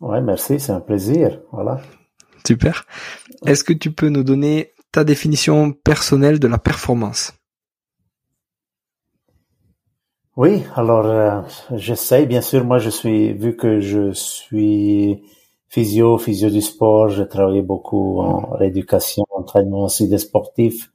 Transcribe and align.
Ouais, 0.00 0.20
merci, 0.20 0.60
c'est 0.60 0.72
un 0.72 0.80
plaisir. 0.80 1.40
Voilà. 1.52 1.80
Super. 2.46 2.84
Est-ce 3.46 3.64
que 3.64 3.72
tu 3.72 3.92
peux 3.92 4.08
nous 4.08 4.24
donner 4.24 4.72
ta 4.92 5.04
définition 5.04 5.72
personnelle 5.72 6.38
de 6.38 6.48
la 6.48 6.58
performance? 6.58 7.32
Oui, 10.36 10.64
alors 10.74 11.06
euh, 11.06 11.42
j'essaie, 11.76 12.26
bien 12.26 12.40
sûr, 12.40 12.64
moi 12.64 12.78
je 12.78 12.90
suis, 12.90 13.32
vu 13.34 13.56
que 13.56 13.78
je 13.80 14.12
suis 14.12 15.22
physio, 15.68 16.18
physio 16.18 16.50
du 16.50 16.60
sport, 16.60 17.08
j'ai 17.08 17.28
travaillé 17.28 17.62
beaucoup 17.62 18.20
en 18.20 18.50
rééducation, 18.50 19.24
entraînement 19.30 19.84
aussi 19.84 20.08
des 20.08 20.18
sportifs. 20.18 20.90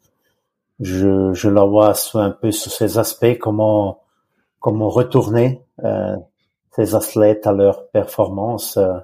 Je, 0.82 1.34
je 1.34 1.50
la 1.50 1.64
vois 1.64 1.94
un 2.16 2.32
peu 2.32 2.52
sur 2.52 2.72
ces 2.72 2.98
aspects, 2.98 3.38
comment, 3.40 4.02
comment 4.60 4.90
retourner 4.90 5.62
euh, 5.86 6.18
ces 6.80 6.96
athlètes 6.96 7.46
à 7.46 7.52
leur 7.52 7.88
performance 7.90 8.78
euh, 8.78 9.00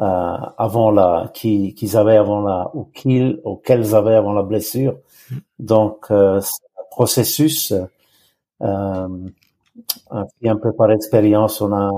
euh, 0.00 0.36
avant 0.58 0.90
la 0.90 1.30
qu'ils 1.34 1.96
avaient 1.96 2.16
avant 2.16 2.40
la 2.40 2.70
ou 2.74 2.84
qu'ils 2.86 3.40
ou 3.44 3.56
qu'elles 3.56 3.94
avaient 3.94 4.14
avant 4.14 4.32
la 4.32 4.42
blessure. 4.42 4.98
Donc 5.58 6.06
euh, 6.10 6.40
un 6.40 6.84
processus 6.90 7.72
euh, 8.62 9.08
un 10.10 10.56
peu 10.56 10.72
par 10.72 10.90
expérience, 10.90 11.60
on 11.60 11.72
a 11.72 11.90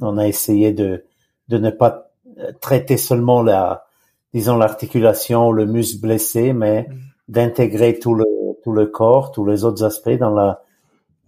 on 0.00 0.18
a 0.18 0.26
essayé 0.26 0.72
de 0.72 1.04
de 1.48 1.58
ne 1.58 1.70
pas 1.70 2.10
traiter 2.60 2.96
seulement 2.96 3.42
la 3.42 3.86
disons 4.34 4.56
l'articulation, 4.56 5.52
le 5.52 5.66
muscle 5.66 6.00
blessé, 6.00 6.52
mais 6.52 6.88
d'intégrer 7.28 7.98
tout 7.98 8.14
le 8.14 8.24
tout 8.64 8.72
le 8.72 8.86
corps, 8.86 9.30
tous 9.30 9.46
les 9.46 9.64
autres 9.64 9.84
aspects 9.84 10.18
dans 10.18 10.34
la 10.34 10.62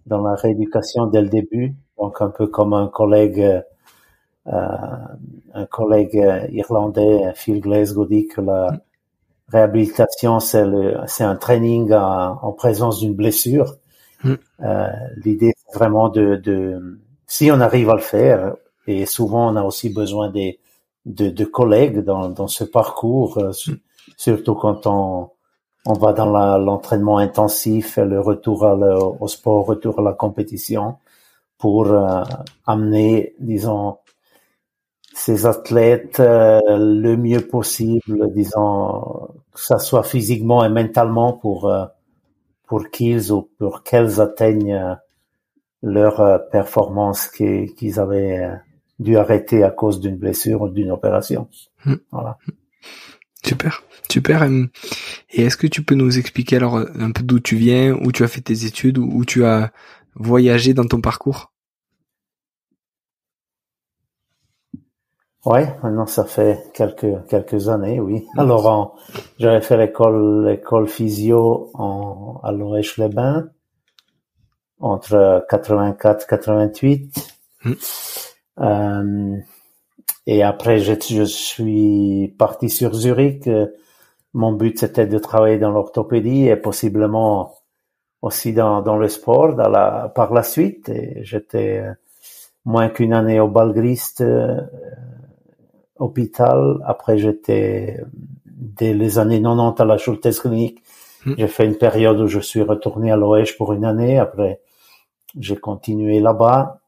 dans 0.05 0.21
la 0.21 0.35
rééducation 0.35 1.07
dès 1.07 1.21
le 1.21 1.29
début 1.29 1.75
donc 1.97 2.21
un 2.21 2.29
peu 2.29 2.47
comme 2.47 2.73
un 2.73 2.87
collègue, 2.87 3.63
euh, 4.47 4.51
un 5.53 5.65
collègue 5.65 6.49
irlandais, 6.51 7.31
Phil 7.35 7.61
Glasgow 7.61 8.05
dit 8.05 8.27
que 8.27 8.41
la 8.41 8.69
réhabilitation 9.49 10.39
c'est 10.39 10.65
le, 10.65 10.97
c'est 11.07 11.23
un 11.23 11.35
training 11.35 11.91
en, 11.93 12.51
présence 12.53 12.99
d'une 12.99 13.13
blessure. 13.13 13.75
Mm. 14.23 14.33
Euh, 14.63 14.87
l'idée 15.23 15.53
c'est 15.55 15.77
vraiment 15.77 16.09
de, 16.09 16.35
de, 16.35 16.99
si 17.27 17.51
on 17.51 17.59
arrive 17.59 17.89
à 17.89 17.95
le 17.95 18.01
faire, 18.01 18.55
et 18.87 19.05
souvent 19.05 19.51
on 19.51 19.55
a 19.55 19.63
aussi 19.63 19.89
besoin 19.89 20.29
des, 20.29 20.59
de, 21.05 21.29
de 21.29 21.45
collègues 21.45 21.99
dans, 21.99 22.29
dans 22.29 22.47
ce 22.47 22.63
parcours, 22.63 23.37
euh, 23.37 23.51
mm. 23.67 23.75
surtout 24.17 24.55
quand 24.55 24.85
on, 24.87 25.29
on 25.85 25.93
va 25.93 26.13
dans 26.13 26.25
l'entraînement 26.57 27.19
intensif, 27.19 27.97
le 27.97 28.19
retour 28.19 28.63
au 29.19 29.27
sport, 29.27 29.65
retour 29.65 29.99
à 29.99 30.01
la 30.01 30.13
compétition 30.13 30.97
pour 31.57 31.87
euh, 31.87 32.23
amener, 32.65 33.33
disons, 33.39 33.97
ces 35.13 35.45
athlètes 35.45 36.19
euh, 36.19 36.59
le 36.67 37.15
mieux 37.15 37.41
possible, 37.41 38.33
disons, 38.33 39.29
que 39.53 39.61
ça 39.61 39.79
soit 39.79 40.03
physiquement 40.03 40.65
et 40.65 40.69
mentalement 40.69 41.33
pour 41.33 41.69
euh, 41.69 41.85
pour 42.67 42.89
qu'ils 42.89 43.31
ou 43.31 43.49
pour 43.57 43.83
qu'elles 43.83 44.19
atteignent 44.19 44.97
leur 45.83 46.49
performance 46.49 47.27
qu'ils 47.27 47.99
avaient 47.99 48.49
dû 48.97 49.17
arrêter 49.17 49.63
à 49.63 49.69
cause 49.69 49.99
d'une 49.99 50.17
blessure 50.17 50.63
ou 50.63 50.69
d'une 50.69 50.89
opération. 50.89 51.47
Hmm. 51.85 51.97
Voilà. 52.11 52.39
Super, 53.45 53.83
super. 54.09 54.43
Et 55.29 55.43
est-ce 55.43 55.57
que 55.57 55.67
tu 55.67 55.83
peux 55.83 55.93
nous 55.93 56.17
expliquer 56.17 56.55
alors 56.55 56.77
un 56.77 57.11
peu 57.11 57.21
d'où 57.21 57.39
tu 57.39 57.55
viens, 57.55 57.93
où 57.93 58.11
tu 58.11 58.23
as 58.23 58.27
fait 58.27 58.41
tes 58.41 58.65
études, 58.65 58.97
où 58.97 59.23
tu 59.25 59.45
as 59.45 59.71
voyagé 60.15 60.73
dans 60.73 60.85
ton 60.85 61.01
parcours? 61.01 61.51
Oui, 65.45 65.59
maintenant 65.83 66.07
ça 66.07 66.25
fait 66.25 66.71
quelques 66.73 67.27
quelques 67.27 67.69
années, 67.69 67.99
oui. 67.99 68.25
Alors, 68.35 68.97
j'avais 69.37 69.61
fait 69.61 69.77
l'école 69.77 70.47
l'école 70.47 70.87
physio 70.87 71.69
en, 71.75 72.39
à 72.43 72.51
Lorèche-les-Bains 72.51 73.49
entre 74.79 75.45
84 75.49 76.25
88. 76.25 77.37
Hmm. 77.63 77.73
Euh, 78.59 79.37
et 80.25 80.41
après, 80.41 80.79
je, 80.79 80.93
je 80.93 81.23
suis 81.23 82.33
parti 82.39 82.69
sur 82.69 82.93
Zurich. 82.95 83.47
Mon 84.33 84.51
but, 84.51 84.79
c'était 84.79 85.05
de 85.05 85.19
travailler 85.19 85.59
dans 85.59 85.71
l'orthopédie 85.71 86.47
et 86.47 86.55
possiblement 86.55 87.53
aussi 88.25 88.53
dans, 88.53 88.81
dans 88.81 88.97
le 88.97 89.07
sport 89.07 89.53
dans 89.53 89.69
la, 89.69 90.11
par 90.13 90.33
la 90.33 90.41
suite. 90.41 90.91
J'étais 91.21 91.83
moins 92.65 92.89
qu'une 92.89 93.13
année 93.13 93.39
au 93.39 93.47
Balgrist 93.47 94.21
euh, 94.21 94.61
hôpital. 95.97 96.79
Après, 96.85 97.19
j'étais 97.19 98.01
dès 98.45 98.95
les 98.95 99.19
années 99.19 99.41
90 99.41 99.79
à 99.79 99.85
la 99.85 99.97
Schultes 99.99 100.39
Clinique. 100.41 100.83
Hmm. 101.23 101.35
J'ai 101.37 101.47
fait 101.47 101.65
une 101.65 101.77
période 101.77 102.19
où 102.19 102.27
je 102.27 102.39
suis 102.39 102.63
retourné 102.63 103.11
à 103.11 103.15
l'OEJ 103.15 103.57
pour 103.57 103.73
une 103.73 103.85
année. 103.85 104.17
Après, 104.17 104.59
j'ai 105.39 105.55
continué 105.55 106.19
là-bas. 106.19 106.79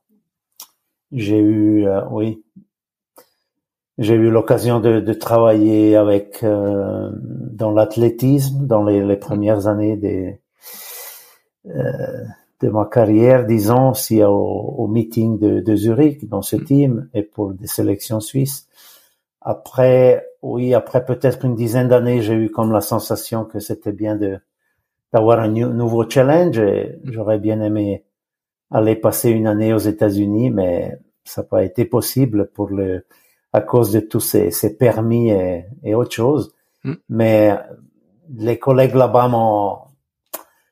J'ai 1.12 1.38
eu, 1.38 1.88
euh, 1.88 2.02
oui, 2.10 2.44
j'ai 4.00 4.16
eu 4.16 4.32
l'occasion 4.32 4.80
de, 4.80 5.00
de, 5.00 5.14
travailler 5.14 5.96
avec 5.96 6.44
euh, 6.44 7.12
dans 7.14 7.72
l'athlétisme 7.72 8.66
dans 8.66 8.84
les, 8.84 9.04
les, 9.06 9.16
premières 9.16 9.68
années 9.68 9.96
des, 9.96 10.26
euh, 10.26 10.47
de 12.62 12.70
ma 12.70 12.86
carrière, 12.86 13.46
disons, 13.46 13.92
aussi 13.92 14.24
au, 14.24 14.34
au 14.34 14.88
meeting 14.88 15.38
de, 15.38 15.60
de, 15.60 15.76
Zurich 15.76 16.28
dans 16.28 16.42
ce 16.42 16.56
hmm. 16.56 16.64
team 16.64 17.10
et 17.14 17.24
pour 17.24 17.54
des 17.54 17.68
sélections 17.68 18.20
suisses. 18.20 18.68
Après, 19.42 20.26
oui, 20.42 20.74
après 20.74 21.06
peut-être 21.06 21.46
une 21.46 21.56
dizaine 21.56 21.88
d'années, 21.88 22.22
j'ai 22.22 22.34
eu 22.34 22.50
comme 22.50 22.72
la 22.72 22.82
sensation 22.82 23.46
que 23.46 23.60
c'était 23.60 23.92
bien 23.92 24.16
de 24.16 24.40
d'avoir 25.14 25.40
un 25.40 25.48
nouveau 25.48 26.10
challenge. 26.10 26.60
Et 26.60 27.00
j'aurais 27.06 27.40
bien 27.40 27.62
aimé 27.62 28.04
aller 28.72 28.96
passer 28.96 29.30
une 29.30 29.48
année 29.48 29.74
aux 29.74 29.78
États-Unis, 29.78 30.50
mais 30.50 30.98
ça 31.24 31.42
n'a 31.42 31.48
pas 31.48 31.64
été 31.64 31.86
possible 31.86 32.50
pour 32.54 32.70
le 32.70 33.06
à 33.54 33.62
cause 33.62 33.92
de 33.94 34.02
tous 34.02 34.20
ces, 34.20 34.52
ces 34.52 34.78
permis 34.78 35.30
et, 35.30 35.66
et 35.84 35.96
autre 35.96 36.12
chose. 36.12 36.54
Mm. 36.84 36.94
Mais 37.10 37.54
les 38.36 38.60
collègues 38.60 38.96
là-bas 38.96 39.30
m'ont 39.30 39.87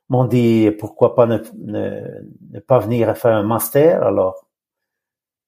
m'ont 0.10 0.26
dit 0.26 0.72
pourquoi 0.80 1.16
pas 1.16 1.26
ne, 1.26 1.40
ne, 1.58 2.60
pas 2.60 2.80
venir 2.80 3.16
faire 3.18 3.36
un 3.36 3.44
master? 3.44 4.04
Alors, 4.04 4.46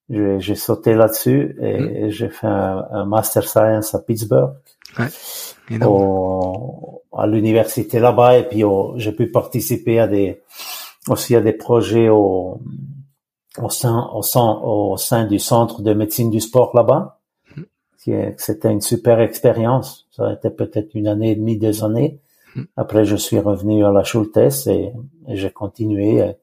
j'ai 0.08 0.54
sauté 0.54 0.94
là-dessus 0.94 1.56
et 1.60 2.06
mmh. 2.06 2.10
j'ai 2.10 2.28
fait 2.30 2.46
un, 2.46 3.04
master 3.04 3.46
science 3.46 3.94
à 3.94 4.00
Pittsburgh, 4.00 4.54
ouais. 4.98 5.84
au, 5.84 7.02
à 7.16 7.26
l'université 7.26 7.98
là-bas, 7.98 8.38
et 8.38 8.48
puis 8.48 8.62
j'ai 8.96 9.12
pu 9.12 9.30
participer 9.30 10.00
à 10.00 10.08
des 10.08 10.40
aussi 11.08 11.36
à 11.36 11.40
des 11.40 11.52
projets 11.52 12.08
au, 12.08 12.60
au 13.62 13.70
sein 13.70 14.10
au 14.14 14.22
sein 14.22 14.60
au 14.62 14.96
sein 14.96 15.26
du 15.26 15.38
centre 15.38 15.82
de 15.82 15.92
médecine 15.92 16.30
du 16.30 16.40
sport 16.40 16.74
là-bas. 16.74 17.20
Mmh. 17.56 18.32
C'était 18.38 18.72
une 18.72 18.80
super 18.80 19.20
expérience. 19.20 20.06
Ça 20.10 20.28
a 20.28 20.32
été 20.32 20.50
peut-être 20.50 20.94
une 20.94 21.06
année 21.06 21.32
et 21.32 21.36
demie, 21.36 21.58
deux 21.58 21.84
années. 21.84 22.18
Après, 22.76 23.04
je 23.04 23.16
suis 23.16 23.38
revenu 23.38 23.84
à 23.84 23.90
la 23.90 24.04
Schultes 24.04 24.66
et, 24.66 24.92
j'ai 25.28 25.50
continué. 25.50 26.36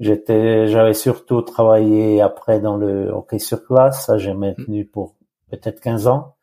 J'étais, 0.00 0.66
j'avais 0.66 0.94
surtout 0.94 1.42
travaillé 1.42 2.20
après 2.20 2.60
dans 2.60 2.76
le 2.76 3.10
hockey 3.10 3.38
sur 3.38 3.62
glace. 3.64 4.06
Ça, 4.06 4.18
j'ai 4.18 4.34
maintenu 4.34 4.84
pour 4.84 5.14
peut-être 5.50 5.80
15 5.80 6.06
ans. 6.08 6.34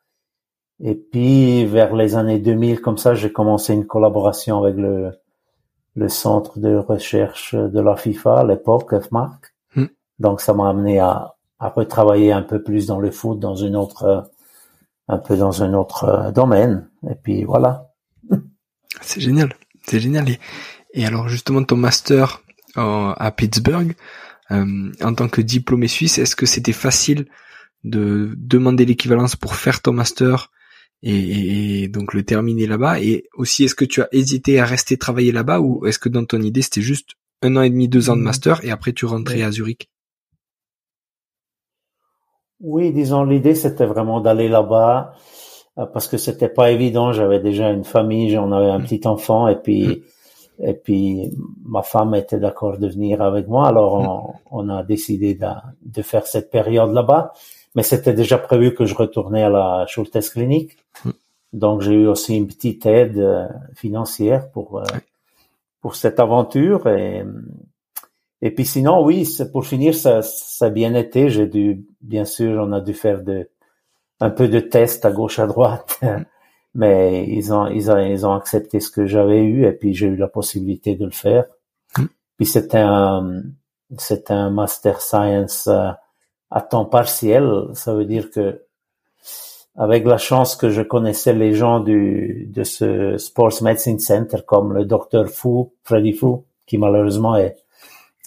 Et 0.82 0.94
puis, 0.94 1.66
vers 1.66 1.94
les 1.94 2.16
années 2.16 2.38
2000, 2.38 2.80
comme 2.80 2.96
ça, 2.96 3.14
j'ai 3.14 3.30
commencé 3.30 3.74
une 3.74 3.86
collaboration 3.86 4.62
avec 4.62 4.76
le, 4.76 5.10
le 5.94 6.08
centre 6.08 6.58
de 6.58 6.74
recherche 6.76 7.54
de 7.54 7.80
la 7.80 7.96
FIFA 7.96 8.40
à 8.40 8.44
l'époque, 8.44 8.98
FMARC. 8.98 9.54
Hmm. 9.76 9.86
Donc, 10.18 10.40
ça 10.40 10.54
m'a 10.54 10.70
amené 10.70 10.98
à, 10.98 11.34
à 11.58 11.68
retravailler 11.68 12.32
un 12.32 12.42
peu 12.42 12.62
plus 12.62 12.86
dans 12.86 12.98
le 12.98 13.10
foot, 13.10 13.38
dans 13.38 13.54
une 13.54 13.76
autre, 13.76 14.30
un 15.08 15.18
peu 15.18 15.36
dans 15.36 15.62
un 15.62 15.74
autre 15.74 16.32
domaine. 16.32 16.88
Et 17.10 17.14
puis, 17.14 17.44
voilà. 17.44 17.89
C'est 19.00 19.20
génial, 19.20 19.54
c'est 19.82 20.00
génial. 20.00 20.26
Et, 20.94 21.04
alors 21.06 21.28
justement 21.28 21.62
ton 21.64 21.76
master 21.76 22.42
euh, 22.76 23.12
à 23.16 23.30
Pittsburgh, 23.30 23.94
euh, 24.50 24.92
en 25.02 25.14
tant 25.14 25.28
que 25.28 25.40
diplômé 25.40 25.88
suisse, 25.88 26.18
est-ce 26.18 26.36
que 26.36 26.46
c'était 26.46 26.72
facile 26.72 27.26
de 27.84 28.34
demander 28.36 28.84
l'équivalence 28.84 29.36
pour 29.36 29.54
faire 29.54 29.80
ton 29.80 29.92
master 29.92 30.50
et, 31.02 31.88
donc 31.88 32.12
le 32.12 32.22
terminer 32.24 32.66
là-bas? 32.66 33.00
Et 33.00 33.24
aussi, 33.34 33.64
est-ce 33.64 33.74
que 33.74 33.84
tu 33.84 34.02
as 34.02 34.08
hésité 34.12 34.60
à 34.60 34.64
rester 34.64 34.96
travailler 34.96 35.32
là-bas 35.32 35.60
ou 35.60 35.86
est-ce 35.86 35.98
que 35.98 36.08
dans 36.08 36.24
ton 36.24 36.42
idée 36.42 36.62
c'était 36.62 36.82
juste 36.82 37.10
un 37.42 37.56
an 37.56 37.62
et 37.62 37.70
demi, 37.70 37.88
deux 37.88 38.10
ans 38.10 38.16
de 38.16 38.20
mmh. 38.20 38.24
master 38.24 38.64
et 38.64 38.70
après 38.70 38.92
tu 38.92 39.06
rentrais 39.06 39.42
à 39.42 39.50
Zurich? 39.50 39.88
Oui, 42.60 42.92
disons 42.92 43.24
l'idée 43.24 43.54
c'était 43.54 43.86
vraiment 43.86 44.20
d'aller 44.20 44.48
là-bas 44.48 45.14
parce 45.74 46.08
que 46.08 46.16
c'était 46.16 46.48
pas 46.48 46.70
évident. 46.70 47.12
J'avais 47.12 47.40
déjà 47.40 47.70
une 47.70 47.84
famille, 47.84 48.30
j'en 48.30 48.52
avais 48.52 48.70
un 48.70 48.78
mm. 48.78 48.84
petit 48.84 49.06
enfant, 49.06 49.48
et 49.48 49.56
puis 49.56 49.86
mm. 49.86 50.64
et 50.66 50.74
puis 50.74 51.32
ma 51.64 51.82
femme 51.82 52.14
était 52.14 52.38
d'accord 52.38 52.78
de 52.78 52.88
venir 52.88 53.22
avec 53.22 53.48
moi. 53.48 53.68
Alors 53.68 53.98
mm. 53.98 54.32
on, 54.50 54.68
a 54.68 54.82
décidé 54.82 55.34
de, 55.34 55.46
de 55.84 56.02
faire 56.02 56.26
cette 56.26 56.50
période 56.50 56.92
là-bas, 56.92 57.32
mais 57.74 57.82
c'était 57.82 58.12
déjà 58.12 58.38
prévu 58.38 58.74
que 58.74 58.84
je 58.84 58.94
retournais 58.94 59.42
à 59.42 59.50
la 59.50 59.86
Schultes 59.86 60.30
Clinique. 60.30 60.76
Donc 61.52 61.80
j'ai 61.80 61.94
eu 61.94 62.06
aussi 62.06 62.36
une 62.36 62.46
petite 62.46 62.86
aide 62.86 63.18
euh, 63.18 63.48
financière 63.74 64.50
pour 64.52 64.78
euh, 64.78 64.84
pour 65.80 65.96
cette 65.96 66.20
aventure 66.20 66.86
et 66.88 67.24
et 68.42 68.50
puis 68.52 68.64
sinon 68.64 69.04
oui, 69.04 69.28
pour 69.52 69.66
finir 69.66 69.94
ça 69.94 70.22
ça 70.22 70.66
a 70.66 70.70
bien 70.70 70.94
été. 70.94 71.28
J'ai 71.28 71.46
dû 71.46 71.84
bien 72.00 72.24
sûr 72.24 72.62
on 72.66 72.72
a 72.72 72.80
dû 72.80 72.94
faire 72.94 73.22
de 73.22 73.48
un 74.20 74.30
peu 74.30 74.48
de 74.48 74.60
tests 74.60 75.04
à 75.04 75.10
gauche 75.10 75.38
à 75.38 75.46
droite, 75.46 76.00
mais 76.74 77.26
ils 77.28 77.52
ont 77.52 77.66
ils 77.66 77.90
ont 77.90 77.98
ils 77.98 78.26
ont 78.26 78.34
accepté 78.34 78.80
ce 78.80 78.90
que 78.90 79.06
j'avais 79.06 79.42
eu 79.42 79.66
et 79.66 79.72
puis 79.72 79.94
j'ai 79.94 80.06
eu 80.06 80.16
la 80.16 80.28
possibilité 80.28 80.94
de 80.94 81.04
le 81.04 81.10
faire. 81.10 81.44
Mm. 81.98 82.04
Puis 82.36 82.46
c'était 82.46 82.78
un 82.78 83.42
c'était 83.98 84.34
un 84.34 84.50
master 84.50 85.00
science 85.00 85.66
euh, 85.66 85.90
à 86.50 86.60
temps 86.60 86.84
partiel, 86.84 87.66
ça 87.74 87.94
veut 87.94 88.04
dire 88.04 88.30
que 88.30 88.62
avec 89.76 90.04
la 90.04 90.18
chance 90.18 90.56
que 90.56 90.68
je 90.68 90.82
connaissais 90.82 91.32
les 91.32 91.54
gens 91.54 91.80
du 91.80 92.48
de 92.52 92.64
ce 92.64 93.16
Sports 93.18 93.62
Medicine 93.62 93.98
Center 93.98 94.38
comme 94.46 94.72
le 94.72 94.84
docteur 94.84 95.28
Fu, 95.28 95.70
Freddy 95.84 96.12
Fu, 96.12 96.26
qui 96.66 96.76
malheureusement 96.76 97.36
est, 97.36 97.56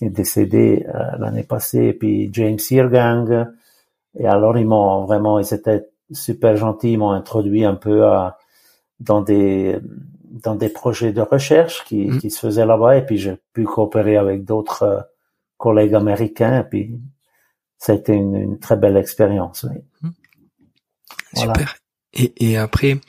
est 0.01 0.09
décédé 0.09 0.85
euh, 0.87 1.17
l'année 1.19 1.43
passée, 1.43 1.85
et 1.87 1.93
puis 1.93 2.29
James 2.33 2.59
Seargang, 2.59 3.47
et 4.17 4.25
alors 4.27 4.57
ils 4.57 4.67
m'ont 4.67 5.05
vraiment, 5.05 5.39
ils 5.39 5.53
étaient 5.53 5.85
super 6.11 6.55
gentils, 6.55 6.93
ils 6.93 6.97
m'ont 6.97 7.11
introduit 7.11 7.65
un 7.65 7.75
peu 7.75 8.05
à, 8.05 8.37
dans 8.99 9.21
des 9.21 9.79
dans 10.29 10.55
des 10.55 10.69
projets 10.69 11.13
de 11.13 11.21
recherche 11.21 11.83
qui, 11.85 12.07
mm. 12.07 12.19
qui 12.19 12.31
se 12.31 12.39
faisaient 12.39 12.65
là-bas 12.65 12.97
et 12.97 13.05
puis 13.05 13.17
j'ai 13.17 13.37
pu 13.53 13.63
coopérer 13.65 14.17
avec 14.17 14.45
d'autres 14.45 14.83
euh, 14.83 14.99
collègues 15.57 15.93
américains 15.93 16.61
et 16.61 16.63
puis 16.63 16.99
ça 17.77 17.93
a 17.93 17.95
été 17.95 18.13
une, 18.13 18.35
une 18.35 18.59
très 18.59 18.75
belle 18.75 18.97
expérience. 18.97 19.65
Oui. 19.69 19.79
Mm. 20.01 20.09
Super. 21.35 21.75
Et, 22.13 22.33
et 22.37 22.57
après, 22.57 22.99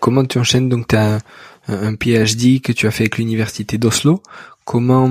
comment 0.00 0.24
tu 0.24 0.38
enchaînes? 0.38 0.68
Donc 0.68 0.88
tu 0.88 0.96
as 0.96 1.16
un, 1.16 1.20
un 1.68 1.94
PhD 1.96 2.60
que 2.60 2.72
tu 2.72 2.86
as 2.86 2.90
fait 2.90 3.04
avec 3.04 3.18
l'université 3.18 3.78
d'Oslo. 3.78 4.22
Comment 4.64 5.10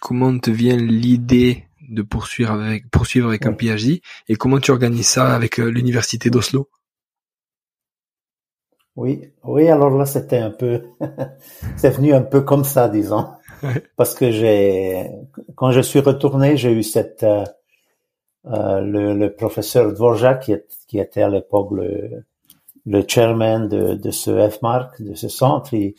comment 0.00 0.38
te 0.38 0.50
vient 0.50 0.76
l'idée 0.76 1.64
de 1.90 2.02
poursuivre 2.02 2.52
avec 2.52 2.90
poursuivre 2.90 3.28
avec 3.28 3.46
un 3.46 3.52
PhD 3.52 4.00
et 4.28 4.36
comment 4.36 4.58
tu 4.58 4.70
organises 4.70 5.08
ça 5.08 5.34
avec 5.34 5.58
euh, 5.58 5.68
l'université 5.70 6.30
d'Oslo? 6.30 6.68
Oui, 8.96 9.32
oui, 9.44 9.68
alors 9.68 9.90
là 9.90 10.06
c'était 10.06 10.38
un 10.38 10.50
peu 10.50 10.82
c'est 11.76 11.90
venu 11.90 12.14
un 12.14 12.22
peu 12.22 12.40
comme 12.42 12.64
ça 12.64 12.88
disons. 12.88 13.26
Parce 13.96 14.14
que 14.14 14.30
j'ai 14.30 15.10
quand 15.56 15.70
je 15.72 15.80
suis 15.80 16.00
retourné, 16.00 16.56
j'ai 16.56 16.72
eu 16.72 16.82
cette 16.82 17.22
euh, 17.24 17.44
euh, 18.46 18.80
le, 18.80 19.14
le, 19.14 19.34
professeur 19.34 19.92
Dvorak 19.92 20.44
qui, 20.44 20.54
qui 20.88 20.98
était 20.98 21.22
à 21.22 21.28
l'époque 21.28 21.72
le, 21.72 22.24
le 22.86 23.04
chairman 23.06 23.68
de, 23.68 23.94
de 23.94 24.10
ce 24.10 24.48
FMARC, 24.48 25.02
de 25.02 25.14
ce 25.14 25.28
centre, 25.28 25.74
il, 25.74 25.94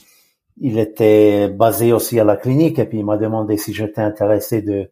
il 0.59 0.79
était 0.79 1.49
basé 1.49 1.93
aussi 1.93 2.19
à 2.19 2.23
la 2.23 2.37
clinique 2.37 2.79
et 2.79 2.85
puis 2.85 2.99
il 2.99 3.05
m'a 3.05 3.17
demandé 3.17 3.57
si 3.57 3.73
j'étais 3.73 4.01
intéressé 4.01 4.61
de 4.61 4.89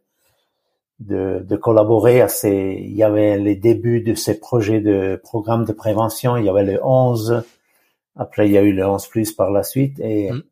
de, 1.00 1.46
de, 1.48 1.56
collaborer 1.56 2.22
à 2.22 2.28
ces, 2.28 2.78
il 2.82 2.94
y 2.94 3.04
avait 3.04 3.38
les 3.38 3.56
débuts 3.56 4.02
de 4.02 4.16
ces 4.16 4.40
projets 4.40 4.82
de 4.82 5.20
programmes 5.24 5.66
de 5.66 5.72
prévention, 5.72 6.36
il 6.38 6.46
y 6.46 6.50
avait 6.50 6.64
le 6.64 6.80
11, 6.84 7.44
après 8.18 8.48
il 8.48 8.52
y 8.52 8.58
a 8.58 8.62
eu 8.62 8.74
le 8.74 8.86
11 8.86 9.08
plus 9.08 9.32
par 9.32 9.52
la 9.52 9.64
suite 9.64 10.00
et, 10.00 10.32
mm. 10.32 10.44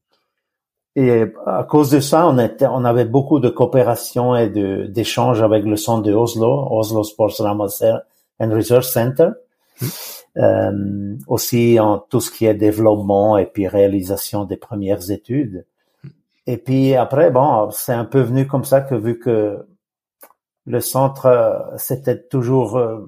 et 0.96 1.26
à 1.46 1.64
cause 1.64 1.92
de 1.92 2.00
ça, 2.00 2.28
on 2.28 2.38
était, 2.40 2.68
on 2.68 2.86
avait 2.86 3.06
beaucoup 3.06 3.40
de 3.40 3.50
coopération 3.50 4.36
et 4.36 4.50
de, 4.50 4.86
d'échanges 4.86 5.42
avec 5.42 5.66
le 5.66 5.76
centre 5.76 6.04
de 6.04 6.14
Oslo, 6.14 6.68
Oslo 6.72 7.04
Sports 7.04 7.42
and 7.42 8.52
Research 8.52 8.86
Center. 8.86 9.30
Mm. 9.82 9.86
Euh, 10.38 11.16
aussi 11.26 11.80
en 11.80 11.98
tout 11.98 12.22
ce 12.22 12.30
qui 12.30 12.46
est 12.46 12.54
développement 12.54 13.40
et 13.40 13.48
puis 13.48 13.68
réalisation 13.68 14.46
des 14.46 14.58
premières 14.58 15.10
études. 15.10 15.66
Mm. 16.04 16.10
Et 16.46 16.58
puis 16.58 16.96
après, 16.96 17.32
bon, 17.32 17.72
c'est 17.72 17.94
un 17.94 18.06
peu 18.06 18.22
venu 18.22 18.46
comme 18.46 18.64
ça 18.64 18.82
que 18.82 18.94
vu 18.94 19.18
que 19.18 19.66
le 20.68 20.82
centre 20.82 21.26
euh, 21.26 21.78
s'était 21.78 22.22
toujours 22.22 22.78
euh, 22.78 23.00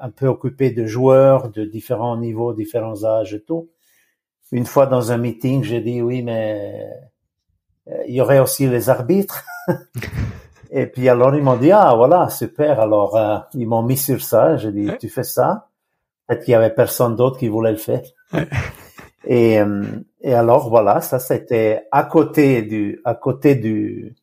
un 0.00 0.10
peu 0.10 0.28
occupé 0.28 0.70
de 0.70 0.86
joueurs 0.86 1.50
de 1.50 1.64
différents 1.64 2.16
niveaux, 2.16 2.54
différents 2.54 3.04
âges 3.04 3.34
et 3.34 3.42
tout. 3.42 3.68
Une 4.52 4.64
fois 4.64 4.86
dans 4.86 5.10
un 5.10 5.18
meeting, 5.18 5.64
j'ai 5.64 5.80
dit 5.80 6.00
oui, 6.00 6.22
mais 6.22 6.88
euh, 7.88 8.04
il 8.06 8.14
y 8.14 8.20
aurait 8.20 8.38
aussi 8.38 8.68
les 8.68 8.88
arbitres. 8.88 9.44
et 10.70 10.86
puis 10.86 11.08
alors 11.08 11.34
ils 11.34 11.42
m'ont 11.42 11.56
dit 11.56 11.72
ah 11.72 11.92
voilà 11.96 12.28
super. 12.30 12.78
Alors 12.78 13.18
ils 13.52 13.66
m'ont 13.66 13.82
mis 13.82 13.96
sur 13.96 14.22
ça. 14.22 14.56
J'ai 14.56 14.70
dit 14.70 14.88
tu 15.00 15.08
fais 15.08 15.24
ça. 15.24 15.68
Peut-être 16.26 16.44
qu'il 16.44 16.52
y 16.52 16.54
avait 16.54 16.70
personne 16.70 17.16
d'autre 17.16 17.38
qui 17.38 17.48
voulait 17.48 17.72
le 17.72 17.78
faire. 17.78 18.02
et, 19.26 19.58
et 20.20 20.34
alors 20.34 20.70
voilà, 20.70 21.00
ça 21.00 21.18
c'était 21.18 21.88
à 21.90 22.04
côté 22.04 22.62
du 22.62 23.00
à 23.04 23.14
côté 23.14 23.56
du 23.56 24.14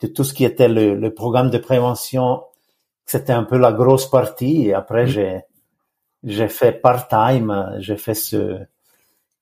de 0.00 0.06
tout 0.06 0.24
ce 0.24 0.34
qui 0.34 0.44
était 0.44 0.68
le, 0.68 0.94
le 0.94 1.14
programme 1.14 1.50
de 1.50 1.58
prévention, 1.58 2.42
c'était 3.06 3.32
un 3.32 3.44
peu 3.44 3.58
la 3.58 3.72
grosse 3.72 4.08
partie. 4.08 4.68
Et 4.68 4.74
après, 4.74 5.04
mm. 5.04 5.08
j'ai 5.08 5.40
j'ai 6.22 6.48
fait 6.48 6.72
part-time, 6.72 7.76
j'ai 7.78 7.96
fait 7.96 8.14
ce, 8.14 8.58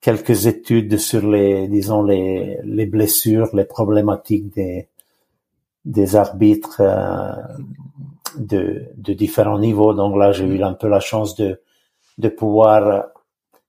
quelques 0.00 0.46
études 0.46 0.96
sur 0.98 1.26
les, 1.26 1.66
disons 1.66 2.04
les, 2.04 2.58
les 2.62 2.86
blessures, 2.86 3.48
les 3.54 3.64
problématiques 3.64 4.54
des 4.54 4.88
des 5.84 6.16
arbitres 6.16 6.80
euh, 6.80 7.32
de, 8.36 8.84
de 8.96 9.12
différents 9.14 9.58
niveaux. 9.58 9.94
Donc 9.94 10.16
là, 10.16 10.32
j'ai 10.32 10.44
eu 10.44 10.62
un 10.62 10.74
peu 10.74 10.88
la 10.88 11.00
chance 11.00 11.34
de 11.34 11.60
de 12.18 12.28
pouvoir 12.28 13.08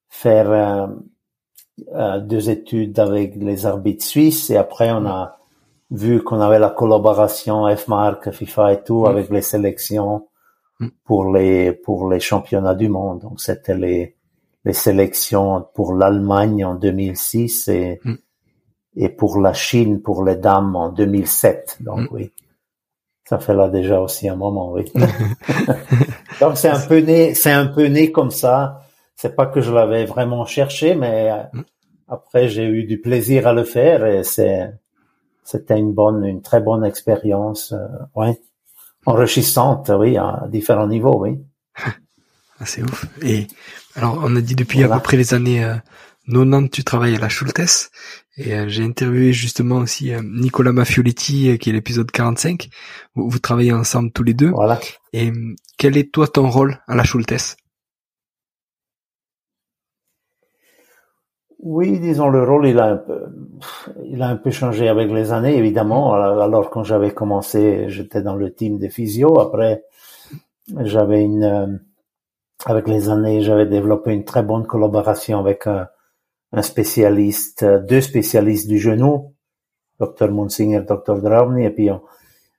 faire 0.10 0.52
euh, 0.52 0.88
euh, 1.94 2.20
deux 2.20 2.50
études 2.50 3.00
avec 3.00 3.36
les 3.36 3.66
arbitres 3.66 4.04
suisses 4.04 4.50
et 4.50 4.58
après 4.58 4.92
on 4.92 5.06
a 5.06 5.39
vu 5.92 6.24
qu'on 6.24 6.40
avait 6.40 6.60
la 6.60 6.70
collaboration 6.70 7.68
FMARC, 7.76 8.32
FIFA 8.32 8.74
et 8.74 8.84
tout, 8.84 9.02
mm. 9.02 9.06
avec 9.06 9.30
les 9.30 9.42
sélections 9.42 10.28
mm. 10.80 10.88
pour 11.04 11.32
les, 11.34 11.72
pour 11.72 12.10
les 12.10 12.20
championnats 12.20 12.76
du 12.76 12.90
monde. 12.90 13.22
Donc, 13.22 13.42
c'était 13.42 13.76
les, 13.76 14.16
les 14.66 14.74
sélections 14.74 15.66
pour 15.74 15.94
l'Allemagne 15.94 16.66
en 16.66 16.76
2006 16.76 17.68
et, 17.70 18.00
mm. 18.04 18.16
et 18.98 19.10
pour 19.10 19.40
la 19.40 19.54
Chine 19.54 20.02
pour 20.02 20.24
les 20.24 20.36
dames 20.36 20.76
en 20.76 20.90
2007. 20.90 21.78
Donc 21.82 22.12
oui, 22.12 22.32
ça 23.26 23.40
fait 23.40 23.54
là 23.54 23.70
déjà 23.70 24.02
aussi 24.02 24.28
un 24.28 24.36
moment, 24.36 24.72
oui. 24.72 24.92
Donc 26.40 26.58
c'est 26.58 26.70
un 26.70 26.80
peu 26.80 27.00
né, 27.00 27.34
c'est 27.34 27.52
un 27.52 27.68
peu 27.68 27.86
né 27.86 28.12
comme 28.12 28.32
ça. 28.32 28.82
C'est 29.16 29.36
pas 29.36 29.48
que 29.48 29.60
je 29.60 29.74
l'avais 29.74 30.06
vraiment 30.06 30.46
cherché, 30.46 30.96
mais 30.96 31.30
après 32.08 32.48
j'ai 32.48 32.64
eu 32.64 32.86
du 32.86 33.02
plaisir 33.02 33.48
à 33.48 33.54
le 33.54 33.64
faire 33.64 34.06
et 34.06 34.24
c'est 34.24 34.72
c'était 35.50 35.80
une 35.80 35.94
bonne, 35.94 36.24
une 36.26 36.42
très 36.42 36.62
bonne 36.62 36.86
expérience, 36.86 37.74
euh, 37.74 37.88
ouais, 38.16 38.40
enrichissante, 39.06 39.92
oui, 39.98 40.18
à 40.18 40.46
différents 40.50 40.88
niveaux, 40.88 41.18
oui. 41.20 41.40
Ah, 42.62 42.66
c'est 42.66 42.84
ouf. 42.84 43.06
Et 43.22 43.48
alors, 43.96 44.20
on 44.22 44.36
a 44.36 44.42
dit 44.42 44.54
depuis 44.54 44.84
à 44.84 44.90
peu 44.90 45.00
près 45.00 45.16
les 45.16 45.34
années 45.34 45.64
euh, 45.64 45.76
90, 46.28 46.70
tu 46.70 46.84
travailles 46.84 47.16
à 47.16 47.20
la 47.20 47.30
Schultes. 47.30 47.90
Et 48.38 48.54
euh, 48.54 48.70
j'ai 48.70 48.84
interviewé 48.84 49.34
justement 49.34 49.78
aussi 49.78 50.14
euh, 50.14 50.22
Nicolas 50.24 50.72
Maffioletti, 50.72 51.50
euh, 51.50 51.58
qui 51.58 51.70
est 51.70 51.74
l'épisode 51.74 52.12
45. 52.12 52.70
Vous, 53.16 53.30
vous, 53.30 53.40
travaillez 53.40 53.74
ensemble 53.74 54.12
tous 54.12 54.24
les 54.24 54.34
deux. 54.34 54.50
Voilà. 54.50 54.80
Et 55.14 55.32
quel 55.78 55.98
est 55.98 56.12
toi 56.12 56.28
ton 56.28 56.50
rôle 56.50 56.80
à 56.88 56.96
la 56.96 57.04
Schultes? 57.04 57.58
Oui, 61.62 62.00
disons 62.00 62.30
le 62.30 62.44
rôle, 62.44 62.68
il 62.68 62.80
a 62.80 62.86
un 62.86 62.98
peu, 62.98 63.26
il 64.06 64.22
a 64.22 64.30
un 64.30 64.38
peu 64.38 64.50
changé 64.50 64.88
avec 64.88 65.12
les 65.12 65.34
années, 65.34 65.58
évidemment. 65.58 66.14
Alors 66.14 66.70
quand 66.70 66.84
j'avais 66.84 67.12
commencé, 67.12 67.90
j'étais 67.90 68.22
dans 68.22 68.36
le 68.36 68.54
team 68.54 68.78
des 68.78 68.90
physio. 68.90 69.40
Après, 69.42 69.84
j'avais 70.84 71.22
une, 71.22 71.82
avec 72.66 72.88
les 72.88 73.10
années, 73.10 73.42
j'avais 73.42 73.66
développé 73.66 74.14
une 74.14 74.24
très 74.26 74.44
bonne 74.44 74.66
collaboration 74.66 75.40
avec 75.40 75.68
un, 75.68 75.90
spécialiste, 76.62 77.66
deux 77.66 78.02
spécialistes 78.02 78.68
du 78.68 78.80
genou, 78.80 79.34
Dr 80.00 80.32
Munsinger, 80.32 80.82
Dr 80.82 81.22
Draumni, 81.22 81.66
et 81.66 81.70
puis 81.70 81.90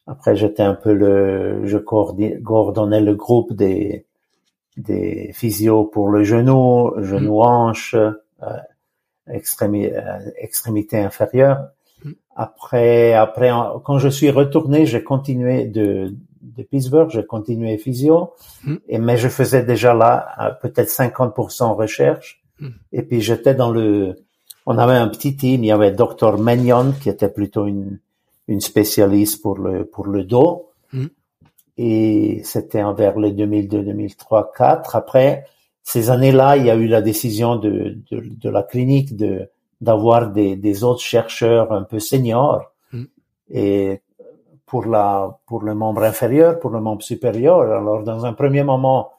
après 0.07 0.37
j'étais 0.37 0.62
un 0.62 0.75
peu 0.75 0.92
le, 0.92 1.66
je 1.66 1.78
coordonnais 1.78 3.00
le 3.00 3.14
groupe 3.14 3.52
des 3.52 4.07
des 4.76 5.33
physios 5.35 5.85
pour 5.87 6.09
le 6.11 6.23
genou, 6.23 6.92
genou 7.02 7.42
hanche, 7.42 7.95
euh, 7.95 8.12
extrémité, 9.29 9.97
euh, 9.97 10.19
extrémité 10.39 10.99
inférieure. 10.99 11.69
Après, 12.35 13.12
après, 13.12 13.50
quand 13.85 13.99
je 13.99 14.09
suis 14.09 14.31
retourné, 14.31 14.87
j'ai 14.87 15.03
continué 15.03 15.67
de, 15.67 16.15
de 16.41 16.62
Pittsburgh, 16.62 17.11
j'ai 17.11 17.27
continué 17.27 17.77
physio, 17.77 18.33
mm. 18.65 18.77
et 18.89 18.99
mais 18.99 19.19
je 19.19 19.29
faisais 19.29 19.62
déjà 19.62 19.93
là 19.93 20.29
euh, 20.41 20.50
peut-être 20.62 20.89
50% 20.89 21.75
recherche 21.75 22.41
Hmm. 22.61 22.69
Et 22.93 23.03
puis 23.03 23.21
j'étais 23.21 23.55
dans 23.55 23.71
le, 23.71 24.17
on 24.67 24.79
avait 24.79 24.97
un 24.97 25.09
petit 25.09 25.37
team, 25.37 25.65
il 25.65 25.69
y 25.69 25.73
avait 25.73 25.93
Dr 25.93 26.39
Magnon 26.39 26.93
qui 26.93 27.09
était 27.09 27.31
plutôt 27.31 27.67
une, 27.67 27.99
une 28.49 28.61
spécialiste 28.61 29.43
pour 29.43 29.59
le 29.59 29.85
pour 29.85 30.07
le 30.07 30.25
dos. 30.25 30.71
Mm. 30.93 31.07
Et 31.79 32.43
c'était 32.45 32.83
envers 32.83 33.19
les 33.19 33.33
2002, 33.33 33.83
2003, 33.83 34.53
4. 34.57 34.97
Après 34.97 35.47
ces 35.83 36.11
années-là, 36.11 36.57
il 36.57 36.67
y 36.67 36.71
a 36.71 36.77
eu 36.77 36.87
la 36.87 37.03
décision 37.03 37.57
de 37.57 37.99
de, 38.11 38.23
de 38.23 38.51
la 38.51 38.63
clinique 38.63 39.17
de 39.17 39.51
d'avoir 39.81 40.31
des, 40.31 40.57
des 40.57 40.85
autres 40.85 41.01
chercheurs 41.01 41.73
un 41.73 41.83
peu 41.83 41.99
seniors. 41.99 42.73
Mm. 42.93 43.05
Et 43.51 44.03
pour 44.67 44.87
la 44.87 45.39
pour 45.47 45.63
le 45.63 45.75
membre 45.75 46.05
inférieur, 46.05 46.61
pour 46.61 46.71
le 46.71 46.81
membre 46.81 47.03
supérieur. 47.03 47.61
Alors 47.61 48.03
dans 48.05 48.25
un 48.27 48.35
premier 48.35 48.63
moment, 48.63 49.11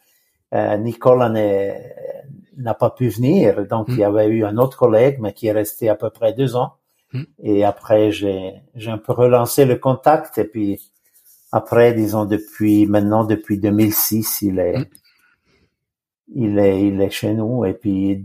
euh, 0.53 0.77
Nicolas 0.77 1.29
n'a 1.29 2.73
pas 2.73 2.89
pu 2.89 3.07
venir. 3.09 3.65
Donc, 3.67 3.87
il 3.89 3.97
y 3.97 4.03
avait 4.03 4.27
eu 4.27 4.43
un 4.43 4.57
autre 4.57 4.77
collègue, 4.77 5.17
mais 5.21 5.33
qui 5.33 5.47
est 5.47 5.51
resté 5.51 5.89
à 5.89 5.95
peu 5.95 6.09
près 6.09 6.33
deux 6.33 6.55
ans. 6.55 6.73
Hmm. 7.13 7.23
Et 7.41 7.63
après, 7.63 8.11
j'ai, 8.11 8.53
j'ai 8.75 8.91
un 8.91 8.97
peu 8.97 9.13
relancé 9.13 9.65
le 9.65 9.77
contact. 9.77 10.37
Et 10.37 10.45
puis, 10.45 10.91
après, 11.51 11.93
disons, 11.93 12.25
depuis, 12.25 12.85
maintenant, 12.85 13.23
depuis 13.23 13.59
2006, 13.59 14.41
il 14.43 14.59
est. 14.59 14.75
il 16.35 16.59
est, 16.59 16.81
il 16.87 17.01
est 17.01 17.09
chez 17.09 17.33
nous. 17.33 17.65
Et 17.65 17.73
puis, 17.73 18.23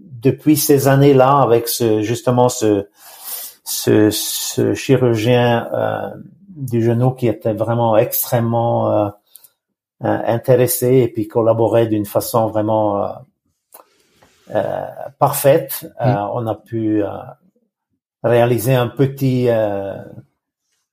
depuis 0.00 0.56
ces 0.56 0.88
années-là, 0.88 1.40
avec 1.40 1.68
ce, 1.68 2.02
justement, 2.02 2.48
ce, 2.48 2.86
ce, 3.64 4.10
ce 4.10 4.74
chirurgien 4.74 5.68
euh, 5.72 6.10
du 6.48 6.82
genou 6.82 7.12
qui 7.12 7.26
était 7.26 7.54
vraiment 7.54 7.96
extrêmement 7.96 8.90
euh, 8.90 9.08
euh 10.04 10.18
intéressé 10.26 10.98
et 10.98 11.08
puis 11.08 11.28
collaborait 11.28 11.86
d'une 11.86 12.04
façon 12.04 12.46
vraiment 12.48 13.04
euh, 13.04 13.08
euh, 14.54 14.86
parfaite. 15.18 15.90
Euh, 16.02 16.12
mm. 16.12 16.30
on 16.34 16.46
a 16.46 16.54
pu 16.54 17.02
euh, 17.02 17.08
réaliser 18.22 18.74
un 18.74 18.88
petit 18.88 19.48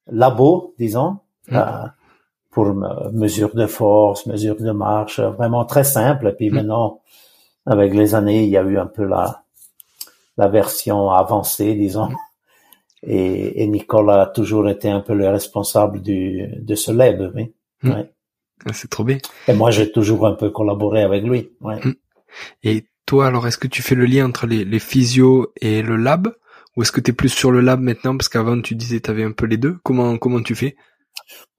labo, 0.08 0.74
disons, 0.80 1.18
mm. 1.50 1.60
Pour 2.52 2.74
mesure 3.14 3.56
de 3.56 3.66
force, 3.66 4.26
mesure 4.26 4.58
de 4.58 4.72
marche, 4.72 5.20
vraiment 5.20 5.66
très 5.66 5.84
simple. 5.84 6.28
Et 6.28 6.34
puis 6.34 6.50
mm. 6.50 6.56
maintenant, 6.56 7.02
avec 7.66 7.94
les 7.94 8.14
années, 8.14 8.44
il 8.44 8.50
y 8.50 8.58
a 8.58 8.64
eu 8.64 8.78
un 8.78 8.88
peu 8.88 9.06
la, 9.06 9.44
la 10.38 10.48
version 10.48 11.10
avancée, 11.10 11.76
disons. 11.76 12.10
Et, 13.04 13.64
et 13.64 13.68
Nicolas 13.68 14.24
a 14.24 14.26
toujours 14.28 14.70
été 14.70 14.90
un 14.90 15.00
peu 15.00 15.14
le 15.16 15.28
responsable 15.30 16.02
du, 16.02 16.48
de 16.60 16.76
ce 16.76 16.92
lab, 16.92 17.32
oui. 17.36 17.54
Ouais. 17.84 18.12
Ah, 18.66 18.74
c'est 18.74 18.90
trop 18.90 19.04
bien. 19.04 19.18
Et 19.48 19.54
moi, 19.54 19.72
j'ai 19.72 19.92
toujours 19.92 20.28
un 20.28 20.34
peu 20.34 20.52
collaboré 20.52 21.02
avec 21.02 21.24
lui. 21.24 21.50
Ouais. 21.62 21.80
Et 22.62 22.86
toi, 23.08 23.26
alors, 23.26 23.48
est-ce 23.48 23.58
que 23.58 23.68
tu 23.68 23.82
fais 23.82 23.96
le 23.96 24.06
lien 24.06 24.28
entre 24.28 24.46
les, 24.46 24.66
les 24.66 24.78
physios 24.78 25.52
et 25.60 25.82
le 25.82 25.96
lab? 25.96 26.28
Ou 26.78 26.84
est-ce 26.84 26.92
que 26.92 27.02
tu 27.02 27.10
es 27.10 27.14
plus 27.14 27.30
sur 27.30 27.50
le 27.50 27.60
lab 27.60 27.80
maintenant? 27.82 28.16
Parce 28.16 28.30
qu'avant, 28.30 28.62
tu 28.62 28.76
disais 28.76 29.00
tu 29.00 29.10
avais 29.10 29.24
un 29.24 29.32
peu 29.32 29.48
les 29.48 29.58
deux. 29.58 29.80
Comment, 29.84 30.18
comment 30.18 30.44
tu 30.44 30.54
fais? 30.54 30.76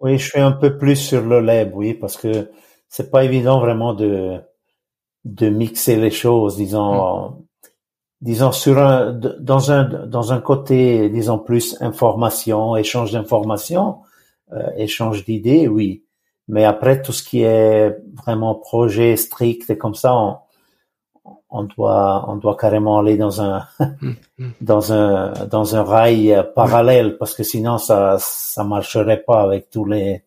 Oui, 0.00 0.18
je 0.18 0.28
suis 0.30 0.40
un 0.40 0.52
peu 0.52 0.78
plus 0.78 0.96
sur 0.96 1.22
le 1.22 1.40
lab, 1.40 1.72
oui, 1.74 1.94
parce 1.94 2.16
que 2.16 2.50
c'est 2.88 3.10
pas 3.10 3.24
évident 3.24 3.60
vraiment 3.60 3.94
de, 3.94 4.40
de 5.24 5.48
mixer 5.48 5.96
les 5.96 6.10
choses, 6.10 6.56
disons, 6.56 7.30
hmm. 7.30 7.44
disons 8.20 8.52
sur 8.52 8.78
un, 8.78 9.12
dans 9.12 9.70
un, 9.70 9.84
dans 10.06 10.32
un 10.32 10.40
côté, 10.40 11.08
disons 11.08 11.38
plus 11.38 11.80
information, 11.80 12.76
échange 12.76 13.12
d'informations, 13.12 13.98
euh, 14.52 14.70
échange 14.76 15.24
d'idées, 15.24 15.68
oui. 15.68 16.04
Mais 16.48 16.64
après, 16.64 17.00
tout 17.02 17.12
ce 17.12 17.22
qui 17.22 17.42
est 17.42 17.96
vraiment 18.14 18.54
projet 18.56 19.16
strict 19.16 19.70
et 19.70 19.78
comme 19.78 19.94
ça, 19.94 20.14
on, 20.16 20.38
on 21.50 21.64
doit 21.64 22.24
on 22.28 22.36
doit 22.36 22.56
carrément 22.56 22.98
aller 22.98 23.16
dans 23.16 23.40
un 23.40 23.64
mm, 23.78 24.12
mm. 24.38 24.50
dans 24.60 24.92
un 24.92 25.32
dans 25.46 25.76
un 25.76 25.82
rail 25.82 26.44
parallèle 26.54 27.16
parce 27.18 27.34
que 27.34 27.42
sinon 27.42 27.78
ça 27.78 28.16
ça 28.18 28.64
marcherait 28.64 29.22
pas 29.22 29.42
avec 29.42 29.70
tous 29.70 29.84
les 29.84 30.24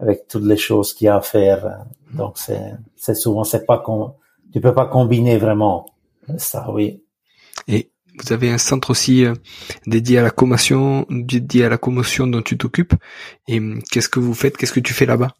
avec 0.00 0.26
toutes 0.28 0.44
les 0.44 0.56
choses 0.56 0.94
qu'il 0.94 1.06
y 1.06 1.08
a 1.08 1.16
à 1.16 1.20
faire. 1.20 1.84
Donc 2.14 2.38
c'est 2.38 2.72
c'est 2.96 3.14
souvent 3.14 3.44
c'est 3.44 3.66
pas 3.66 3.78
qu'on 3.78 4.14
tu 4.52 4.60
peux 4.60 4.74
pas 4.74 4.86
combiner 4.86 5.36
vraiment 5.38 5.86
ça 6.36 6.70
oui. 6.70 7.02
Et 7.68 7.90
vous 8.18 8.32
avez 8.32 8.50
un 8.50 8.58
centre 8.58 8.90
aussi 8.90 9.24
euh, 9.24 9.34
dédié 9.86 10.18
à 10.18 10.22
la 10.22 10.30
commotion 10.30 11.06
dédié 11.10 11.64
à 11.64 11.68
la 11.68 11.78
commotion 11.78 12.26
dont 12.26 12.42
tu 12.42 12.58
t'occupes. 12.58 12.94
Et 13.46 13.60
qu'est-ce 13.90 14.08
que 14.08 14.20
vous 14.20 14.34
faites? 14.34 14.56
Qu'est-ce 14.56 14.72
que 14.72 14.80
tu 14.80 14.94
fais 14.94 15.06
là-bas? 15.06 15.34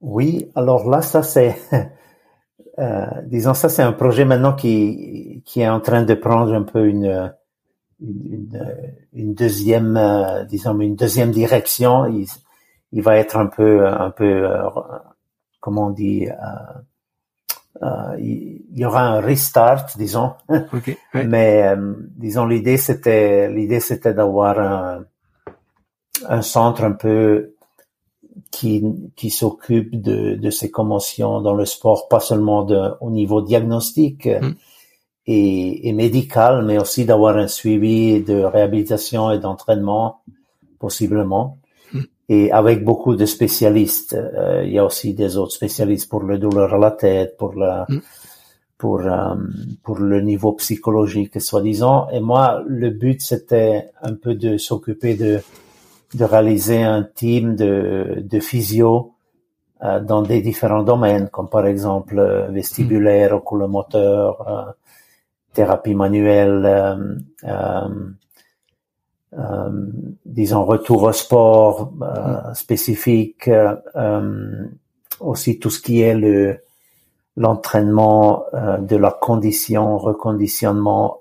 Oui, 0.00 0.50
alors 0.54 0.88
là, 0.88 1.02
ça 1.02 1.22
c'est, 1.22 1.56
euh, 2.78 3.06
disons 3.26 3.54
ça 3.54 3.68
c'est 3.68 3.82
un 3.82 3.92
projet 3.92 4.24
maintenant 4.24 4.54
qui 4.54 5.42
qui 5.44 5.60
est 5.60 5.68
en 5.68 5.80
train 5.80 6.02
de 6.02 6.14
prendre 6.14 6.54
un 6.54 6.62
peu 6.62 6.86
une 6.88 7.32
une, 8.00 8.76
une 9.12 9.34
deuxième, 9.34 9.96
euh, 9.96 10.44
disons 10.44 10.78
une 10.80 10.96
deuxième 10.96 11.30
direction. 11.30 12.06
Il, 12.06 12.26
il 12.92 13.02
va 13.02 13.16
être 13.16 13.36
un 13.36 13.46
peu 13.46 13.86
un 13.86 14.10
peu 14.10 14.24
euh, 14.24 14.68
comment 15.60 15.86
on 15.88 15.90
dit. 15.90 16.28
Euh, 16.28 16.80
euh, 17.82 18.16
il 18.18 18.78
y 18.78 18.84
aura 18.84 19.02
un 19.02 19.20
restart, 19.20 19.86
disons. 19.96 20.34
Mais 21.14 21.74
disons 22.16 22.46
l'idée 22.46 22.76
c'était 22.76 23.48
l'idée 23.50 23.80
c'était 23.80 24.12
d'avoir 24.12 24.58
un, 24.58 25.04
un 26.28 26.42
centre 26.42 26.84
un 26.84 26.92
peu 26.92 27.54
qui, 28.50 28.84
qui 29.16 29.30
s'occupe 29.30 30.00
de, 30.00 30.34
de 30.34 30.50
ces 30.50 30.70
commotions 30.70 31.40
dans 31.40 31.54
le 31.54 31.64
sport, 31.64 32.08
pas 32.08 32.20
seulement 32.20 32.64
de, 32.64 32.92
au 33.00 33.10
niveau 33.10 33.42
diagnostique 33.42 34.26
mm. 34.26 34.54
et, 35.26 35.88
et, 35.88 35.92
médical, 35.92 36.64
mais 36.64 36.78
aussi 36.78 37.04
d'avoir 37.04 37.36
un 37.36 37.48
suivi 37.48 38.22
de 38.22 38.42
réhabilitation 38.42 39.30
et 39.30 39.38
d'entraînement, 39.38 40.22
possiblement. 40.78 41.58
Mm. 41.92 42.00
Et 42.28 42.52
avec 42.52 42.84
beaucoup 42.84 43.16
de 43.16 43.26
spécialistes. 43.26 44.14
Euh, 44.14 44.64
il 44.64 44.72
y 44.72 44.78
a 44.78 44.84
aussi 44.84 45.14
des 45.14 45.36
autres 45.36 45.52
spécialistes 45.52 46.08
pour 46.08 46.22
le 46.22 46.38
douleur 46.38 46.74
à 46.74 46.78
la 46.78 46.90
tête, 46.90 47.36
pour 47.36 47.54
la, 47.54 47.86
mm. 47.88 48.00
pour, 48.78 49.00
euh, 49.00 49.34
pour 49.82 49.98
le 49.98 50.20
niveau 50.20 50.52
psychologique, 50.52 51.40
soi-disant. 51.40 52.08
Et 52.10 52.20
moi, 52.20 52.62
le 52.66 52.90
but, 52.90 53.20
c'était 53.20 53.90
un 54.02 54.14
peu 54.14 54.34
de 54.34 54.56
s'occuper 54.56 55.14
de 55.14 55.40
de 56.14 56.24
réaliser 56.24 56.82
un 56.82 57.02
team 57.02 57.56
de, 57.56 58.22
de 58.24 58.40
physio 58.40 59.14
euh, 59.82 60.00
dans 60.00 60.22
des 60.22 60.42
différents 60.42 60.82
domaines, 60.82 61.28
comme 61.28 61.48
par 61.48 61.66
exemple 61.66 62.18
euh, 62.18 62.48
vestibulaire, 62.48 63.32
oculomoteur, 63.32 64.48
euh, 64.48 64.72
thérapie 65.54 65.94
manuelle, 65.94 66.66
euh, 67.44 67.88
euh, 69.32 69.86
disons 70.26 70.64
retour 70.64 71.04
au 71.04 71.12
sport 71.12 71.92
euh, 72.02 72.52
spécifique, 72.54 73.48
euh, 73.48 74.66
aussi 75.20 75.58
tout 75.58 75.70
ce 75.70 75.80
qui 75.80 76.00
est 76.00 76.14
le 76.14 76.58
l'entraînement 77.36 78.44
de 78.80 78.96
la 78.96 79.12
condition, 79.12 79.96
reconditionnement, 79.96 81.20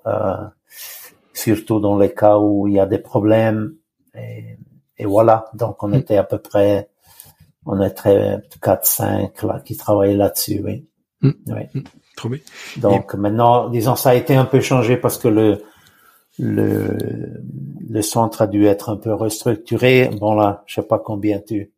surtout 1.33 1.79
dans 1.79 1.97
les 1.97 2.13
cas 2.13 2.39
où 2.39 2.67
il 2.67 2.73
y 2.73 2.79
a 2.79 2.87
des 2.87 2.97
problèmes. 2.97 3.75
Et, 4.15 4.57
et 4.99 5.05
voilà, 5.05 5.45
donc 5.53 5.81
on 5.81 5.87
mm. 5.87 5.95
était 5.95 6.17
à 6.17 6.23
peu 6.23 6.37
près, 6.37 6.89
on 7.65 7.81
était 7.81 8.37
4-5 8.61 9.47
là 9.47 9.61
qui 9.65 9.77
travaillaient 9.77 10.17
là-dessus, 10.17 10.61
oui. 10.63 10.85
Mm. 11.21 11.31
oui. 11.47 11.61
Mm. 11.73 11.83
Trop 12.17 12.29
bien. 12.29 12.39
Donc 12.77 13.13
maintenant, 13.15 13.69
disons, 13.69 13.95
ça 13.95 14.09
a 14.09 14.15
été 14.15 14.35
un 14.35 14.45
peu 14.45 14.59
changé 14.59 14.97
parce 14.97 15.17
que 15.17 15.29
le 15.29 15.63
le 16.37 16.97
le 17.89 18.01
centre 18.01 18.41
a 18.41 18.47
dû 18.47 18.65
être 18.65 18.89
un 18.89 18.97
peu 18.97 19.13
restructuré. 19.13 20.09
Bon 20.19 20.33
là, 20.35 20.63
je 20.65 20.75
sais 20.75 20.87
pas 20.87 20.99
combien 20.99 21.39
tu 21.39 21.71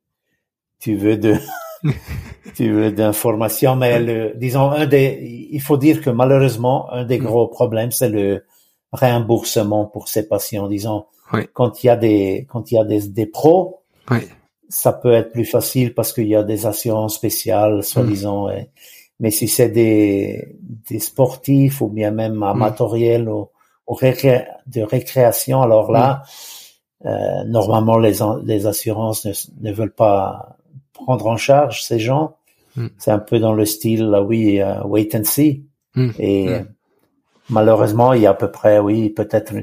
tu 0.79 0.95
veux 0.95 1.17
de 1.17 1.35
tu 2.55 2.71
veux 2.71 2.91
d'informations, 2.91 3.75
mais 3.75 3.99
le, 3.99 4.33
disons 4.35 4.71
un 4.71 4.87
des, 4.87 5.47
il 5.51 5.61
faut 5.61 5.77
dire 5.77 6.01
que 6.01 6.09
malheureusement 6.09 6.91
un 6.91 7.05
des 7.05 7.19
gros 7.19 7.47
problèmes 7.47 7.91
c'est 7.91 8.09
le 8.09 8.45
remboursement 8.91 9.85
pour 9.85 10.07
ces 10.07 10.27
patients. 10.27 10.67
Disons 10.67 11.05
quand 11.53 11.83
il 11.83 11.87
y 11.87 11.89
a 11.89 11.95
des 11.95 12.47
quand 12.49 12.71
il 12.71 12.75
y 12.75 12.79
a 12.79 12.83
des 12.83 13.07
des 13.07 13.25
pros, 13.25 13.83
ça 14.69 14.93
peut 14.93 15.11
être 15.13 15.31
plus 15.31 15.45
facile 15.45 15.93
parce 15.93 16.13
qu'il 16.13 16.27
y 16.27 16.35
a 16.35 16.43
des 16.43 16.65
assurances 16.65 17.15
spéciales, 17.15 17.83
soi-disant. 17.83 18.47
Mais 19.19 19.29
si 19.29 19.47
c'est 19.47 19.69
des, 19.69 20.57
des 20.89 20.99
sportifs 20.99 21.81
ou 21.81 21.87
bien 21.87 22.11
même 22.11 22.35
mm. 22.35 22.43
amatoriels 22.43 23.29
ou, 23.29 23.49
ou 23.87 23.97
de 23.99 24.81
récréation, 24.81 25.61
alors 25.61 25.91
là, 25.91 26.23
mm. 27.03 27.07
euh, 27.07 27.43
normalement 27.45 27.97
les, 27.97 28.15
les 28.43 28.65
assurances 28.65 29.25
ne, 29.25 29.33
ne, 29.69 29.73
veulent 29.73 29.93
pas 29.93 30.57
prendre 30.93 31.27
en 31.27 31.37
charge 31.37 31.83
ces 31.83 31.99
gens. 31.99 32.35
Mm. 32.75 32.87
C'est 32.97 33.11
un 33.11 33.19
peu 33.19 33.37
dans 33.39 33.53
le 33.53 33.65
style, 33.65 34.05
là, 34.05 34.23
oui, 34.23 34.59
uh, 34.59 34.85
wait 34.85 35.15
and 35.15 35.25
see. 35.25 35.65
Et 36.17 36.47
malheureusement, 37.49 38.13
il 38.13 38.21
y 38.21 38.25
a 38.25 38.31
à 38.31 38.33
peu 38.33 38.49
près, 38.49 38.79
oui, 38.79 39.09
peut-être 39.09 39.53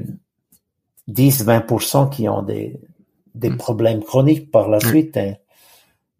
10-20% 1.09 2.09
qui 2.09 2.29
ont 2.29 2.41
des, 2.41 2.79
des 3.35 3.51
problèmes 3.51 4.03
chroniques 4.03 4.51
par 4.51 4.69
la 4.69 4.79
suite. 4.79 5.13
C'est 5.15 5.41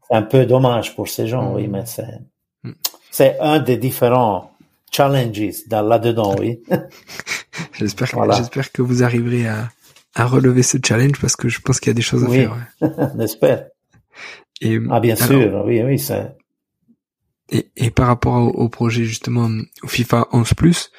un 0.09 0.23
peu 0.23 0.45
dommage 0.45 0.95
pour 0.95 1.07
ces 1.07 1.27
gens, 1.27 1.53
oui, 1.55 1.67
mais 1.67 1.85
c'est 1.85 2.19
c'est 3.11 3.39
un 3.39 3.59
des 3.59 3.77
différents 3.77 4.51
challenges 4.91 5.63
là-dedans, 5.69 6.35
oui. 6.39 6.61
j'espère 7.73 8.11
que, 8.11 8.31
j'espère 8.33 8.71
que 8.71 8.81
vous 8.81 9.03
arriverez 9.03 9.47
à, 9.47 9.69
à 10.15 10.25
relever 10.25 10.63
ce 10.63 10.77
challenge 10.83 11.19
parce 11.19 11.35
que 11.35 11.49
je 11.49 11.59
pense 11.59 11.79
qu'il 11.79 11.89
y 11.89 11.91
a 11.91 11.95
des 11.95 12.01
choses 12.01 12.23
à 12.23 12.29
faire. 12.29 12.55
Ouais. 12.81 13.65
Et, 14.61 14.77
ah, 14.89 14.99
bien 14.99 15.15
sûr, 15.15 15.63
oui, 15.65 15.81
oui, 15.83 15.97
c'est... 15.97 16.35
Et, 17.49 17.71
et 17.77 17.91
par 17.91 18.07
rapport 18.07 18.55
au, 18.55 18.69
projet 18.69 19.05
justement 19.05 19.49
au 19.81 19.87
FIFA 19.87 20.27
11 20.33 20.53
Plus, 20.53 20.91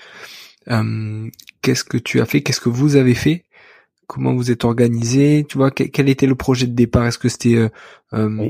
euh, 0.68 1.28
qu'est-ce 1.61 1.85
que 1.85 1.99
tu 1.99 2.20
as 2.20 2.26
fait? 2.26 2.42
Qu'est-ce 2.42 2.61
que 2.61 2.70
vous 2.70 2.97
avez 2.97 3.14
fait 3.14 3.44
Comment 4.11 4.35
vous 4.35 4.50
êtes 4.50 4.64
organisé 4.64 5.47
Tu 5.49 5.57
vois 5.57 5.71
quel, 5.71 6.09
était 6.09 6.26
le 6.26 6.35
projet 6.35 6.67
de 6.67 6.73
départ? 6.73 7.07
Est-ce 7.07 7.19
que 7.19 7.29
c'était 7.29 7.55
euh, 7.55 7.69
euh 8.12 8.49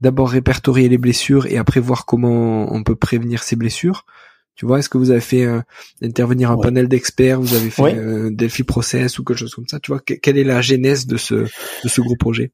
d'abord 0.00 0.30
répertorier 0.30 0.88
les 0.88 0.96
blessures 0.96 1.46
et 1.46 1.58
après 1.58 1.80
voir 1.80 2.06
comment 2.06 2.72
on 2.72 2.82
peut 2.82 2.96
prévenir 2.96 3.42
ces 3.42 3.54
blessures? 3.54 4.06
Tu 4.54 4.64
vois, 4.64 4.78
est-ce 4.78 4.88
que 4.88 4.96
vous 4.96 5.10
avez 5.10 5.20
fait 5.20 5.44
euh, 5.44 5.60
intervenir 6.02 6.50
un 6.50 6.56
panel 6.56 6.88
d'experts, 6.88 7.42
vous 7.42 7.54
avez 7.54 7.68
fait 7.68 7.94
euh, 7.94 8.30
Delphi 8.30 8.62
Process 8.62 9.18
ou 9.18 9.24
quelque 9.24 9.36
chose 9.36 9.54
comme 9.54 9.68
ça, 9.68 9.80
tu 9.80 9.92
vois, 9.92 10.00
quelle 10.00 10.38
est 10.38 10.44
la 10.44 10.62
genèse 10.62 11.06
de 11.06 11.18
ce 11.18 11.34
de 11.34 11.88
ce 11.88 12.00
gros 12.00 12.16
projet? 12.16 12.52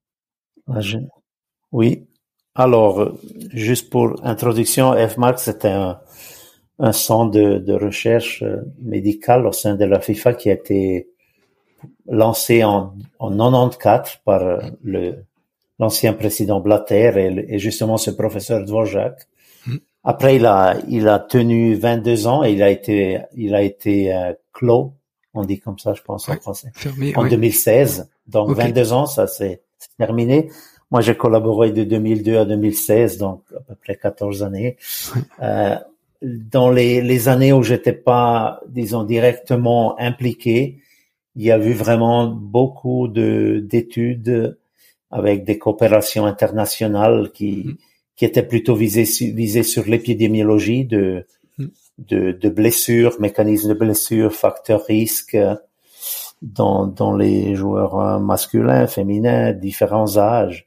Oui. 1.70 2.08
Alors, 2.56 3.16
juste 3.52 3.88
pour 3.88 4.16
introduction, 4.26 4.94
FMARC 5.08 5.38
c'était 5.38 5.68
un, 5.68 6.00
un 6.80 6.92
centre 6.92 7.30
de, 7.30 7.58
de 7.58 7.72
recherche 7.72 8.42
médicale 8.82 9.46
au 9.46 9.52
sein 9.52 9.76
de 9.76 9.84
la 9.84 10.00
FIFA 10.00 10.34
qui 10.34 10.50
a 10.50 10.54
été 10.54 11.08
lancé 12.06 12.64
en, 12.64 12.94
en 13.18 13.30
94 13.30 14.20
par 14.24 14.60
le 14.82 15.24
l'ancien 15.78 16.12
président 16.12 16.60
Blatter 16.60 17.44
et, 17.48 17.58
justement 17.58 17.96
ce 17.96 18.10
professeur 18.10 18.64
Dvorak. 18.64 19.28
Hmm. 19.66 19.76
Après, 20.04 20.36
il 20.36 20.46
a, 20.46 20.76
il 20.88 21.08
a 21.08 21.18
tenu 21.18 21.74
22 21.74 22.26
ans 22.26 22.44
et 22.44 22.52
il 22.52 22.62
a 22.62 22.70
été, 22.70 23.20
il 23.36 23.54
a 23.54 23.62
été 23.62 24.14
euh, 24.14 24.32
clos, 24.52 24.94
on 25.34 25.44
dit 25.44 25.60
comme 25.60 25.78
ça, 25.78 25.94
je 25.94 26.02
pense 26.02 26.28
en 26.28 26.34
français, 26.36 26.72
en 27.14 27.26
2016. 27.26 28.08
Donc 28.26 28.50
22 28.50 28.92
ans, 28.92 29.06
ça 29.06 29.26
c'est 29.26 29.62
terminé. 29.98 30.50
Moi, 30.90 31.02
j'ai 31.02 31.16
collaboré 31.16 31.70
de 31.70 31.84
2002 31.84 32.38
à 32.38 32.44
2016, 32.46 33.18
donc 33.18 33.42
à 33.54 33.60
peu 33.60 33.74
près 33.74 33.96
14 33.96 34.42
années. 34.42 34.76
Euh, 35.42 35.76
dans 36.22 36.70
les, 36.70 37.00
les 37.02 37.28
années 37.28 37.52
où 37.52 37.62
j'étais 37.62 37.92
pas, 37.92 38.60
disons, 38.66 39.04
directement 39.04 40.00
impliqué, 40.00 40.80
il 41.38 41.44
y 41.44 41.52
a 41.52 41.58
eu 41.58 41.72
vraiment 41.72 42.26
beaucoup 42.26 43.06
de 43.06 43.64
d'études 43.64 44.58
avec 45.10 45.44
des 45.44 45.56
coopérations 45.56 46.26
internationales 46.26 47.30
qui, 47.32 47.62
mm. 47.64 47.76
qui 48.16 48.24
étaient 48.24 48.42
plutôt 48.42 48.74
visées, 48.74 49.04
visées 49.32 49.62
sur 49.62 49.84
l'épidémiologie 49.86 50.84
de, 50.84 51.26
mm. 51.56 51.66
de, 51.98 52.32
de, 52.32 52.48
blessures, 52.48 53.20
mécanismes 53.20 53.68
de 53.68 53.74
blessures, 53.74 54.34
facteurs 54.34 54.84
risques 54.84 55.38
dans, 56.42 56.88
dans 56.88 57.16
les 57.16 57.54
joueurs 57.54 57.98
euh, 58.00 58.18
masculins, 58.18 58.88
féminins, 58.88 59.52
différents 59.52 60.18
âges. 60.18 60.66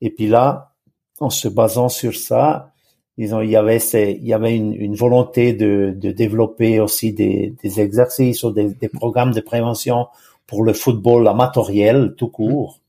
Et 0.00 0.10
puis 0.10 0.28
là, 0.28 0.72
en 1.18 1.30
se 1.30 1.48
basant 1.48 1.88
sur 1.88 2.14
ça, 2.14 2.71
disons, 3.18 3.40
il 3.40 3.50
y 3.50 3.56
avait, 3.56 3.78
il 3.78 4.26
y 4.26 4.32
avait 4.32 4.56
une, 4.56 4.74
une 4.74 4.94
volonté 4.94 5.52
de, 5.52 5.94
de 5.96 6.10
développer 6.10 6.80
aussi 6.80 7.12
des, 7.12 7.54
des 7.62 7.80
exercices 7.80 8.42
ou 8.42 8.50
des, 8.50 8.68
des 8.68 8.88
programmes 8.88 9.32
de 9.32 9.40
prévention 9.40 10.06
pour 10.46 10.64
le 10.64 10.72
football 10.72 11.28
amatoriel 11.28 12.14
tout 12.16 12.28
court. 12.28 12.80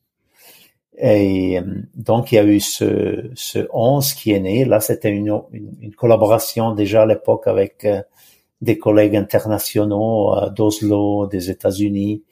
Et 0.97 1.59
euh, 1.59 1.63
donc, 1.95 2.31
il 2.31 2.35
y 2.35 2.37
a 2.37 2.45
eu 2.45 2.59
ce, 2.59 3.31
ce 3.35 3.67
11 3.73 4.13
qui 4.13 4.31
est 4.31 4.39
né. 4.39 4.65
Là, 4.65 4.79
c'était 4.79 5.09
une, 5.09 5.41
une, 5.51 5.95
collaboration 5.95 6.73
déjà 6.73 7.03
à 7.03 7.05
l'époque 7.05 7.47
avec 7.47 7.83
euh, 7.85 8.01
des 8.61 8.77
collègues 8.77 9.15
internationaux 9.15 10.49
d'Oslo, 10.55 11.27
des 11.27 11.49
États-Unis. 11.49 12.23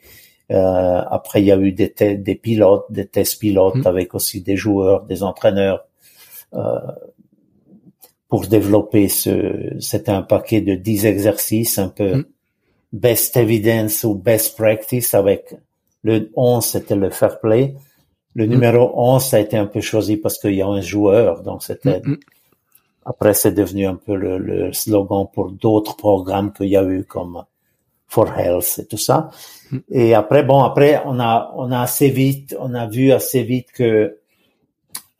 Euh, 0.50 1.02
après, 1.10 1.42
il 1.42 1.46
y 1.46 1.52
a 1.52 1.58
eu 1.58 1.72
des, 1.72 1.92
des 2.16 2.34
pilotes, 2.34 2.86
des 2.90 3.06
tests 3.06 3.40
pilotes 3.40 3.76
mm. 3.76 3.86
avec 3.86 4.14
aussi 4.14 4.42
des 4.42 4.56
joueurs, 4.56 5.04
des 5.04 5.22
entraîneurs 5.22 5.84
euh, 6.54 6.78
pour 8.32 8.46
développer 8.46 9.10
ce. 9.10 9.76
C'était 9.78 10.10
un 10.10 10.22
paquet 10.22 10.62
de 10.62 10.74
10 10.74 11.04
exercices, 11.04 11.76
un 11.78 11.90
peu 11.90 12.16
mm. 12.16 12.24
best 12.94 13.36
evidence 13.36 14.04
ou 14.04 14.14
best 14.14 14.56
practice 14.56 15.12
avec 15.12 15.54
le 16.02 16.30
11, 16.34 16.64
c'était 16.64 16.96
le 16.96 17.10
fair 17.10 17.40
play. 17.40 17.74
Le 18.34 18.46
numéro 18.46 18.90
11, 18.94 19.22
ça 19.22 19.36
a 19.36 19.40
été 19.40 19.58
un 19.58 19.66
peu 19.66 19.82
choisi 19.82 20.16
parce 20.16 20.38
qu'il 20.38 20.54
y 20.54 20.62
a 20.62 20.66
un 20.66 20.80
joueur, 20.80 21.42
donc 21.42 21.62
c'était... 21.62 22.00
Mm, 22.00 22.12
mm. 22.12 22.18
Après, 23.04 23.34
c'est 23.34 23.52
devenu 23.52 23.84
un 23.84 23.96
peu 23.96 24.14
le, 24.14 24.38
le 24.38 24.72
slogan 24.72 25.26
pour 25.30 25.50
d'autres 25.50 25.98
programmes 25.98 26.54
qu'il 26.54 26.68
y 26.68 26.76
a 26.78 26.84
eu 26.84 27.04
comme 27.04 27.44
For 28.08 28.32
Health 28.38 28.78
et 28.78 28.86
tout 28.86 28.96
ça. 28.96 29.28
Et 29.90 30.14
après, 30.14 30.42
bon, 30.42 30.62
après, 30.62 31.02
on 31.04 31.20
a, 31.20 31.52
on 31.54 31.70
a 31.70 31.80
assez 31.80 32.08
vite, 32.08 32.56
on 32.58 32.72
a 32.72 32.86
vu 32.86 33.12
assez 33.12 33.42
vite 33.42 33.72
que 33.72 34.20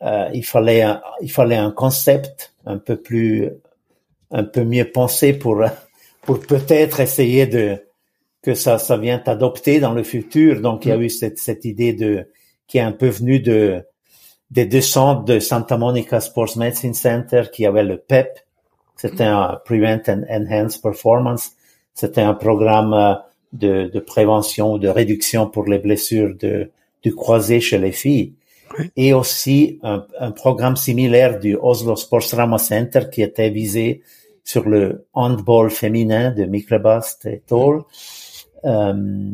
euh, 0.02 0.28
il 0.34 0.44
fallait, 0.44 0.82
un, 0.82 1.00
il 1.20 1.30
fallait 1.30 1.56
un 1.56 1.70
concept 1.70 2.54
un 2.66 2.78
peu 2.78 2.96
plus, 2.96 3.50
un 4.30 4.44
peu 4.44 4.64
mieux 4.64 4.90
pensé 4.90 5.32
pour, 5.32 5.62
pour 6.22 6.40
peut-être 6.40 7.00
essayer 7.00 7.46
de 7.46 7.78
que 8.42 8.54
ça, 8.54 8.78
ça 8.78 8.96
vient 8.96 9.22
adopter 9.26 9.78
dans 9.78 9.92
le 9.92 10.02
futur. 10.02 10.60
Donc, 10.60 10.84
il 10.84 10.88
y 10.88 10.92
a 10.92 10.96
eu 10.96 11.08
cette, 11.08 11.38
cette 11.38 11.64
idée 11.64 11.92
de 11.92 12.28
qui 12.66 12.78
est 12.78 12.82
un 12.82 12.92
peu 12.92 13.08
venu 13.08 13.38
de 13.40 13.84
des 14.50 14.66
deux 14.66 14.82
centres 14.82 15.24
de 15.24 15.38
Santa 15.38 15.78
Monica 15.78 16.20
Sports 16.20 16.58
Medicine 16.58 16.92
Center 16.92 17.44
qui 17.50 17.64
avait 17.64 17.84
le 17.84 17.96
PEP. 17.96 18.38
C'était 18.96 19.24
un 19.24 19.58
Prevent 19.64 20.02
and 20.08 20.24
Enhance 20.28 20.76
Performance. 20.76 21.52
C'était 21.94 22.20
un 22.20 22.34
programme 22.34 22.92
euh, 22.92 23.14
de, 23.52 23.90
de 23.92 24.00
prévention, 24.00 24.76
de 24.76 24.88
réduction 24.88 25.48
pour 25.48 25.64
les 25.64 25.78
blessures 25.78 26.34
de, 26.38 26.70
du 27.02 27.14
croisé 27.14 27.60
chez 27.60 27.78
les 27.78 27.92
filles. 27.92 28.34
Et 28.96 29.12
aussi 29.12 29.78
un, 29.82 30.06
un, 30.18 30.30
programme 30.30 30.76
similaire 30.76 31.38
du 31.38 31.56
Oslo 31.56 31.96
Sports 31.96 32.30
Rama 32.32 32.58
Center 32.58 33.02
qui 33.11 33.22
était 33.22 33.50
visé 33.50 34.02
sur 34.44 34.68
le 34.68 35.06
handball 35.12 35.70
féminin 35.70 36.30
de 36.32 36.44
Miklebast 36.44 37.26
et 37.26 37.42
Toll. 37.46 37.82
Euh, 38.64 39.30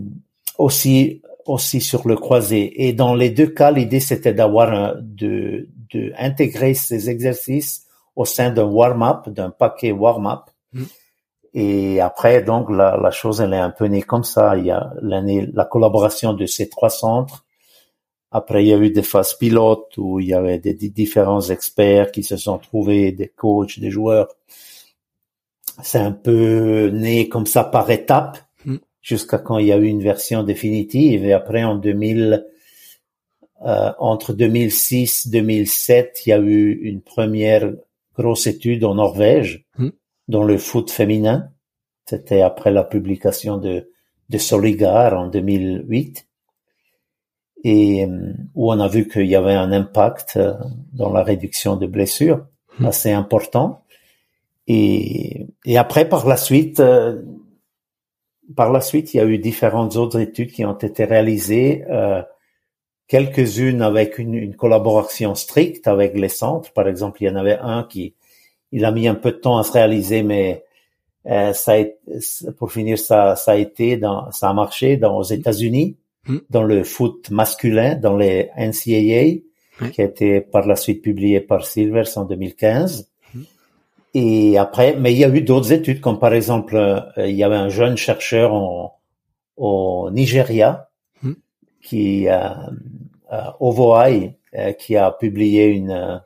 aussi 0.58 1.22
aussi 1.46 1.80
sur 1.80 2.06
le 2.06 2.16
croisé. 2.16 2.86
Et 2.86 2.92
dans 2.92 3.14
les 3.14 3.30
deux 3.30 3.46
cas, 3.46 3.70
l'idée 3.70 4.00
c'était 4.00 4.34
d'avoir 4.34 4.96
de, 5.00 5.68
de 5.92 6.12
intégrer 6.18 6.74
ces 6.74 7.08
exercices 7.08 7.86
au 8.14 8.24
sein 8.24 8.50
d'un 8.50 8.64
warm-up, 8.64 9.28
d'un 9.28 9.50
paquet 9.50 9.92
warm-up. 9.92 10.50
Mm. 10.72 10.82
Et 11.54 12.00
après, 12.00 12.42
donc, 12.42 12.70
la, 12.70 12.96
la, 12.96 13.10
chose, 13.10 13.40
elle 13.40 13.54
est 13.54 13.58
un 13.58 13.70
peu 13.70 13.86
née 13.86 14.02
comme 14.02 14.24
ça. 14.24 14.56
Il 14.56 14.66
y 14.66 14.70
a 14.70 14.92
l'année, 15.00 15.48
la 15.54 15.64
collaboration 15.64 16.34
de 16.34 16.44
ces 16.44 16.68
trois 16.68 16.90
centres. 16.90 17.44
Après, 18.30 18.62
il 18.62 18.68
y 18.68 18.74
a 18.74 18.78
eu 18.78 18.90
des 18.90 19.02
phases 19.02 19.34
pilotes 19.34 19.96
où 19.96 20.20
il 20.20 20.26
y 20.26 20.34
avait 20.34 20.58
des, 20.58 20.74
différents 20.74 21.40
experts 21.40 22.12
qui 22.12 22.22
se 22.22 22.36
sont 22.36 22.58
trouvés, 22.58 23.12
des 23.12 23.28
coachs, 23.28 23.78
des 23.78 23.90
joueurs. 23.90 24.28
C'est 25.82 25.98
un 25.98 26.12
peu 26.12 26.88
né 26.88 27.28
comme 27.28 27.46
ça 27.46 27.64
par 27.64 27.90
étapes 27.90 28.38
mm. 28.66 28.76
jusqu'à 29.00 29.38
quand 29.38 29.58
il 29.58 29.68
y 29.68 29.72
a 29.72 29.78
eu 29.78 29.86
une 29.86 30.02
version 30.02 30.42
définitive. 30.42 31.24
Et 31.24 31.32
après, 31.32 31.64
en 31.64 31.76
2000, 31.76 32.46
euh, 33.64 33.92
entre 33.98 34.34
2006 34.34 35.28
2007, 35.28 36.26
il 36.26 36.28
y 36.28 36.32
a 36.32 36.38
eu 36.38 36.72
une 36.82 37.00
première 37.00 37.72
grosse 38.14 38.46
étude 38.46 38.84
en 38.84 38.96
Norvège 38.96 39.64
mm. 39.78 39.88
dans 40.28 40.44
le 40.44 40.58
foot 40.58 40.90
féminin. 40.90 41.50
C'était 42.04 42.42
après 42.42 42.72
la 42.72 42.84
publication 42.84 43.56
de, 43.56 43.90
de 44.28 44.38
Soligar 44.38 45.18
en 45.18 45.28
2008 45.28 46.27
et 47.64 48.04
euh, 48.04 48.32
où 48.54 48.72
on 48.72 48.80
a 48.80 48.88
vu 48.88 49.08
qu'il 49.08 49.26
y 49.26 49.36
avait 49.36 49.54
un 49.54 49.72
impact 49.72 50.34
euh, 50.36 50.54
dans 50.92 51.12
la 51.12 51.22
réduction 51.22 51.76
de 51.76 51.86
blessures 51.86 52.46
mm. 52.78 52.86
assez 52.86 53.12
important. 53.12 53.82
Et, 54.66 55.46
et 55.64 55.78
après, 55.78 56.08
par 56.08 56.26
la 56.26 56.36
suite, 56.36 56.82
par 58.54 58.72
la 58.72 58.80
suite, 58.80 59.14
il 59.14 59.18
y 59.18 59.20
a 59.20 59.26
eu 59.26 59.38
différentes 59.38 59.96
autres 59.96 60.20
études 60.20 60.52
qui 60.52 60.64
ont 60.64 60.76
été 60.76 61.04
réalisées. 61.04 61.84
Euh, 61.90 62.22
quelques-unes 63.06 63.82
avec 63.82 64.18
une, 64.18 64.34
une, 64.34 64.54
collaboration 64.54 65.34
stricte 65.34 65.88
avec 65.88 66.14
les 66.14 66.28
centres. 66.28 66.72
Par 66.72 66.88
exemple, 66.88 67.22
il 67.22 67.26
y 67.26 67.30
en 67.30 67.36
avait 67.36 67.58
un 67.58 67.84
qui, 67.84 68.14
il 68.72 68.84
a 68.84 68.92
mis 68.92 69.08
un 69.08 69.14
peu 69.14 69.32
de 69.32 69.36
temps 69.36 69.58
à 69.58 69.64
se 69.64 69.72
réaliser, 69.72 70.22
mais 70.22 70.64
euh, 71.26 71.52
ça 71.52 71.74
a, 71.74 71.84
pour 72.58 72.72
finir, 72.72 72.98
ça, 72.98 73.36
ça 73.36 73.52
a 73.52 73.56
été 73.56 73.96
dans, 73.96 74.30
ça 74.30 74.48
a 74.48 74.52
marché 74.52 74.96
dans 74.96 75.16
aux 75.16 75.22
États-Unis, 75.22 75.96
hmm. 76.28 76.38
dans 76.50 76.62
le 76.62 76.84
foot 76.84 77.30
masculin, 77.30 77.96
dans 77.96 78.16
les 78.16 78.50
NCAA, 78.56 79.42
qui 79.92 80.02
a 80.02 80.04
été 80.04 80.40
par 80.40 80.66
la 80.66 80.76
suite 80.76 81.02
publié 81.02 81.40
par 81.40 81.64
Silvers 81.64 82.16
en 82.16 82.24
2015. 82.24 83.08
Hmm. 83.34 83.42
Et 84.14 84.58
après, 84.58 84.96
mais 84.96 85.12
il 85.12 85.18
y 85.18 85.24
a 85.24 85.28
eu 85.28 85.42
d'autres 85.42 85.72
études, 85.72 86.00
comme 86.00 86.18
par 86.18 86.34
exemple, 86.34 86.76
euh, 86.76 87.00
il 87.18 87.34
y 87.34 87.44
avait 87.44 87.56
un 87.56 87.68
jeune 87.68 87.96
chercheur 87.96 88.52
en, 88.54 88.94
au 89.56 90.10
Nigeria 90.12 90.88
hmm. 91.22 91.32
qui 91.82 92.28
a 92.28 92.70
euh, 93.32 93.50
Ovoai, 93.60 94.38
euh, 94.54 94.72
qui 94.72 94.96
a 94.96 95.10
publié 95.10 95.66
une 95.66 95.90
euh, 95.90 96.16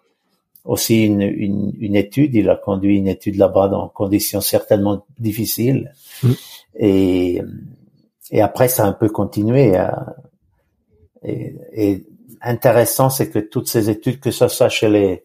aussi 0.65 1.05
une, 1.05 1.23
une, 1.23 1.73
une, 1.81 1.97
étude. 1.97 2.35
Il 2.37 2.49
a 2.49 2.55
conduit 2.55 2.97
une 2.97 3.09
étude 3.09 3.37
là-bas 3.37 3.67
dans 3.67 3.89
conditions 3.89 4.41
certainement 4.41 5.05
difficiles. 5.19 5.93
Et, 6.79 7.43
et 8.33 8.41
après, 8.41 8.67
ça 8.67 8.85
a 8.85 8.89
un 8.89 8.95
peu 8.95 9.09
continué. 9.11 9.79
et, 11.23 11.55
et, 11.73 12.07
intéressant, 12.41 13.09
c'est 13.11 13.31
que 13.31 13.39
toutes 13.39 13.69
ces 13.69 13.89
études, 13.91 14.19
que 14.19 14.33
ce 14.33 14.49
soit 14.49 14.69
chez 14.69 14.89
les, 14.89 15.25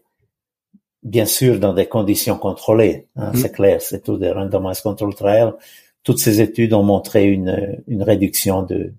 bien 1.01 1.25
sûr, 1.25 1.59
dans 1.59 1.73
des 1.73 1.87
conditions 1.87 2.37
contrôlées, 2.37 3.07
hein, 3.15 3.31
mm. 3.33 3.37
c'est 3.37 3.51
clair, 3.51 3.81
c'est 3.81 4.03
tout 4.03 4.17
des 4.17 4.31
randomized 4.31 4.83
control 4.83 5.15
trials. 5.15 5.55
Toutes 6.03 6.19
ces 6.19 6.41
études 6.41 6.73
ont 6.73 6.83
montré 6.83 7.25
une, 7.25 7.81
une 7.87 8.03
réduction 8.03 8.61
de, 8.61 8.93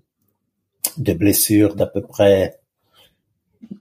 de 0.97 1.13
blessures 1.13 1.75
d'à 1.75 1.87
peu 1.87 2.01
près 2.01 2.59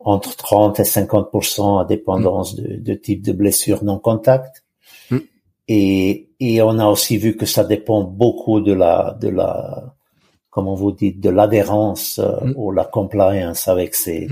entre 0.00 0.36
30 0.36 0.80
et 0.80 0.84
50% 0.84 1.80
à 1.80 1.84
dépendance 1.84 2.54
de, 2.54 2.76
de, 2.76 2.94
type 2.94 3.22
de 3.22 3.32
blessure 3.32 3.82
non 3.82 3.98
contact. 3.98 4.64
Mm. 5.10 5.18
Et, 5.68 6.28
et 6.38 6.62
on 6.62 6.78
a 6.78 6.86
aussi 6.86 7.16
vu 7.16 7.36
que 7.36 7.46
ça 7.46 7.64
dépend 7.64 8.02
beaucoup 8.04 8.60
de 8.60 8.72
la, 8.72 9.16
de 9.20 9.28
la, 9.28 9.94
comment 10.50 10.74
vous 10.74 10.92
dites, 10.92 11.20
de 11.20 11.30
l'adhérence 11.30 12.18
euh, 12.18 12.46
mm. 12.46 12.54
ou 12.56 12.72
la 12.72 12.84
compliance 12.84 13.68
avec 13.68 13.94
ces, 13.94 14.28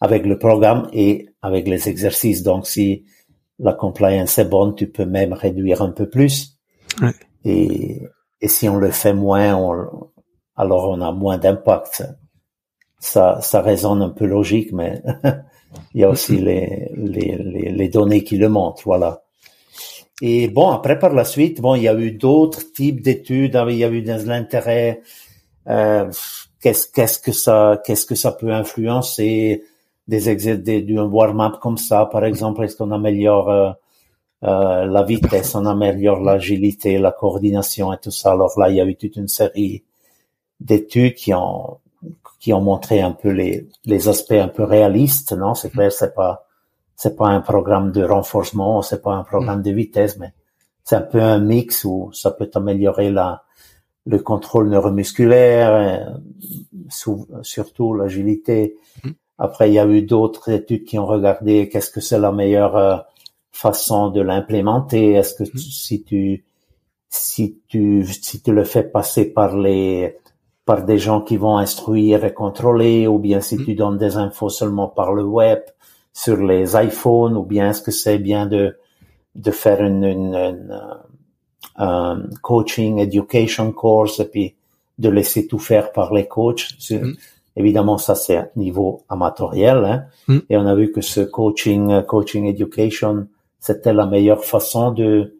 avec 0.00 0.26
le 0.26 0.38
programme 0.38 0.88
et 0.92 1.28
avec 1.40 1.68
les 1.68 1.88
exercices. 1.88 2.42
Donc, 2.42 2.66
si 2.66 3.04
la 3.58 3.72
compliance 3.72 4.38
est 4.38 4.44
bonne, 4.44 4.74
tu 4.74 4.88
peux 4.88 5.06
même 5.06 5.32
réduire 5.32 5.82
un 5.82 5.90
peu 5.90 6.08
plus. 6.08 6.58
Et, 7.44 8.02
et 8.40 8.48
si 8.48 8.68
on 8.68 8.76
le 8.76 8.90
fait 8.90 9.14
moins, 9.14 9.54
on, 9.54 10.10
alors 10.56 10.88
on 10.88 11.00
a 11.00 11.12
moins 11.12 11.38
d'impact 11.38 12.02
ça, 13.02 13.40
ça 13.42 13.60
résonne 13.60 14.00
un 14.00 14.10
peu 14.10 14.26
logique, 14.26 14.72
mais 14.72 15.02
il 15.94 16.00
y 16.00 16.04
a 16.04 16.08
aussi 16.08 16.38
les, 16.38 16.88
les, 16.96 17.36
les, 17.36 17.88
données 17.88 18.22
qui 18.22 18.36
le 18.36 18.48
montrent, 18.48 18.82
voilà. 18.84 19.24
Et 20.22 20.46
bon, 20.46 20.70
après 20.70 21.00
par 21.00 21.12
la 21.12 21.24
suite, 21.24 21.60
bon, 21.60 21.74
il 21.74 21.82
y 21.82 21.88
a 21.88 21.98
eu 21.98 22.12
d'autres 22.12 22.72
types 22.72 23.02
d'études, 23.02 23.60
il 23.68 23.76
y 23.76 23.84
a 23.84 23.90
eu 23.90 24.02
de 24.02 24.28
l'intérêt. 24.28 25.02
Euh, 25.68 26.10
qu'est-ce 26.60 26.88
qu'est-ce 26.88 27.18
que 27.18 27.32
ça 27.32 27.80
qu'est-ce 27.84 28.06
que 28.06 28.14
ça 28.14 28.32
peut 28.32 28.52
influencer 28.52 29.64
des 30.08 30.28
exercices 30.28 30.84
d'un 30.86 31.04
warm-up 31.04 31.60
comme 31.60 31.78
ça, 31.78 32.06
par 32.06 32.24
exemple, 32.24 32.64
est-ce 32.64 32.76
qu'on 32.76 32.90
améliore 32.90 33.50
euh, 33.50 33.70
euh, 34.44 34.84
la 34.86 35.02
vitesse, 35.04 35.54
on 35.54 35.64
améliore 35.66 36.20
l'agilité, 36.20 36.98
la 36.98 37.12
coordination 37.12 37.92
et 37.92 37.98
tout 37.98 38.10
ça? 38.10 38.32
Alors 38.32 38.58
là, 38.58 38.70
il 38.70 38.76
y 38.76 38.80
a 38.80 38.84
eu 38.84 38.96
toute 38.96 39.16
une 39.16 39.28
série 39.28 39.84
d'études 40.60 41.14
qui 41.14 41.32
ont 41.34 41.78
qui 42.40 42.52
ont 42.52 42.60
montré 42.60 43.00
un 43.00 43.12
peu 43.12 43.30
les, 43.30 43.68
les 43.84 44.08
aspects 44.08 44.32
un 44.32 44.48
peu 44.48 44.64
réalistes, 44.64 45.32
non? 45.32 45.54
C'est 45.54 45.70
clair, 45.70 45.92
c'est 45.92 46.12
pas, 46.14 46.44
c'est 46.96 47.16
pas 47.16 47.28
un 47.28 47.40
programme 47.40 47.92
de 47.92 48.02
renforcement, 48.02 48.82
c'est 48.82 49.00
pas 49.00 49.14
un 49.14 49.22
programme 49.22 49.62
de 49.62 49.70
vitesse, 49.70 50.18
mais 50.18 50.32
c'est 50.82 50.96
un 50.96 51.02
peu 51.02 51.20
un 51.22 51.38
mix 51.38 51.84
où 51.84 52.10
ça 52.12 52.32
peut 52.32 52.50
améliorer 52.54 53.10
la, 53.12 53.44
le 54.06 54.18
contrôle 54.18 54.68
neuromusculaire, 54.68 56.14
euh, 56.90 57.42
surtout 57.42 57.94
l'agilité. 57.94 58.76
Après, 59.38 59.70
il 59.70 59.74
y 59.74 59.78
a 59.78 59.86
eu 59.86 60.02
d'autres 60.02 60.50
études 60.50 60.84
qui 60.84 60.98
ont 60.98 61.06
regardé 61.06 61.68
qu'est-ce 61.68 61.90
que 61.90 62.00
c'est 62.00 62.18
la 62.18 62.32
meilleure 62.32 62.76
euh, 62.76 62.96
façon 63.50 64.10
de 64.10 64.20
l'implémenter. 64.20 65.12
Est-ce 65.12 65.34
que 65.34 65.44
si 65.58 66.02
tu 66.02 66.44
si 67.08 67.58
tu 67.68 68.04
si 68.06 68.42
tu 68.42 68.52
le 68.52 68.64
fais 68.64 68.84
passer 68.84 69.32
par 69.32 69.56
les 69.56 70.16
par 70.64 70.84
des 70.84 70.98
gens 70.98 71.20
qui 71.20 71.36
vont 71.36 71.58
instruire 71.58 72.24
et 72.24 72.32
contrôler, 72.32 73.06
ou 73.06 73.18
bien 73.18 73.40
si 73.40 73.56
mm. 73.56 73.64
tu 73.64 73.74
donnes 73.74 73.98
des 73.98 74.16
infos 74.16 74.48
seulement 74.48 74.88
par 74.88 75.12
le 75.12 75.24
web, 75.24 75.60
sur 76.12 76.36
les 76.36 76.76
iPhones, 76.76 77.36
ou 77.36 77.42
bien 77.42 77.70
est-ce 77.70 77.82
que 77.82 77.90
c'est 77.90 78.18
bien 78.18 78.46
de 78.46 78.76
de 79.34 79.50
faire 79.50 79.82
une, 79.82 80.04
une, 80.04 80.34
une 80.34 80.80
un 81.76 82.22
coaching 82.42 82.98
education 82.98 83.72
course 83.72 84.20
et 84.20 84.26
puis 84.26 84.54
de 84.98 85.08
laisser 85.08 85.46
tout 85.46 85.58
faire 85.58 85.92
par 85.92 86.12
les 86.12 86.26
coachs. 86.26 86.68
Mm. 86.90 87.12
Évidemment, 87.56 87.98
ça 87.98 88.14
c'est 88.14 88.50
niveau 88.56 89.02
amatoriel, 89.08 89.84
hein? 89.84 90.04
Mm. 90.28 90.38
et 90.48 90.56
on 90.56 90.66
a 90.66 90.74
vu 90.74 90.90
que 90.92 91.00
ce 91.00 91.20
coaching 91.20 92.02
coaching 92.02 92.46
education 92.46 93.26
c'était 93.60 93.92
la 93.92 94.06
meilleure 94.06 94.44
façon 94.44 94.90
de 94.90 95.36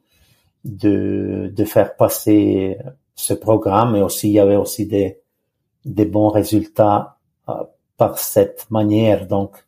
de 0.65 1.53
de 1.55 1.65
faire 1.65 1.97
passer 1.97 2.79
ce 3.15 3.35
programme 3.35 3.97
et 3.97 4.03
aussi 4.03 4.29
il 4.29 4.35
y 4.35 4.39
avait 4.39 4.57
aussi 4.57 4.87
des 4.87 5.19
des 5.85 6.05
bons 6.05 6.29
résultats 6.29 7.17
euh, 7.49 7.55
par 7.97 8.19
cette 8.19 8.71
manière 8.71 9.27
donc 9.27 9.65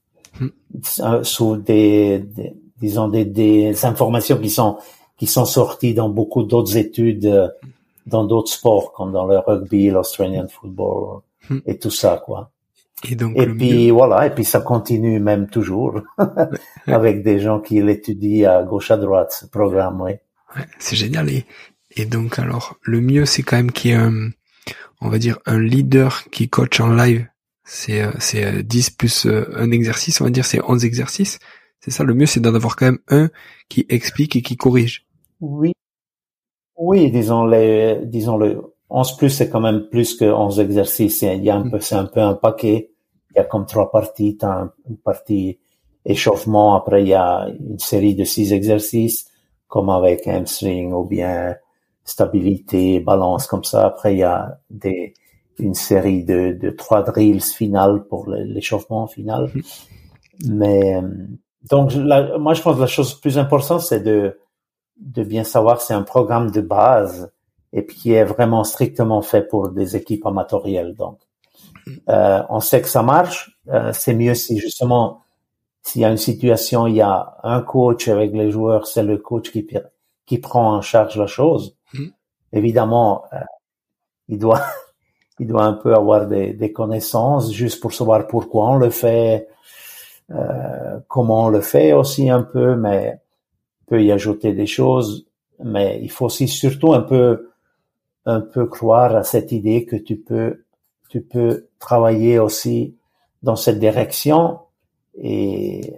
euh, 1.00 1.22
sous 1.22 1.56
des, 1.56 2.18
des, 2.18 2.54
disons 2.80 3.08
des, 3.08 3.24
des 3.24 3.84
informations 3.84 4.38
qui 4.38 4.50
sont 4.50 4.78
qui 5.16 5.26
sont 5.26 5.44
sorties 5.44 5.94
dans 5.94 6.08
beaucoup 6.08 6.42
d'autres 6.42 6.76
études 6.76 7.26
euh, 7.26 7.48
dans 8.06 8.24
d'autres 8.24 8.52
sports 8.52 8.92
comme 8.92 9.12
dans 9.12 9.26
le 9.26 9.38
rugby 9.38 9.90
l'Australian 9.90 10.48
football 10.48 11.20
hmm. 11.48 11.58
et 11.66 11.78
tout 11.78 11.90
ça 11.90 12.22
quoi 12.24 12.50
et 13.08 13.16
donc 13.16 13.36
et 13.36 13.46
puis 13.46 13.90
voilà 13.90 14.26
et 14.26 14.30
puis 14.30 14.44
ça 14.44 14.60
continue 14.60 15.20
même 15.20 15.48
toujours 15.48 16.00
avec 16.86 17.22
des 17.22 17.38
gens 17.40 17.60
qui 17.60 17.82
l'étudient 17.82 18.58
à 18.58 18.62
gauche 18.62 18.90
à 18.90 18.96
droite 18.96 19.32
ce 19.32 19.46
programme 19.46 20.00
oui 20.02 20.12
ouais, 20.56 20.66
c'est 20.78 20.96
génial 20.96 21.30
et 21.30 21.46
et 21.96 22.06
donc, 22.06 22.38
alors, 22.38 22.76
le 22.82 23.00
mieux, 23.00 23.24
c'est 23.24 23.42
quand 23.42 23.56
même 23.56 23.72
qu'il 23.72 23.92
y 23.92 23.94
ait 23.94 23.98
un, 23.98 24.30
on 25.00 25.08
va 25.08 25.18
dire, 25.18 25.38
un 25.46 25.60
leader 25.60 26.24
qui 26.30 26.48
coach 26.48 26.80
en 26.80 26.92
live. 26.92 27.26
C'est, 27.64 28.02
euh, 28.02 28.10
c'est 28.18 28.62
10 28.62 28.88
euh, 28.88 28.92
plus 28.98 29.26
un 29.26 29.70
exercice, 29.70 30.20
on 30.20 30.24
va 30.24 30.30
dire, 30.30 30.44
c'est 30.44 30.60
11 30.62 30.84
exercices. 30.84 31.38
C'est 31.84 31.90
ça, 31.90 32.02
le 32.02 32.14
mieux, 32.14 32.24
c'est 32.24 32.40
d'en 32.40 32.54
avoir 32.54 32.76
quand 32.76 32.86
même 32.86 33.00
un 33.10 33.28
qui 33.68 33.84
explique 33.90 34.36
et 34.36 34.40
qui 34.40 34.56
corrige. 34.56 35.06
Oui. 35.42 35.74
Oui, 36.78 37.10
disons 37.10 37.44
les, 37.44 38.00
disons 38.06 38.38
le 38.38 38.62
11 38.88 39.18
plus, 39.18 39.28
c'est 39.28 39.50
quand 39.50 39.60
même 39.60 39.88
plus 39.90 40.14
que 40.14 40.24
11 40.24 40.60
exercices. 40.60 41.20
Il 41.20 41.44
y 41.44 41.50
a 41.50 41.56
un 41.56 41.68
peu, 41.68 41.80
c'est 41.80 41.94
un 41.94 42.06
peu 42.06 42.20
un 42.20 42.32
paquet. 42.36 42.90
Il 43.30 43.36
y 43.36 43.38
a 43.38 43.44
comme 43.44 43.66
trois 43.66 43.90
parties. 43.90 44.38
T'as 44.38 44.68
une 44.88 44.96
partie 44.96 45.58
échauffement. 46.06 46.74
Après, 46.74 47.02
il 47.02 47.08
y 47.08 47.12
a 47.12 47.48
une 47.60 47.78
série 47.78 48.14
de 48.14 48.24
six 48.24 48.54
exercices, 48.54 49.26
comme 49.68 49.90
avec 49.90 50.26
hamstring 50.26 50.90
ou 50.90 51.04
bien 51.04 51.54
stabilité, 52.02 53.00
balance 53.00 53.46
comme 53.46 53.64
ça. 53.64 53.84
Après, 53.84 54.14
il 54.14 54.20
y 54.20 54.22
a 54.22 54.58
des, 54.70 55.12
une 55.58 55.74
série 55.74 56.24
de, 56.24 56.56
de 56.58 56.70
trois 56.70 57.02
drills 57.02 57.42
finales 57.42 58.06
pour 58.08 58.26
l'échauffement 58.30 59.06
final. 59.06 59.52
Mais 60.48 60.98
donc, 61.70 61.94
moi, 61.94 62.54
je 62.54 62.62
pense 62.62 62.76
que 62.76 62.80
la 62.80 62.86
chose 62.86 63.14
plus 63.14 63.38
importante, 63.38 63.80
c'est 63.80 64.00
de 64.00 64.38
de 64.96 65.24
bien 65.24 65.44
savoir 65.44 65.80
c'est 65.80 65.94
un 65.94 66.02
programme 66.02 66.50
de 66.50 66.60
base 66.60 67.32
et 67.72 67.82
puis 67.82 67.96
qui 67.96 68.12
est 68.12 68.24
vraiment 68.24 68.62
strictement 68.62 69.22
fait 69.22 69.42
pour 69.42 69.70
des 69.70 69.96
équipes 69.96 70.24
amatorielles. 70.26 70.94
Donc, 70.94 71.18
euh, 72.08 72.42
on 72.48 72.60
sait 72.60 72.80
que 72.80 72.88
ça 72.88 73.02
marche. 73.02 73.58
Euh, 73.68 73.92
c'est 73.92 74.14
mieux 74.14 74.34
si 74.34 74.58
justement 74.58 75.22
s'il 75.82 76.02
y 76.02 76.04
a 76.04 76.10
une 76.10 76.16
situation, 76.16 76.86
il 76.86 76.94
y 76.96 77.02
a 77.02 77.36
un 77.42 77.60
coach 77.60 78.08
avec 78.08 78.32
les 78.32 78.50
joueurs, 78.50 78.86
c'est 78.86 79.02
le 79.02 79.18
coach 79.18 79.50
qui 79.50 79.66
qui 80.26 80.38
prend 80.38 80.76
en 80.76 80.80
charge 80.80 81.16
la 81.16 81.26
chose. 81.26 81.76
Mm. 81.92 82.06
Évidemment, 82.52 83.24
euh, 83.32 83.38
il 84.28 84.38
doit 84.38 84.62
il 85.40 85.48
doit 85.48 85.64
un 85.64 85.74
peu 85.74 85.94
avoir 85.94 86.26
des, 86.28 86.52
des, 86.52 86.72
connaissances 86.72 87.52
juste 87.52 87.80
pour 87.80 87.92
savoir 87.92 88.28
pourquoi 88.28 88.68
on 88.68 88.76
le 88.76 88.90
fait, 88.90 89.48
comment 91.08 91.44
on 91.44 91.48
le 91.48 91.60
fait 91.60 91.92
aussi 91.92 92.30
un 92.30 92.42
peu, 92.42 92.76
mais 92.76 93.20
peut 93.86 94.02
y 94.02 94.10
ajouter 94.12 94.52
des 94.52 94.66
choses. 94.66 95.26
Mais 95.62 96.00
il 96.02 96.10
faut 96.10 96.26
aussi 96.26 96.48
surtout 96.48 96.92
un 96.92 97.02
peu 97.02 97.50
un 98.26 98.40
peu 98.40 98.66
croire 98.66 99.14
à 99.14 99.22
cette 99.22 99.52
idée 99.52 99.84
que 99.84 99.96
tu 99.96 100.16
peux 100.16 100.64
tu 101.10 101.20
peux 101.20 101.68
travailler 101.78 102.38
aussi 102.38 102.96
dans 103.42 103.56
cette 103.56 103.78
direction 103.78 104.60
et 105.22 105.94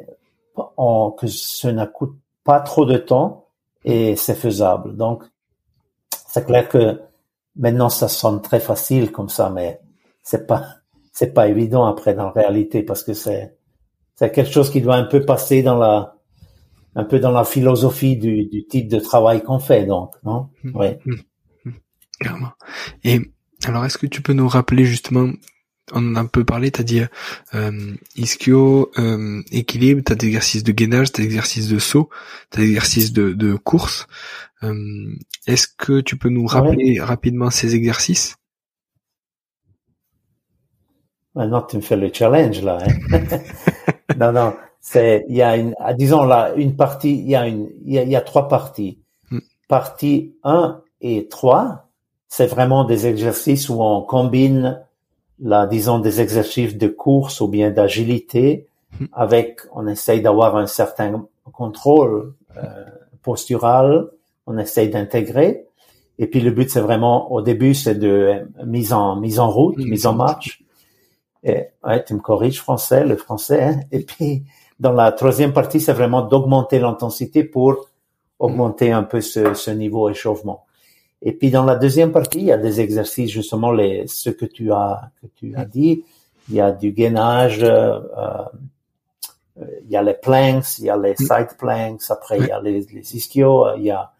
que 0.56 1.26
ce 1.26 1.68
ne 1.68 1.84
coûte 1.86 2.16
pas 2.44 2.60
trop 2.60 2.84
de 2.84 2.96
temps 2.98 3.46
et 3.84 4.16
c'est 4.16 4.34
faisable. 4.34 4.96
Donc 4.96 5.24
c'est 6.10 6.44
clair 6.44 6.68
que 6.68 7.00
Maintenant, 7.56 7.88
ça 7.88 8.08
sonne 8.08 8.42
très 8.42 8.60
facile 8.60 9.10
comme 9.10 9.30
ça, 9.30 9.48
mais 9.48 9.80
c'est 10.22 10.46
pas, 10.46 10.66
c'est 11.12 11.32
pas 11.32 11.48
évident 11.48 11.86
après 11.86 12.12
dans 12.12 12.24
la 12.24 12.30
réalité 12.30 12.82
parce 12.82 13.02
que 13.02 13.14
c'est, 13.14 13.55
c'est 14.16 14.32
quelque 14.32 14.50
chose 14.50 14.70
qui 14.70 14.80
doit 14.80 14.96
un 14.96 15.04
peu 15.04 15.24
passer 15.24 15.62
dans 15.62 15.76
la, 15.76 16.16
un 16.94 17.04
peu 17.04 17.20
dans 17.20 17.30
la 17.30 17.44
philosophie 17.44 18.16
du, 18.16 18.46
du 18.46 18.66
type 18.66 18.88
de 18.88 18.98
travail 18.98 19.42
qu'on 19.42 19.58
fait, 19.58 19.84
donc, 19.84 20.14
non? 20.24 20.48
Mmh. 20.64 20.70
Oui. 20.74 20.86
Mmh. 21.04 21.14
Mmh. 21.66 21.72
Clairement. 22.20 22.52
Et 23.04 23.20
alors, 23.64 23.84
est-ce 23.84 23.98
que 23.98 24.06
tu 24.06 24.22
peux 24.22 24.32
nous 24.32 24.48
rappeler 24.48 24.86
justement, 24.86 25.30
on 25.92 26.12
en 26.12 26.16
a 26.16 26.20
un 26.20 26.26
peu 26.26 26.44
parlé, 26.44 26.70
tu 26.70 26.80
as 26.80 26.84
dit 26.84 27.02
euh, 27.54 27.94
ischio, 28.16 28.90
euh, 28.98 29.42
équilibre, 29.52 30.02
tu 30.04 30.12
as 30.12 30.16
des 30.16 30.28
exercices 30.28 30.64
de 30.64 30.72
gainage, 30.72 31.12
tu 31.12 31.20
as 31.20 31.24
des 31.24 31.28
exercices 31.28 31.68
de 31.68 31.78
saut, 31.78 32.08
tu 32.50 32.58
as 32.58 32.62
des 32.62 32.68
exercices 32.68 33.12
de, 33.12 33.34
de 33.34 33.54
course. 33.54 34.06
Euh, 34.62 35.14
est-ce 35.46 35.68
que 35.68 36.00
tu 36.00 36.16
peux 36.16 36.30
nous 36.30 36.46
rappeler 36.46 37.00
rapidement 37.00 37.50
ces 37.50 37.74
exercices? 37.74 38.36
Maintenant, 41.34 41.60
tu 41.60 41.76
me 41.76 41.82
fais 41.82 41.96
le 41.96 42.10
challenge 42.10 42.62
là. 42.62 42.78
Hein. 43.12 43.18
non, 44.18 44.32
non, 44.32 44.54
c'est 44.80 45.24
il 45.28 45.36
y 45.36 45.42
a 45.42 45.56
une, 45.56 45.74
ah, 45.78 45.94
disons 45.94 46.24
là, 46.24 46.52
une 46.56 46.76
partie, 46.76 47.12
il 47.18 47.28
y 47.28 47.36
a 47.36 47.46
une, 47.46 47.68
il 47.84 47.94
y 47.94 48.16
a, 48.16 48.20
trois 48.20 48.48
parties. 48.48 48.98
Hmm. 49.30 49.40
Partie 49.68 50.34
1 50.44 50.80
et 51.00 51.28
3, 51.28 51.88
c'est 52.28 52.46
vraiment 52.46 52.84
des 52.84 53.06
exercices 53.06 53.68
où 53.68 53.82
on 53.82 54.02
combine, 54.02 54.82
là, 55.40 55.66
disons, 55.66 55.98
des 55.98 56.20
exercices 56.20 56.76
de 56.76 56.88
course 56.88 57.40
ou 57.40 57.48
bien 57.48 57.70
d'agilité 57.70 58.66
hmm. 58.98 59.06
avec, 59.12 59.60
on 59.72 59.86
essaye 59.86 60.22
d'avoir 60.22 60.56
un 60.56 60.66
certain 60.66 61.26
contrôle 61.52 62.34
euh, 62.56 62.84
postural 63.22 64.10
on 64.46 64.58
essaye 64.58 64.88
d'intégrer. 64.88 65.66
Et 66.18 66.26
puis 66.26 66.40
le 66.40 66.50
but, 66.50 66.70
c'est 66.70 66.80
vraiment, 66.80 67.30
au 67.32 67.42
début, 67.42 67.74
c'est 67.74 67.94
de 67.94 68.08
euh, 68.08 68.64
mise 68.64 68.92
en 68.92 69.16
mise 69.16 69.38
en 69.38 69.50
route, 69.50 69.76
mise 69.76 70.06
en 70.06 70.14
marche. 70.14 70.62
Et, 71.46 71.68
ouais, 71.84 72.04
tu 72.04 72.14
me 72.14 72.20
corriges 72.20 72.60
français, 72.60 73.04
le 73.04 73.16
français. 73.16 73.62
Hein. 73.62 73.80
Et 73.92 74.00
puis 74.00 74.42
dans 74.80 74.92
la 74.92 75.12
troisième 75.12 75.52
partie, 75.52 75.80
c'est 75.80 75.92
vraiment 75.92 76.22
d'augmenter 76.22 76.80
l'intensité 76.80 77.44
pour 77.44 77.88
augmenter 78.38 78.90
un 78.92 79.04
peu 79.04 79.20
ce, 79.20 79.54
ce 79.54 79.70
niveau 79.70 80.10
échauffement. 80.10 80.66
Et 81.22 81.32
puis 81.32 81.50
dans 81.50 81.64
la 81.64 81.76
deuxième 81.76 82.12
partie, 82.12 82.40
il 82.40 82.46
y 82.46 82.52
a 82.52 82.58
des 82.58 82.80
exercices 82.80 83.30
justement 83.30 83.70
les 83.70 84.06
ce 84.06 84.28
que 84.30 84.44
tu 84.44 84.72
as 84.72 85.10
que 85.22 85.28
tu 85.34 85.54
as 85.56 85.64
dit. 85.64 86.04
Il 86.48 86.56
y 86.56 86.60
a 86.60 86.72
du 86.72 86.92
gainage, 86.92 87.62
euh, 87.62 87.98
euh, 88.18 89.64
il 89.84 89.90
y 89.90 89.96
a 89.96 90.02
les 90.02 90.14
planks, 90.14 90.78
il 90.78 90.86
y 90.86 90.90
a 90.90 90.96
les 90.96 91.16
side 91.16 91.56
planks. 91.58 92.02
Après, 92.10 92.38
il 92.38 92.46
y 92.46 92.50
a 92.50 92.60
les, 92.60 92.80
les 92.92 93.16
ischios, 93.16 93.74
il 93.76 93.84
y 93.84 93.90
a 93.90 94.12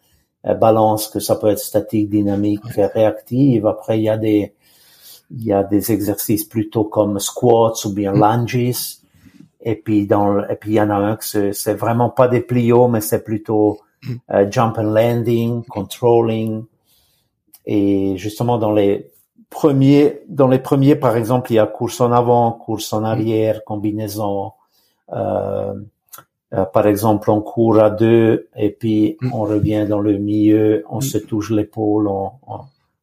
euh, 0.47 0.55
balance 0.55 1.09
que 1.09 1.21
ça 1.21 1.37
peut 1.37 1.49
être 1.49 1.61
statique, 1.61 2.09
dynamique, 2.09 2.65
réactive. 2.75 3.67
Après, 3.67 3.99
il 3.99 4.05
y 4.05 4.09
a 4.09 4.17
des 4.17 4.55
il 5.31 5.45
y 5.45 5.53
a 5.53 5.63
des 5.63 5.93
exercices 5.93 6.45
plutôt 6.45 6.85
comme 6.85 7.19
squats 7.19 7.75
ou 7.85 7.93
bien 7.93 8.13
lunges. 8.13 8.99
Et 9.61 9.75
puis 9.75 10.07
dans 10.07 10.47
et 10.47 10.57
puis 10.57 10.73
il 10.73 10.75
y 10.75 10.81
en 10.81 10.91
a 10.91 10.95
un 10.95 11.17
que 11.17 11.53
c'est 11.53 11.75
vraiment 11.75 12.11
pas 12.11 12.29
des 12.29 12.41
plios, 12.41 12.89
mais 12.89 13.01
c'est 13.01 13.25
plutôt 13.25 13.81
euh, 14.31 14.47
jump 14.51 14.79
and 14.79 14.93
landing, 14.93 15.65
controlling. 15.65 16.65
Et 17.65 18.17
justement 18.17 18.59
dans 18.59 18.73
les 18.73 19.11
premiers 19.51 20.21
dans 20.29 20.49
les 20.49 20.61
premiers 20.61 20.95
par 20.95 21.17
exemple 21.17 21.51
il 21.53 21.57
y 21.57 21.59
a 21.59 21.67
course 21.67 22.01
en 22.01 22.13
avant, 22.13 22.53
course 22.53 22.93
en 22.93 23.03
arrière, 23.05 23.65
combinaison. 23.65 24.53
Euh, 25.13 25.75
euh, 26.55 26.65
par 26.65 26.87
exemple, 26.87 27.31
on 27.31 27.41
court 27.41 27.81
à 27.81 27.91
deux 27.91 28.49
et 28.57 28.71
puis 28.71 29.17
on 29.33 29.43
revient 29.43 29.85
dans 29.89 29.99
le 29.99 30.17
milieu, 30.19 30.85
on 30.89 31.01
se 31.01 31.19
touche 31.19 31.51
l'épaule, 31.51 32.07
on, 32.07 32.31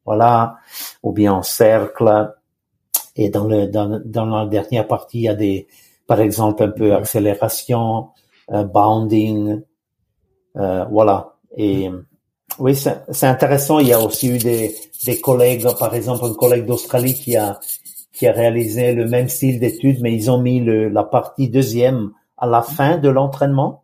voilà, 0.05 0.57
ou 1.01 1.11
bien 1.11 1.33
en 1.33 1.43
cercle. 1.43 2.33
Et 3.15 3.29
dans 3.29 3.45
le 3.45 3.67
dans, 3.67 4.01
dans 4.03 4.25
la 4.25 4.45
dernière 4.47 4.87
partie, 4.87 5.19
il 5.19 5.23
y 5.23 5.29
a 5.29 5.35
des, 5.35 5.67
par 6.07 6.19
exemple, 6.19 6.63
un 6.63 6.69
peu 6.69 6.95
accélération, 6.95 8.09
euh, 8.51 8.63
bounding, 8.63 9.61
euh, 10.57 10.85
voilà. 10.85 11.35
Et 11.55 11.89
oui, 12.59 12.75
c'est 12.75 13.27
intéressant. 13.27 13.79
Il 13.79 13.87
y 13.87 13.93
a 13.93 13.99
aussi 13.99 14.29
eu 14.29 14.37
des, 14.37 14.75
des 15.05 15.19
collègues, 15.21 15.67
par 15.77 15.93
exemple, 15.95 16.25
un 16.25 16.33
collègue 16.33 16.65
d'Australie 16.65 17.13
qui 17.13 17.35
a 17.35 17.59
qui 18.13 18.27
a 18.27 18.31
réalisé 18.31 18.93
le 18.93 19.07
même 19.07 19.27
style 19.27 19.59
d'études, 19.59 19.99
mais 20.01 20.13
ils 20.13 20.29
ont 20.29 20.39
mis 20.39 20.59
le, 20.59 20.87
la 20.87 21.03
partie 21.03 21.49
deuxième 21.49 22.11
à 22.37 22.45
la 22.45 22.61
fin 22.61 22.97
de 22.97 23.09
l'entraînement. 23.09 23.83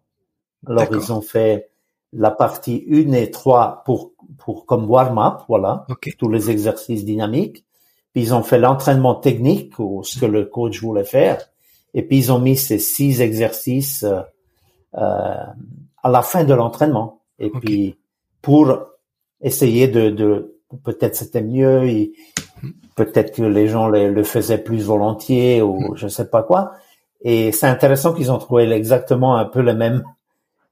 Alors 0.68 0.88
ils 0.92 1.12
ont 1.12 1.22
fait 1.22 1.69
la 2.13 2.32
partie 2.32 2.86
1 2.89 3.13
et 3.13 3.32
3 3.32 3.84
pour 3.86 4.12
pour 4.38 4.65
comme 4.65 4.89
warm-up, 4.89 5.41
voilà, 5.48 5.86
tous 6.17 6.30
les 6.30 6.50
exercices 6.50 7.06
dynamiques. 7.06 7.65
Puis 8.13 8.24
ils 8.24 8.34
ont 8.34 8.43
fait 8.43 8.58
l'entraînement 8.58 9.15
technique 9.15 9.78
ou 9.80 10.04
ce 10.04 10.19
que 10.19 10.26
le 10.26 10.45
coach 10.45 10.82
voulait 10.82 11.04
faire. 11.04 11.45
Et 11.93 12.04
puis 12.04 12.17
ils 12.17 12.32
ont 12.32 12.39
mis 12.39 12.56
ces 12.56 12.80
six 12.80 13.22
exercices 13.22 14.04
euh, 14.04 14.22
euh 14.95 15.45
à 16.02 16.10
la 16.10 16.22
fin 16.22 16.45
de 16.45 16.54
l'entraînement. 16.54 17.22
Et 17.39 17.50
puis 17.50 17.98
pour 18.41 18.80
essayer 19.41 19.89
de, 19.89 20.10
de 20.10 20.60
peut-être 20.84 21.15
c'était 21.15 21.41
mieux, 21.41 22.10
peut-être 22.95 23.36
que 23.36 23.41
les 23.41 23.67
gens 23.67 23.89
le, 23.89 24.10
le, 24.10 24.24
faisaient 24.24 24.63
plus 24.63 24.84
volontiers 24.84 25.62
ou 25.62 25.91
hmm. 25.91 25.95
je 25.95 26.08
sais 26.08 26.30
pas 26.30 26.43
quoi. 26.43 26.72
Et 27.22 27.52
c'est 27.52 27.67
intéressant 27.67 28.13
qu'ils 28.13 28.32
ont 28.32 28.38
trouvé 28.38 28.69
exactement 28.72 29.36
un 29.36 29.45
peu 29.45 29.62
le 29.62 29.74
même, 29.74 30.04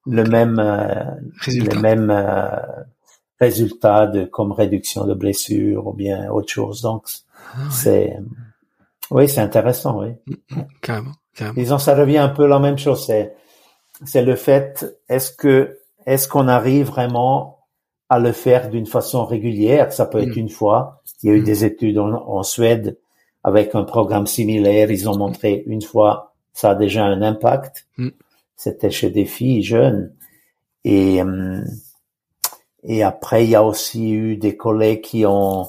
le 0.08 0.24
même, 0.24 0.60
euh, 0.60 1.04
résultat. 1.42 1.76
le 1.76 1.82
même 1.82 2.10
euh, 2.10 2.50
résultat 3.40 4.08
de 4.08 4.26
comme 4.26 4.52
réduction 4.52 5.06
de 5.06 5.14
blessures 5.14 5.88
ou 5.88 5.94
bien 5.94 6.30
autre 6.30 6.50
chose. 6.52 6.82
Donc 6.82 7.06
ah 7.54 7.58
c'est, 7.72 8.18
oui, 9.12 9.30
c'est 9.30 9.42
intéressant, 9.42 10.02
oui. 10.02 10.10
Mm, 10.28 10.60
mm, 10.60 10.66
carrément, 10.82 11.12
carrément. 11.36 11.56
Disons, 11.56 11.78
ça 11.78 11.96
revient 11.96 12.18
un 12.18 12.30
peu 12.30 12.48
la 12.48 12.60
même 12.60 12.78
chose. 12.78 13.06
C'est, 13.06 13.36
c'est 14.06 14.24
le 14.24 14.36
fait, 14.36 14.86
est-ce 15.10 15.32
que, 15.32 15.80
est-ce 16.06 16.28
qu'on 16.28 16.48
arrive 16.48 16.88
vraiment 16.88 17.60
à 18.10 18.20
le 18.20 18.32
faire 18.32 18.70
d'une 18.70 18.86
façon 18.86 19.26
régulière? 19.26 19.92
Ça 19.92 20.06
peut 20.06 20.20
être 20.20 20.36
mm. 20.36 20.40
une 20.40 20.50
fois. 20.50 21.02
Il 21.24 21.30
y 21.30 21.34
a 21.34 21.36
eu 21.36 21.42
des 21.42 21.66
études 21.66 21.98
en, 21.98 22.14
en 22.14 22.44
Suède 22.44 22.98
avec 23.44 23.76
un 23.76 23.84
programme 23.84 24.28
similaire. 24.28 24.92
Ils 24.92 25.10
ont 25.10 25.18
montré 25.18 25.64
une 25.68 25.82
fois 25.82 26.28
ça 26.58 26.72
a 26.72 26.76
déjà 26.76 27.06
un 27.06 27.22
impact. 27.22 27.86
C'était 28.58 28.92
chez 28.92 29.10
des 29.10 29.26
filles 29.26 29.64
jeunes. 29.64 30.14
Et, 30.84 31.22
euh, 31.22 31.62
et 32.84 33.04
après, 33.04 33.46
il 33.46 33.52
y 33.52 33.56
a 33.56 33.64
aussi 33.64 34.12
eu 34.12 34.36
des 34.36 34.58
collègues 34.58 35.02
qui 35.02 35.26
ont, 35.26 35.68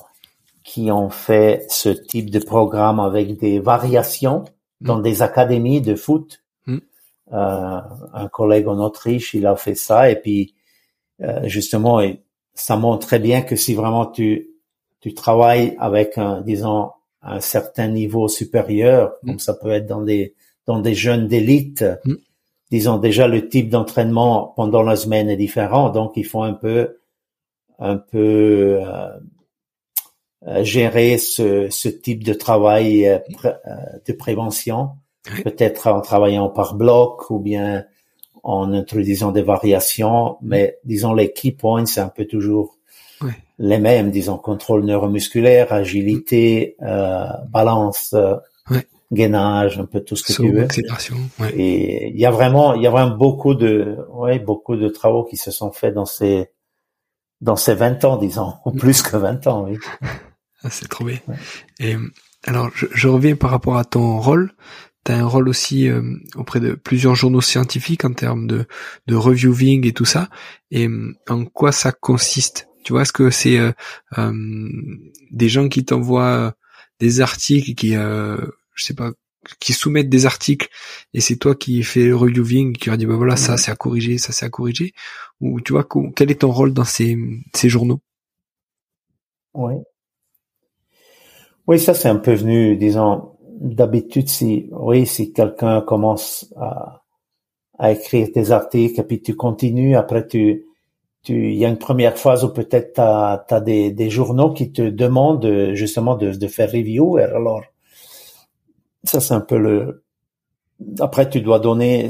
qui 0.65 0.91
ont 0.91 1.11
fait 1.11 1.65
ce 1.69 1.89
type 1.89 2.31
de 2.31 2.39
programme 2.39 2.99
avec 3.01 3.39
des 3.39 3.59
variations 3.61 4.45
dans 4.81 4.99
mm. 4.99 5.03
des 5.03 5.23
académies 5.23 5.81
de 5.81 5.95
foot. 5.95 6.43
Mm. 6.67 6.79
Euh, 7.33 7.81
un 8.15 8.29
collègue 8.29 8.69
en 8.69 8.79
Autriche, 8.79 9.35
il 9.35 9.47
a 9.47 9.57
fait 9.57 9.75
ça 9.75 10.11
et 10.11 10.17
puis 10.17 10.55
euh, 11.21 11.47
justement, 11.47 12.01
ça 12.55 12.77
montre 12.77 13.07
très 13.07 13.19
bien 13.19 13.43
que 13.43 13.57
si 13.57 13.75
vraiment 13.75 14.07
tu 14.07 14.51
tu 15.01 15.15
travailles 15.15 15.77
avec 15.79 16.19
un 16.19 16.41
disons 16.41 16.91
un 17.23 17.41
certain 17.41 17.89
niveau 17.89 18.29
supérieur, 18.29 19.13
comme 19.25 19.39
ça 19.39 19.55
peut 19.55 19.71
être 19.71 19.87
dans 19.87 20.03
des 20.03 20.35
dans 20.67 20.81
des 20.81 20.95
jeunes 20.95 21.29
d'élite. 21.29 21.85
Disons 22.71 22.99
déjà 22.99 23.29
le 23.29 23.49
type 23.49 23.69
d'entraînement 23.69 24.53
pendant 24.57 24.83
la 24.83 24.97
semaine 24.97 25.29
est 25.29 25.37
différent, 25.37 25.91
donc 25.91 26.13
il 26.17 26.25
faut 26.25 26.43
un 26.43 26.55
peu, 26.55 26.99
un 27.79 27.97
peu 27.97 28.81
euh, 28.83 29.11
euh, 30.47 30.65
gérer 30.65 31.19
ce, 31.19 31.69
ce, 31.71 31.89
type 31.89 32.25
de 32.25 32.35
travail 32.35 33.07
euh, 33.07 33.19
de 34.07 34.13
prévention, 34.13 34.91
peut-être 35.45 35.89
en 35.89 36.01
travaillant 36.01 36.49
par 36.49 36.75
bloc 36.75 37.31
ou 37.31 37.39
bien 37.39 37.85
en 38.43 38.73
introduisant 38.73 39.33
des 39.33 39.43
variations, 39.43 40.37
mais 40.43 40.79
disons 40.85 41.13
les 41.13 41.33
key 41.33 41.53
points, 41.53 41.87
c'est 41.87 42.01
un 42.01 42.09
peu 42.09 42.25
toujours 42.25 42.79
les 43.59 43.79
mêmes, 43.79 44.11
disons 44.11 44.39
contrôle 44.39 44.85
neuromusculaire, 44.85 45.73
agilité, 45.73 46.77
euh, 46.83 47.27
balance, 47.49 48.15
euh, 48.15 48.37
gainage, 49.13 49.79
un 49.79 49.87
peu 49.87 50.01
tout 50.01 50.17
ce 50.17 50.25
que 50.25 50.33
tu 50.33 50.53
veux. 50.53 50.69
Et 51.55 52.09
il 52.09 52.21
y 52.21 52.27
a 52.27 52.31
vraiment, 52.31 52.75
il 52.75 52.83
y 52.83 52.87
a 52.87 52.91
vraiment 52.91 53.17
beaucoup 53.17 53.55
de, 53.55 53.97
ouais, 54.13 54.39
beaucoup 54.39 54.77
de 54.77 54.89
travaux 54.89 55.25
qui 55.25 55.37
se 55.37 55.51
sont 55.51 55.73
faits 55.73 55.95
dans 55.95 56.05
ces, 56.05 56.49
dans 57.41 57.57
ces 57.57 57.75
20 57.75 58.05
ans, 58.05 58.17
disons, 58.17 58.55
ou 58.65 58.73
plus 58.77 59.03
que 59.03 59.17
20 59.17 59.47
ans, 59.47 59.67
oui. 59.69 59.79
Ah, 60.65 60.71
c'est 60.71 60.89
trop 60.89 61.05
bien. 61.05 61.21
Et 61.79 61.95
alors, 62.45 62.69
je, 62.75 62.87
je, 62.93 63.07
reviens 63.07 63.37
par 63.37 63.51
rapport 63.51 63.77
à 63.77 63.85
ton 63.85 64.19
rôle. 64.19 64.53
Tu 65.05 65.13
as 65.13 65.17
un 65.17 65.25
rôle 65.25 65.49
aussi 65.49 65.89
euh, 65.89 66.03
auprès 66.35 66.59
de 66.59 66.73
plusieurs 66.73 67.15
journaux 67.15 67.41
scientifiques 67.41 68.05
en 68.05 68.13
termes 68.13 68.49
de, 68.49 68.67
de 69.07 69.15
reviewing 69.15 69.87
et 69.87 69.93
tout 69.93 70.05
ça. 70.05 70.29
Et 70.73 70.89
en 71.29 71.45
quoi 71.45 71.71
ça 71.71 71.93
consiste? 71.93 72.69
Tu 72.83 72.93
vois, 72.93 73.03
est-ce 73.03 73.13
que 73.13 73.31
c'est 73.31 73.57
euh, 73.57 73.71
euh, 74.19 74.33
des 75.31 75.49
gens 75.49 75.69
qui 75.69 75.85
t'envoient 75.85 76.55
des 76.99 77.21
articles 77.21 77.77
qui, 77.77 77.95
je 78.79 78.85
sais 78.85 78.95
pas, 78.95 79.13
qui 79.61 79.73
soumettent 79.73 80.09
des 80.09 80.27
articles 80.27 80.69
et 81.15 81.21
c'est 81.21 81.37
toi 81.37 81.55
qui 81.55 81.83
fais 81.83 82.05
le 82.07 82.17
reviewing 82.17 82.77
qui 82.77 82.89
leur 82.89 82.99
dit 82.99 83.07
bah 83.07 83.17
voilà 83.17 83.37
ça 83.37 83.57
c'est 83.57 83.71
à 83.71 83.77
corriger 83.77 84.19
ça 84.19 84.33
c'est 84.33 84.47
à 84.47 84.51
corriger. 84.51 84.93
Ou 85.41 85.61
tu 85.61 85.73
vois 85.73 85.87
quel 86.17 86.31
est 86.31 86.41
ton 86.41 86.51
rôle 86.53 86.73
dans 86.73 86.85
ces 86.85 87.17
ces 87.55 87.69
journaux? 87.69 88.01
Oui 89.55 89.75
oui 91.67 91.79
ça 91.79 91.95
c'est 91.95 92.09
un 92.09 92.17
peu 92.17 92.35
venu 92.35 92.77
disons 92.77 93.33
d'habitude 93.61 94.29
si 94.29 94.69
oui 94.73 95.07
si 95.07 95.33
quelqu'un 95.33 95.81
commence 95.83 96.53
à 96.57 97.03
à 97.79 97.93
écrire 97.93 98.29
des 98.35 98.51
articles 98.51 99.01
et 99.01 99.05
puis 99.05 99.23
tu 99.23 99.37
continues 99.37 99.97
après 99.97 100.27
tu 100.27 100.67
tu 101.23 101.53
il 101.53 101.59
y 101.59 101.65
a 101.65 101.69
une 101.69 101.79
première 101.79 102.19
phase 102.19 102.45
où 102.45 102.49
peut-être 102.49 102.95
tu 102.95 103.01
as, 103.55 103.61
des, 103.61 103.91
des 103.93 104.11
journaux 104.11 104.53
qui 104.53 104.73
te 104.73 104.83
demandent 104.83 105.73
justement 105.75 106.17
de, 106.17 106.33
de 106.33 106.47
faire 106.47 106.71
review. 106.71 107.19
Alors 107.19 107.63
ça 109.05 109.21
c'est 109.21 109.35
un 109.35 109.41
peu 109.41 109.59
le. 109.59 110.05
Après, 111.01 111.29
tu 111.29 111.41
dois 111.41 111.59
donner, 111.59 112.09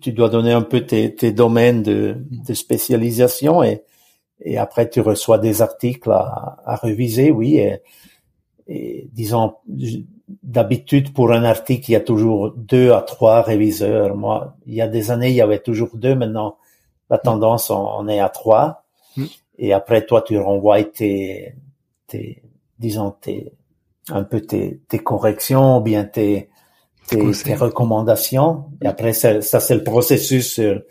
tu 0.00 0.12
dois 0.12 0.30
donner 0.30 0.52
un 0.52 0.62
peu 0.62 0.86
tes, 0.86 1.14
tes 1.14 1.30
domaines 1.32 1.82
de, 1.82 2.16
de 2.30 2.54
spécialisation 2.54 3.62
et 3.62 3.84
et 4.40 4.56
après 4.56 4.88
tu 4.88 5.00
reçois 5.00 5.38
des 5.38 5.62
articles 5.62 6.10
à, 6.10 6.58
à 6.64 6.76
réviser, 6.76 7.30
oui. 7.30 7.56
Et, 7.56 7.82
et 8.68 9.08
disons, 9.12 9.54
d'habitude 10.42 11.12
pour 11.12 11.32
un 11.32 11.44
article, 11.44 11.90
il 11.90 11.92
y 11.94 11.96
a 11.96 12.00
toujours 12.00 12.52
deux 12.52 12.92
à 12.92 13.00
trois 13.00 13.42
réviseurs. 13.42 14.14
Moi, 14.14 14.56
il 14.66 14.74
y 14.74 14.82
a 14.82 14.88
des 14.88 15.10
années, 15.10 15.30
il 15.30 15.34
y 15.34 15.40
avait 15.40 15.58
toujours 15.58 15.90
deux. 15.94 16.14
Maintenant, 16.14 16.58
la 17.08 17.18
tendance, 17.18 17.70
on, 17.70 18.06
est 18.08 18.20
à 18.20 18.28
trois. 18.28 18.84
Mm. 19.16 19.24
Et 19.58 19.72
après, 19.72 20.04
toi, 20.04 20.22
tu 20.22 20.38
renvoies 20.38 20.84
tes, 20.84 21.54
tes 22.06 22.42
disons, 22.78 23.12
tes, 23.12 23.52
un 24.10 24.24
peu 24.24 24.40
tes, 24.40 24.80
tes 24.88 24.98
corrections 24.98 25.78
ou 25.78 25.80
bien 25.80 26.04
tes, 26.04 26.48
tes, 27.06 27.30
tes, 27.32 27.54
recommandations. 27.54 28.64
Et 28.82 28.86
après, 28.86 29.12
ça, 29.12 29.40
ça 29.40 29.60
c'est 29.60 29.74
le 29.74 29.84
processus, 29.84 30.58
euh, 30.58 30.86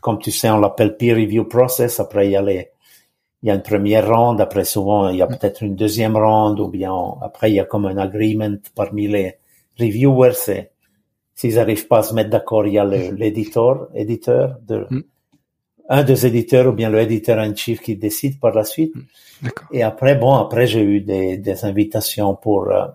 comme 0.00 0.18
tu 0.18 0.30
sais, 0.30 0.50
on 0.50 0.58
l'appelle 0.58 0.96
peer 0.96 1.14
review 1.14 1.44
process. 1.44 2.00
Après, 2.00 2.26
il 2.26 2.32
y 2.32 2.36
a 2.36 2.42
les, 2.42 2.70
il 3.42 3.48
y 3.48 3.50
a 3.50 3.54
une 3.54 3.62
première 3.62 4.08
ronde. 4.08 4.40
Après, 4.40 4.64
souvent, 4.64 5.08
il 5.08 5.16
y 5.16 5.22
a 5.22 5.26
mm. 5.26 5.38
peut-être 5.38 5.62
une 5.62 5.76
deuxième 5.76 6.16
ronde 6.16 6.60
ou 6.60 6.68
bien 6.68 6.94
après, 7.22 7.50
il 7.50 7.54
y 7.54 7.60
a 7.60 7.64
comme 7.64 7.86
un 7.86 7.96
agreement 7.96 8.56
parmi 8.74 9.08
les 9.08 9.36
reviewers. 9.78 10.66
S'ils 11.34 11.54
n'arrivent 11.54 11.86
pas 11.86 11.98
à 11.98 12.02
se 12.02 12.14
mettre 12.14 12.30
d'accord, 12.30 12.66
il 12.66 12.74
y 12.74 12.78
a 12.78 12.84
mm. 12.84 13.14
l'éditeur, 13.14 13.88
éditeur 13.94 14.58
de, 14.66 14.86
mm 14.90 15.02
un 15.90 16.04
des 16.04 16.24
éditeurs 16.24 16.68
ou 16.68 16.72
bien 16.72 16.88
le 16.88 17.00
éditeur 17.00 17.38
en 17.38 17.54
chief 17.54 17.80
qui 17.82 17.96
décide 17.96 18.38
par 18.38 18.54
la 18.54 18.64
suite. 18.64 18.94
Hmm, 18.94 19.48
Et 19.72 19.82
après, 19.82 20.14
bon, 20.14 20.34
après 20.34 20.66
j'ai 20.66 20.82
eu 20.82 21.00
des, 21.00 21.36
des 21.36 21.64
invitations 21.64 22.36
pour 22.36 22.70
euh, 22.70 22.86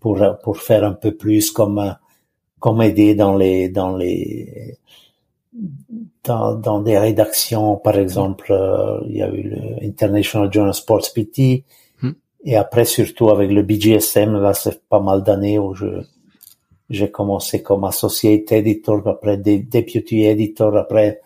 pour 0.00 0.18
pour 0.42 0.56
faire 0.58 0.84
un 0.84 0.94
peu 0.94 1.12
plus 1.14 1.50
comme 1.52 1.78
euh, 1.78 1.92
comme 2.58 2.82
aider 2.82 3.14
dans 3.14 3.36
les 3.36 3.68
dans 3.68 3.96
les 3.96 4.76
dans, 6.24 6.54
dans 6.54 6.80
des 6.80 6.98
rédactions, 6.98 7.76
par 7.76 7.98
exemple, 7.98 8.52
euh, 8.52 9.00
il 9.08 9.16
y 9.18 9.22
a 9.22 9.28
eu 9.28 9.42
le 9.42 9.84
International 9.86 10.50
Journal 10.52 10.74
Sports 10.74 11.08
PT, 11.14 11.64
hmm. 12.02 12.12
et 12.44 12.56
après 12.56 12.84
surtout 12.84 13.28
avec 13.30 13.50
le 13.50 13.62
BGSM, 13.62 14.40
là 14.40 14.54
c'est 14.54 14.82
pas 14.88 15.00
mal 15.00 15.22
d'années 15.22 15.58
où 15.58 15.74
je 15.74 15.86
j'ai 16.90 17.10
commencé 17.10 17.62
comme 17.62 17.84
associate 17.84 18.52
editor, 18.52 19.06
après 19.06 19.36
des 19.36 19.60
deputy 19.60 20.24
editor, 20.24 20.76
après 20.76 21.20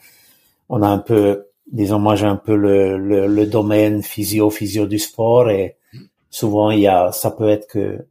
on 0.68 0.82
a 0.82 0.88
un 0.88 0.98
peu, 0.98 1.46
disons 1.70 1.98
moi 1.98 2.16
j'ai 2.16 2.26
un 2.26 2.36
peu 2.36 2.56
le, 2.56 2.98
le, 2.98 3.26
le, 3.26 3.46
domaine 3.46 4.02
physio 4.02 4.50
physio 4.50 4.86
du 4.86 4.98
sport 4.98 5.50
et 5.50 5.76
souvent 6.30 6.70
il 6.70 6.80
y 6.80 6.86
a, 6.86 7.12
ça 7.12 7.30
peut 7.30 7.48
être 7.48 7.66
que 7.68 8.06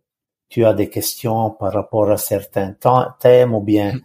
tu 0.49 0.65
as 0.65 0.73
des 0.73 0.89
questions 0.89 1.51
par 1.51 1.73
rapport 1.73 2.09
à 2.09 2.17
certains 2.17 2.75
thèmes 3.19 3.53
ou 3.53 3.61
bien 3.61 3.99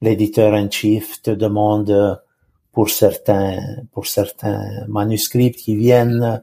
l'éditeur 0.00 0.54
en 0.54 0.70
chief 0.70 1.22
te 1.22 1.30
demande 1.30 2.20
pour 2.72 2.90
certains 2.90 3.58
pour 3.92 4.06
certains 4.06 4.86
manuscrits 4.88 5.52
qui 5.52 5.76
viennent 5.76 6.42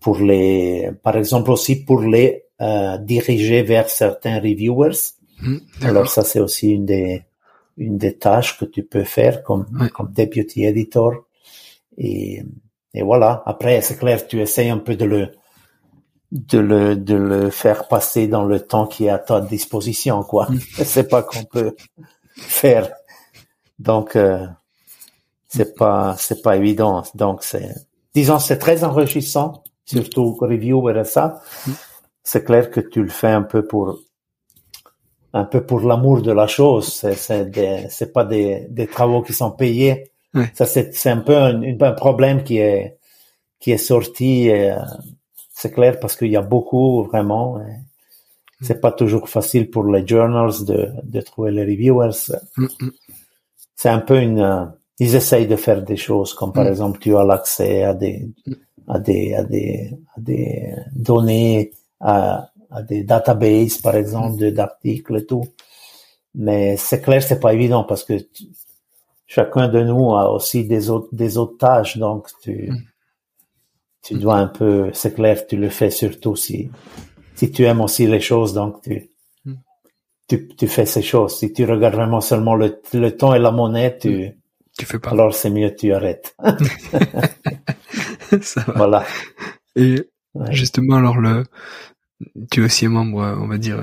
pour 0.00 0.18
les 0.18 0.90
par 1.02 1.16
exemple 1.16 1.50
aussi 1.50 1.84
pour 1.84 2.02
les 2.02 2.44
euh, 2.60 2.98
diriger 2.98 3.62
vers 3.62 3.88
certains 3.88 4.38
reviewers. 4.38 5.14
Mmh, 5.40 5.56
Alors 5.82 6.10
ça 6.10 6.22
c'est 6.22 6.40
aussi 6.40 6.72
une 6.72 6.84
des 6.84 7.22
une 7.80 7.96
des 7.96 8.16
tâches 8.16 8.58
que 8.58 8.66
tu 8.66 8.84
peux 8.84 9.04
faire 9.04 9.42
comme, 9.42 9.66
comme 9.94 10.12
deputy 10.12 10.64
editor. 10.64 11.14
Et, 11.96 12.44
et 12.94 13.02
voilà. 13.02 13.42
Après, 13.46 13.80
c'est 13.80 13.96
clair, 13.96 14.26
tu 14.26 14.40
essayes 14.40 14.68
un 14.68 14.78
peu 14.78 14.96
de 14.96 15.06
le, 15.06 15.32
de 16.30 16.58
le, 16.58 16.94
de 16.94 17.14
le 17.14 17.50
faire 17.50 17.88
passer 17.88 18.28
dans 18.28 18.44
le 18.44 18.60
temps 18.60 18.86
qui 18.86 19.06
est 19.06 19.10
à 19.10 19.18
ta 19.18 19.40
disposition, 19.40 20.22
quoi. 20.22 20.46
Mm. 20.50 20.58
c'est 20.84 21.08
pas 21.08 21.22
qu'on 21.22 21.44
peut 21.44 21.74
faire. 22.36 22.90
Donc, 23.78 24.14
euh, 24.14 24.46
c'est 25.48 25.74
pas, 25.74 26.16
c'est 26.18 26.42
pas 26.42 26.56
évident. 26.56 27.02
Donc, 27.14 27.42
c'est, 27.42 27.74
disons, 28.14 28.38
c'est 28.38 28.58
très 28.58 28.84
enrichissant, 28.84 29.64
surtout 29.86 30.34
review 30.34 30.88
et 30.90 31.04
ça. 31.04 31.40
Mm. 31.66 31.70
C'est 32.22 32.44
clair 32.44 32.70
que 32.70 32.80
tu 32.80 33.02
le 33.02 33.08
fais 33.08 33.30
un 33.30 33.42
peu 33.42 33.66
pour 33.66 33.98
un 35.32 35.44
peu 35.44 35.64
pour 35.64 35.80
l'amour 35.80 36.22
de 36.22 36.32
la 36.32 36.46
chose. 36.46 36.92
C'est 36.92 37.14
c'est 37.88 38.12
pas 38.12 38.24
des, 38.24 38.66
des 38.68 38.86
travaux 38.86 39.22
qui 39.22 39.32
sont 39.32 39.52
payés. 39.52 40.10
Ça 40.54 40.66
c'est 40.66 40.94
c'est 40.94 41.10
un 41.10 41.18
peu 41.18 41.36
un, 41.36 41.62
un, 41.80 41.92
problème 41.92 42.42
qui 42.42 42.58
est 42.58 42.98
qui 43.58 43.72
est 43.72 43.78
sorti. 43.78 44.50
Euh, 44.50 44.76
c'est 45.52 45.72
clair 45.72 45.98
parce 46.00 46.16
qu'il 46.16 46.30
y 46.30 46.36
a 46.36 46.42
beaucoup 46.42 47.04
vraiment. 47.04 47.60
C'est 48.62 48.80
pas 48.80 48.92
toujours 48.92 49.28
facile 49.28 49.70
pour 49.70 49.84
les 49.84 50.06
journals 50.06 50.64
de 50.64 50.88
de 51.02 51.20
trouver 51.20 51.50
les 51.50 51.62
reviewers. 51.62 52.32
Mm, 52.56 52.64
mm. 52.64 52.90
C'est 53.74 53.88
un 53.88 54.00
peu 54.00 54.20
une. 54.20 54.40
Euh, 54.40 54.64
ils 54.98 55.14
essayent 55.16 55.46
de 55.46 55.56
faire 55.56 55.82
des 55.82 55.96
choses 55.96 56.34
comme 56.34 56.52
par 56.52 56.64
mm. 56.64 56.68
exemple 56.68 56.98
tu 57.00 57.16
as 57.16 57.24
l'accès 57.24 57.84
à 57.84 57.94
des 57.94 58.28
à 58.86 58.98
des 58.98 59.34
à 59.34 59.44
des 59.44 59.96
à 60.16 60.20
des 60.20 60.74
données 60.92 61.72
à 62.00 62.49
à 62.70 62.82
des 62.82 63.02
databases, 63.04 63.78
par 63.78 63.96
exemple, 63.96 64.50
d'articles 64.52 65.16
et 65.16 65.26
tout. 65.26 65.44
Mais 66.34 66.76
c'est 66.76 67.00
clair, 67.00 67.22
c'est 67.22 67.40
pas 67.40 67.54
évident 67.54 67.84
parce 67.84 68.04
que 68.04 68.14
chacun 69.26 69.68
de 69.68 69.82
nous 69.82 70.14
a 70.14 70.30
aussi 70.30 70.64
des 70.64 70.90
autres, 70.90 71.08
des 71.12 71.38
autres 71.38 71.56
tâches, 71.58 71.98
donc 71.98 72.28
tu, 72.42 72.70
tu 74.02 74.14
dois 74.14 74.36
un 74.36 74.46
peu, 74.46 74.90
c'est 74.92 75.14
clair, 75.14 75.46
tu 75.46 75.56
le 75.56 75.68
fais 75.68 75.90
surtout 75.90 76.36
si, 76.36 76.70
si 77.34 77.50
tu 77.50 77.64
aimes 77.64 77.80
aussi 77.80 78.06
les 78.06 78.20
choses, 78.20 78.54
donc 78.54 78.80
tu, 78.82 79.10
tu, 80.28 80.48
tu 80.48 80.68
fais 80.68 80.86
ces 80.86 81.02
choses. 81.02 81.36
Si 81.36 81.52
tu 81.52 81.64
regardes 81.64 81.94
vraiment 81.94 82.20
seulement 82.20 82.54
le, 82.54 82.80
le 82.92 83.16
temps 83.16 83.34
et 83.34 83.40
la 83.40 83.50
monnaie, 83.50 83.98
tu, 83.98 84.30
tu 84.78 84.86
fais 84.86 84.98
pas. 85.00 85.10
Alors 85.10 85.34
c'est 85.34 85.50
mieux, 85.50 85.74
tu 85.74 85.92
arrêtes. 85.92 86.36
Ça 88.42 88.60
va. 88.66 88.72
Voilà. 88.74 89.04
Et 89.74 89.96
justement, 90.50 90.96
alors 90.96 91.18
le, 91.18 91.44
tu 92.50 92.62
es 92.62 92.64
aussi 92.64 92.86
membre, 92.88 93.36
on 93.40 93.46
va 93.46 93.58
dire, 93.58 93.82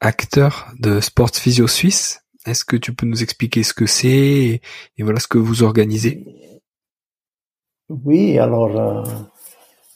acteur 0.00 0.68
de 0.78 1.00
Sports 1.00 1.34
Physio 1.34 1.66
Suisse. 1.66 2.20
Est-ce 2.46 2.64
que 2.64 2.76
tu 2.76 2.94
peux 2.94 3.06
nous 3.06 3.22
expliquer 3.22 3.62
ce 3.62 3.72
que 3.72 3.86
c'est 3.86 4.60
et, 4.96 5.02
voilà 5.02 5.18
ce 5.18 5.28
que 5.28 5.38
vous 5.38 5.62
organisez? 5.62 6.60
Oui, 7.88 8.38
alors 8.38 8.78
euh, 8.78 9.02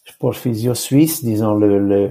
Sport 0.07 0.37
Physio 0.37 0.75
Suisse, 0.75 1.25
disons 1.25 1.55
le, 1.55 1.79
le 1.79 2.11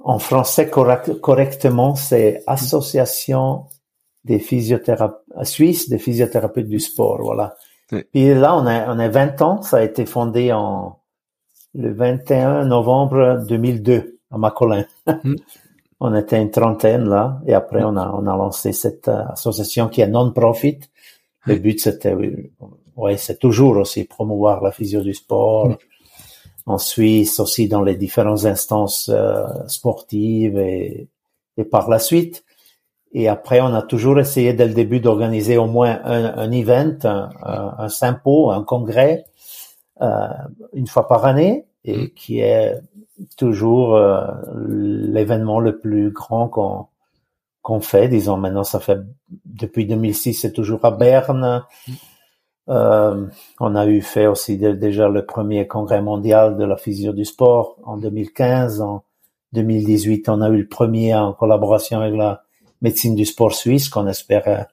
en 0.00 0.20
français 0.20 0.70
correctement, 0.70 1.96
c'est 1.96 2.42
Association 2.46 3.66
des 4.24 4.38
physiothérapeutes 4.38 5.24
suisses 5.42 5.88
des 5.88 5.98
physiothérapeutes 5.98 6.68
du 6.68 6.80
sport, 6.80 7.20
voilà. 7.20 7.56
Et 8.14 8.34
là, 8.34 8.54
on 8.56 8.66
a 8.66 8.94
on 8.94 8.98
a 8.98 9.08
20 9.08 9.42
ans, 9.42 9.62
ça 9.62 9.78
a 9.78 9.82
été 9.82 10.06
fondé 10.06 10.52
en 10.52 11.00
le 11.74 11.92
21 11.92 12.64
novembre 12.64 13.44
2002 13.48 14.17
à 14.30 14.38
Macolin. 14.38 14.84
Mm. 15.06 15.34
on 16.00 16.14
était 16.14 16.40
une 16.40 16.50
trentaine 16.50 17.08
là, 17.08 17.40
et 17.46 17.54
après 17.54 17.82
on 17.82 17.96
a 17.96 18.10
on 18.10 18.26
a 18.26 18.36
lancé 18.36 18.72
cette 18.72 19.08
euh, 19.08 19.24
association 19.28 19.88
qui 19.88 20.00
est 20.00 20.08
non-profit. 20.08 20.80
Le 21.46 21.56
but, 21.56 21.80
c'était, 21.80 22.14
ouais, 22.96 23.16
c'est 23.16 23.38
toujours 23.38 23.78
aussi 23.78 24.04
promouvoir 24.04 24.62
la 24.62 24.70
physio 24.70 25.00
du 25.00 25.14
sport. 25.14 25.76
En 26.66 26.76
Suisse, 26.76 27.40
aussi 27.40 27.66
dans 27.66 27.80
les 27.80 27.96
différentes 27.96 28.44
instances 28.44 29.08
euh, 29.08 29.46
sportives 29.68 30.58
et, 30.58 31.08
et 31.56 31.64
par 31.64 31.88
la 31.88 31.98
suite. 31.98 32.44
Et 33.12 33.26
après, 33.26 33.62
on 33.62 33.72
a 33.72 33.80
toujours 33.80 34.18
essayé 34.20 34.52
dès 34.52 34.66
le 34.66 34.74
début 34.74 35.00
d'organiser 35.00 35.56
au 35.56 35.66
moins 35.66 35.98
un, 36.04 36.26
un 36.36 36.50
event, 36.52 36.98
un, 37.04 37.30
un, 37.78 37.88
sympo, 37.88 38.50
un 38.50 38.62
congrès, 38.62 39.24
euh, 40.02 40.28
une 40.74 40.86
fois 40.86 41.08
par 41.08 41.24
année, 41.24 41.64
et 41.84 41.96
mm. 41.96 42.10
qui 42.10 42.40
est 42.40 42.74
toujours 43.36 43.96
euh, 43.96 44.26
l'événement 44.66 45.60
le 45.60 45.78
plus 45.78 46.10
grand 46.10 46.48
qu'on 46.48 46.86
qu'on 47.62 47.80
fait. 47.80 48.08
Disons 48.08 48.36
maintenant, 48.36 48.64
ça 48.64 48.80
fait 48.80 48.98
depuis 49.44 49.86
2006, 49.86 50.34
c'est 50.34 50.52
toujours 50.52 50.84
à 50.84 50.90
Berne. 50.90 51.64
Mm. 51.86 51.92
Euh, 52.70 53.26
on 53.60 53.74
a 53.74 53.86
eu 53.86 54.02
fait 54.02 54.26
aussi 54.26 54.58
déjà 54.58 55.08
le 55.08 55.24
premier 55.24 55.66
congrès 55.66 56.02
mondial 56.02 56.56
de 56.56 56.64
la 56.64 56.76
physio 56.76 57.12
du 57.12 57.24
sport 57.24 57.76
en 57.84 57.96
2015. 57.96 58.80
En 58.82 59.04
2018, 59.52 60.28
on 60.28 60.42
a 60.42 60.50
eu 60.50 60.58
le 60.58 60.68
premier 60.68 61.14
en 61.14 61.32
collaboration 61.32 62.00
avec 62.00 62.14
la 62.14 62.42
médecine 62.82 63.14
du 63.14 63.24
sport 63.24 63.54
suisse 63.54 63.88
qu'on 63.88 64.06
espère 64.06 64.66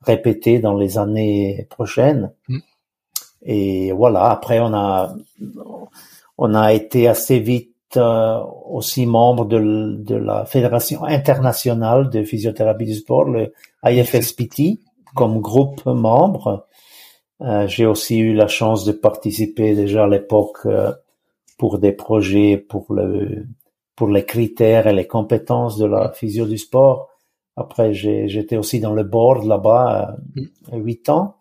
répéter 0.00 0.58
dans 0.58 0.74
les 0.74 0.98
années 0.98 1.66
prochaines. 1.70 2.32
Mm. 2.48 2.58
Et 3.44 3.92
voilà, 3.92 4.30
après 4.30 4.60
on 4.60 4.72
a 4.72 5.14
on 6.38 6.54
a 6.54 6.72
été 6.72 7.08
assez 7.08 7.38
vite 7.38 7.71
euh, 7.71 7.71
aussi 7.96 9.06
membre 9.06 9.44
de, 9.46 9.96
de, 9.98 10.16
la 10.16 10.44
Fédération 10.44 11.04
internationale 11.04 12.10
de 12.10 12.24
physiothérapie 12.24 12.86
du 12.86 12.94
sport, 12.94 13.24
le 13.24 13.52
IFSPT, 13.84 14.80
comme 15.14 15.40
groupe 15.40 15.84
membre. 15.86 16.66
Euh, 17.40 17.66
J'ai 17.66 17.86
aussi 17.86 18.18
eu 18.18 18.34
la 18.34 18.48
chance 18.48 18.84
de 18.84 18.92
participer 18.92 19.74
déjà 19.74 20.04
à 20.04 20.08
l'époque 20.08 20.58
euh, 20.66 20.92
pour 21.58 21.78
des 21.78 21.92
projets 21.92 22.56
pour 22.56 22.92
le 22.92 23.46
pour 23.96 24.08
les 24.08 24.24
critères 24.24 24.86
et 24.86 24.92
les 24.92 25.06
compétences 25.06 25.76
de 25.78 25.86
la 25.86 26.12
physio 26.12 26.46
du 26.46 26.58
sport. 26.58 27.08
Après, 27.56 27.92
j'étais 27.92 28.56
aussi 28.56 28.80
dans 28.80 28.94
le 28.94 29.04
board 29.04 29.44
là-bas 29.44 30.16
euh, 30.72 30.78
huit 30.78 31.08
ans. 31.08 31.36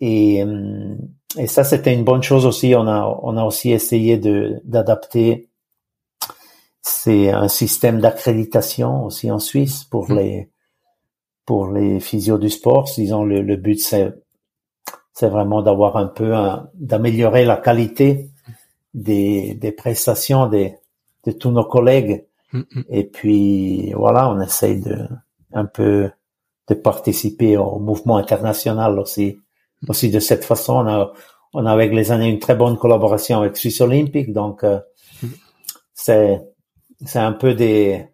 Et, 0.00 0.42
euh, 0.42 0.94
et 1.38 1.46
ça, 1.46 1.62
c'était 1.62 1.92
une 1.92 2.04
bonne 2.04 2.22
chose 2.22 2.46
aussi. 2.46 2.74
On 2.74 2.86
a, 2.88 3.20
on 3.22 3.36
a 3.36 3.44
aussi 3.44 3.70
essayé 3.70 4.18
d'adapter. 4.64 5.49
C'est 6.82 7.30
un 7.30 7.48
système 7.48 8.00
d'accréditation 8.00 9.04
aussi 9.04 9.30
en 9.30 9.38
Suisse 9.38 9.84
pour 9.84 10.10
mmh. 10.10 10.16
les 10.16 10.50
pour 11.46 11.68
les 11.68 12.00
physios 12.00 12.38
du 12.38 12.50
sport. 12.50 12.84
Disons 12.96 13.24
le, 13.24 13.42
le 13.42 13.56
but 13.56 13.80
c'est 13.80 14.12
c'est 15.12 15.28
vraiment 15.28 15.62
d'avoir 15.62 15.96
un 15.96 16.06
peu 16.06 16.34
d'améliorer 16.74 17.44
la 17.44 17.56
qualité 17.56 18.30
des 18.94 19.54
des 19.54 19.72
prestations 19.72 20.46
des 20.46 20.76
de 21.24 21.32
tous 21.32 21.50
nos 21.50 21.64
collègues 21.64 22.24
Mm, 22.52 22.62
mm. 22.74 22.84
Et 22.90 23.04
puis 23.04 23.92
voilà, 23.92 24.30
on 24.30 24.40
essaye 24.40 24.80
de 24.80 25.08
un 25.52 25.66
peu 25.66 26.10
de 26.68 26.74
participer 26.74 27.56
au 27.56 27.78
mouvement 27.78 28.16
international 28.16 28.98
aussi. 28.98 29.38
Mm. 29.82 29.90
Aussi 29.90 30.10
de 30.10 30.20
cette 30.20 30.44
façon, 30.44 30.74
on 30.74 30.88
a, 30.88 31.12
on 31.54 31.66
a 31.66 31.72
avec 31.72 31.92
les 31.92 32.12
années 32.12 32.28
une 32.28 32.38
très 32.38 32.54
bonne 32.54 32.76
collaboration 32.76 33.40
avec 33.40 33.56
Suisse 33.56 33.80
Olympique, 33.80 34.32
donc 34.32 34.64
euh, 34.64 34.80
c'est 35.94 36.40
c'est 37.04 37.18
un 37.18 37.32
peu 37.32 37.54
des, 37.54 38.06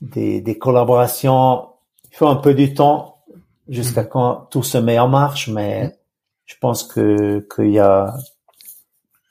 des 0.00 0.40
des 0.40 0.58
collaborations. 0.58 1.68
Il 2.10 2.16
faut 2.16 2.28
un 2.28 2.36
peu 2.36 2.54
du 2.54 2.74
temps 2.74 3.22
jusqu'à 3.68 4.04
quand 4.04 4.48
tout 4.50 4.62
se 4.62 4.78
met 4.78 4.98
en 4.98 5.08
marche, 5.08 5.48
mais 5.48 5.98
je 6.46 6.56
pense 6.60 6.84
que 6.84 7.46
qu'il 7.54 7.72
y 7.72 7.78
a 7.78 8.14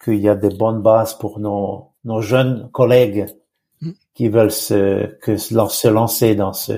qu'il 0.04 0.20
y 0.20 0.30
a 0.30 0.36
des 0.36 0.50
bonnes 0.50 0.82
bases 0.82 1.14
pour 1.14 1.40
nos 1.40 1.92
nos 2.04 2.22
jeunes 2.22 2.70
collègues 2.72 3.28
qui 4.14 4.28
veulent 4.28 4.52
se, 4.52 5.06
que 5.22 5.38
se 5.38 5.88
lancer 5.88 6.36
dans 6.36 6.54
ce, 6.54 6.74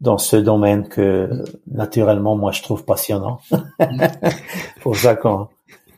dans 0.00 0.18
ce 0.18 0.36
domaine 0.36 0.88
que 0.88 1.30
naturellement 1.66 2.36
moi 2.36 2.52
je 2.52 2.62
trouve 2.62 2.84
passionnant. 2.84 3.40
Pour 4.82 4.96
ça 4.96 5.16
qu'on 5.16 5.48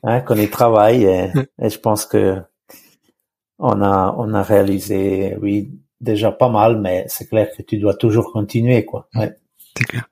hein, 0.04 0.20
qu'on 0.20 0.36
y 0.36 0.48
travaille 0.48 1.04
et, 1.04 1.32
et, 1.60 1.70
je 1.70 1.78
pense 1.80 2.06
que 2.06 2.40
on 3.58 3.80
a 3.82 4.14
on 4.18 4.34
a 4.34 4.42
réalisé 4.42 5.36
oui 5.40 5.70
déjà 6.00 6.30
pas 6.32 6.48
mal 6.48 6.80
mais 6.80 7.04
c'est 7.08 7.28
clair 7.28 7.48
que 7.56 7.62
tu 7.62 7.78
dois 7.78 7.94
toujours 7.94 8.32
continuer 8.32 8.84
quoi. 8.84 9.08
Mm. 9.14 9.20
Ouais. 9.20 9.36
C'est 9.76 9.84
clair. 9.84 10.08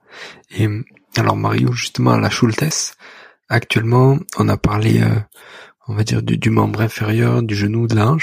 Et 0.59 0.69
alors 1.17 1.37
Mario 1.37 1.73
justement 1.73 2.13
à 2.13 2.21
la 2.21 2.31
Schultes 2.31 2.97
actuellement 3.49 4.17
on 4.39 4.49
a 4.49 4.57
parlé 4.57 5.03
euh, 5.03 5.21
on 5.87 5.95
va 5.95 6.05
dire, 6.05 6.23
du, 6.23 6.51
membre 6.51 6.81
inférieur, 6.81 7.43
du 7.43 7.55
genou, 7.55 7.87
de 7.87 7.95
la 7.95 8.17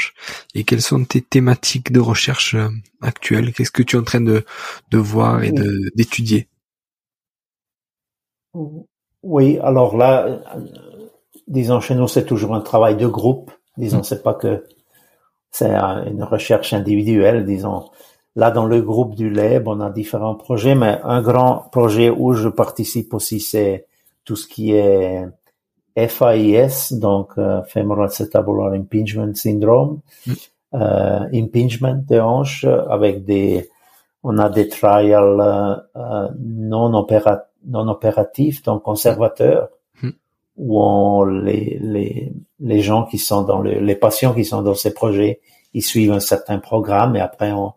et 0.56 0.64
quelles 0.64 0.82
sont 0.82 1.04
tes 1.04 1.22
thématiques 1.22 1.92
de 1.92 2.00
recherche 2.00 2.56
euh, 2.56 2.70
actuelles? 3.02 3.54
Qu'est-ce 3.54 3.72
que 3.72 3.84
tu 3.84 3.96
es 3.96 4.00
en 4.00 4.04
train 4.04 4.22
de, 4.22 4.46
de 4.90 4.98
voir 4.98 5.44
et 5.44 5.52
de, 5.52 5.92
d'étudier? 5.96 6.48
Oui, 9.24 9.60
alors 9.60 9.96
là, 9.96 10.42
disons, 11.48 11.80
chez 11.82 11.96
nous, 11.96 12.08
c'est 12.08 12.26
toujours 12.26 12.56
un 12.56 12.62
travail 12.62 12.98
de 12.98 13.08
groupe. 13.08 13.52
Disons, 13.78 14.00
mmh. 14.00 14.04
c'est 14.04 14.24
pas 14.24 14.34
que 14.34 14.66
c'est 15.52 15.74
une 15.74 16.24
recherche 16.24 16.74
individuelle, 16.74 17.46
disons. 17.46 17.90
Là, 18.36 18.50
dans 18.50 18.66
le 18.66 18.82
groupe 18.82 19.16
du 19.16 19.30
LEB, 19.30 19.68
on 19.68 19.82
a 19.82 19.90
différents 19.90 20.36
projets, 20.36 20.76
mais 20.76 21.00
un 21.04 21.22
grand 21.22 21.66
projet 21.72 22.10
où 22.10 22.34
je 22.34 22.48
participe 22.48 23.14
aussi, 23.14 23.42
c'est 23.42 23.88
tout 24.24 24.38
ce 24.38 24.48
qui 24.48 24.72
est 24.72 25.26
FIS, 25.98 26.94
donc 26.94 27.32
euh, 27.38 27.62
Femoral 27.64 28.06
Acetabular 28.06 28.72
Impingement 28.72 29.34
Syndrome, 29.36 30.00
mm. 30.26 30.34
euh, 30.76 31.28
impingement 31.34 32.02
de 32.08 32.20
hanche 32.20 32.64
avec 32.64 33.26
des, 33.26 33.70
on 34.24 34.38
a 34.38 34.50
des 34.50 34.70
trials 34.70 35.42
euh, 35.96 36.28
non, 36.40 36.94
opéra, 36.94 37.44
non 37.68 37.90
opératifs, 37.90 38.64
donc 38.64 38.84
conservateurs. 38.84 39.70
Où 40.62 40.80
on, 40.80 41.24
les, 41.26 41.80
les, 41.82 42.32
les 42.60 42.82
gens 42.82 43.06
qui 43.06 43.18
sont 43.18 43.42
dans 43.42 43.60
le, 43.60 43.80
les 43.80 43.96
patients 43.96 44.34
qui 44.34 44.46
sont 44.46 44.62
dans 44.62 44.76
ces 44.76 44.94
projets, 44.94 45.42
ils 45.74 45.84
suivent 45.84 46.12
un 46.12 46.20
certain 46.20 46.60
programme 46.60 47.16
et 47.16 47.20
après 47.20 47.52
on, 47.52 47.74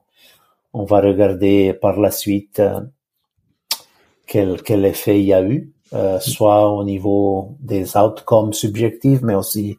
on 0.75 0.85
va 0.85 1.01
regarder 1.01 1.73
par 1.73 1.99
la 1.99 2.11
suite 2.11 2.61
euh, 2.61 2.81
quel, 4.27 4.63
quel 4.63 4.85
effet 4.85 5.19
il 5.19 5.27
y 5.27 5.33
a 5.33 5.43
eu. 5.43 5.71
Euh, 5.93 6.19
soit 6.19 6.69
au 6.73 6.83
niveau 6.83 7.57
des 7.61 7.97
outcomes 7.97 8.53
subjectifs, 8.53 9.23
mais 9.23 9.35
aussi 9.35 9.79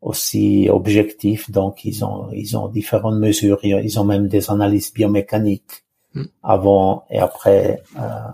aussi 0.00 0.68
objectifs. 0.70 1.50
Donc, 1.50 1.84
ils 1.84 2.04
ont 2.04 2.30
ils 2.32 2.56
ont 2.56 2.68
différentes 2.68 3.20
mesures. 3.20 3.60
Ils 3.62 4.00
ont 4.00 4.04
même 4.04 4.26
des 4.26 4.50
analyses 4.50 4.92
biomécaniques 4.92 5.84
hmm. 6.14 6.24
avant 6.42 7.04
et 7.10 7.18
après. 7.18 7.82
Euh, 7.96 8.00
euh, 8.00 8.28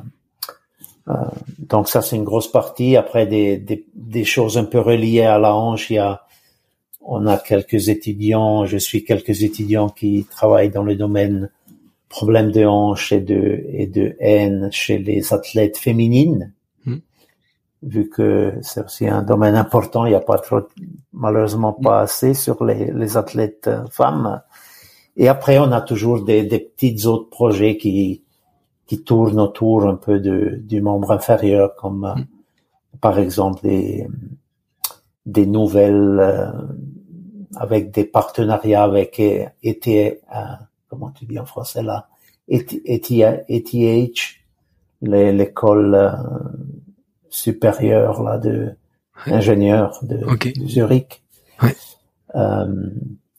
donc 1.59 1.89
ça, 1.89 2.03
c'est 2.03 2.17
une 2.17 2.25
grosse 2.25 2.51
partie. 2.51 2.97
Après, 2.97 3.27
des, 3.27 3.59
des, 3.59 3.87
des 3.95 4.25
choses 4.25 4.57
un 4.57 4.65
peu 4.65 4.81
reliées 4.81 5.23
à 5.23 5.39
la 5.39 5.55
hanche, 5.55 5.91
il 5.91 5.95
y 5.95 5.99
a 5.99 6.23
on 7.07 7.27
a 7.27 7.37
quelques 7.37 7.91
étudiants, 7.91 8.65
je 8.65 8.79
suis 8.79 9.05
quelques 9.05 9.43
étudiants 9.43 9.91
qui 9.91 10.27
travaillent 10.31 10.71
dans 10.71 10.83
le 10.83 10.97
domaine 10.97 11.51
problème 12.09 12.51
de 12.51 12.65
hanche 12.65 13.13
et 13.13 13.21
de, 13.21 13.67
et 13.69 13.87
de 13.87 14.17
haine 14.21 14.71
chez 14.73 14.97
les 14.97 15.35
athlètes 15.35 15.77
féminines 15.77 16.55
vu 17.85 18.09
que 18.09 18.55
c'est 18.63 18.85
aussi 18.85 19.07
un 19.07 19.23
domaine 19.23 19.55
important, 19.55 20.07
il 20.07 20.11
n'y 20.11 20.15
a 20.15 20.21
pas 20.21 20.39
trop, 20.39 20.63
malheureusement 21.13 21.73
pas 21.73 22.01
assez 22.01 22.35
sur 22.35 22.65
les, 22.65 22.91
les 22.93 23.17
athlètes 23.17 23.69
euh, 23.69 23.85
femmes. 23.91 24.41
Et 25.17 25.29
après, 25.29 25.59
on 25.59 25.71
a 25.71 25.81
toujours 25.81 26.25
des, 26.25 26.43
des 26.43 26.59
petits 26.59 27.07
autres 27.07 27.29
projets 27.31 27.77
qui, 27.77 28.24
qui 28.87 29.03
tournent 29.03 29.41
autour 29.41 29.87
un 29.87 29.97
peu 29.97 30.21
de, 30.21 30.61
du 30.63 30.81
membre 30.81 31.13
inférieur, 31.13 31.75
comme 31.77 32.05
euh, 32.05 32.15
mm. 32.15 32.27
par 33.01 33.19
exemple 33.19 33.63
des, 33.63 34.09
des 35.27 35.47
nouvelles 35.47 36.21
euh, 36.21 36.53
avec 37.57 37.91
des 37.93 38.05
partenariats 38.05 38.83
avec 38.83 39.21
ETH, 39.21 40.21
comment 40.89 41.11
tu 41.11 41.25
dis 41.25 41.39
en 41.39 41.47
français 41.47 41.83
là, 41.83 42.09
ETH, 42.49 43.11
l'école 45.03 46.19
supérieur 47.29 48.23
là 48.23 48.39
de 48.39 48.75
ingénieur 49.27 49.99
de, 50.03 50.67
Zurich. 50.67 51.23
Ouais. 51.63 51.77
Euh, 52.35 52.91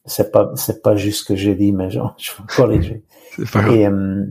c'est 0.05 0.31
pas 0.31 0.51
c'est 0.55 0.81
pas 0.81 0.95
juste 0.95 1.21
ce 1.21 1.25
que 1.25 1.35
j'ai 1.35 1.55
dit, 1.55 1.71
mais 1.71 1.89
genre 1.89 2.15
je 2.17 2.31
vais 2.31 2.47
corriger. 2.47 3.03
Et 3.71 3.87
euh, 3.87 4.25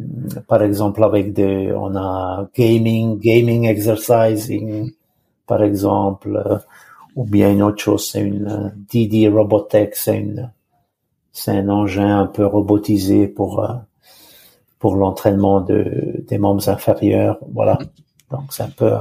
par 0.48 0.62
exemple 0.62 1.04
avec 1.04 1.32
des 1.32 1.72
on 1.72 1.94
a 1.94 2.48
gaming 2.56 3.18
gaming 3.18 3.66
exercising 3.66 4.92
par 5.46 5.62
exemple 5.62 6.42
euh, 6.46 6.58
ou 7.14 7.24
bien 7.24 7.52
une 7.52 7.62
autre 7.62 7.82
chose 7.82 8.10
c'est 8.10 8.22
une 8.22 8.72
DD 8.90 9.28
Robotech 9.28 9.94
c'est 9.94 10.16
une 10.16 10.50
c'est 11.32 11.50
un 11.50 11.68
engin 11.68 12.20
un 12.20 12.26
peu 12.26 12.46
robotisé 12.46 13.28
pour 13.28 13.68
pour 14.78 14.96
l'entraînement 14.96 15.60
de 15.60 16.24
des 16.26 16.38
membres 16.38 16.66
inférieurs 16.70 17.38
voilà 17.52 17.78
Donc 18.30 18.52
c'est 18.52 18.62
un 18.62 18.70
peu, 18.70 18.92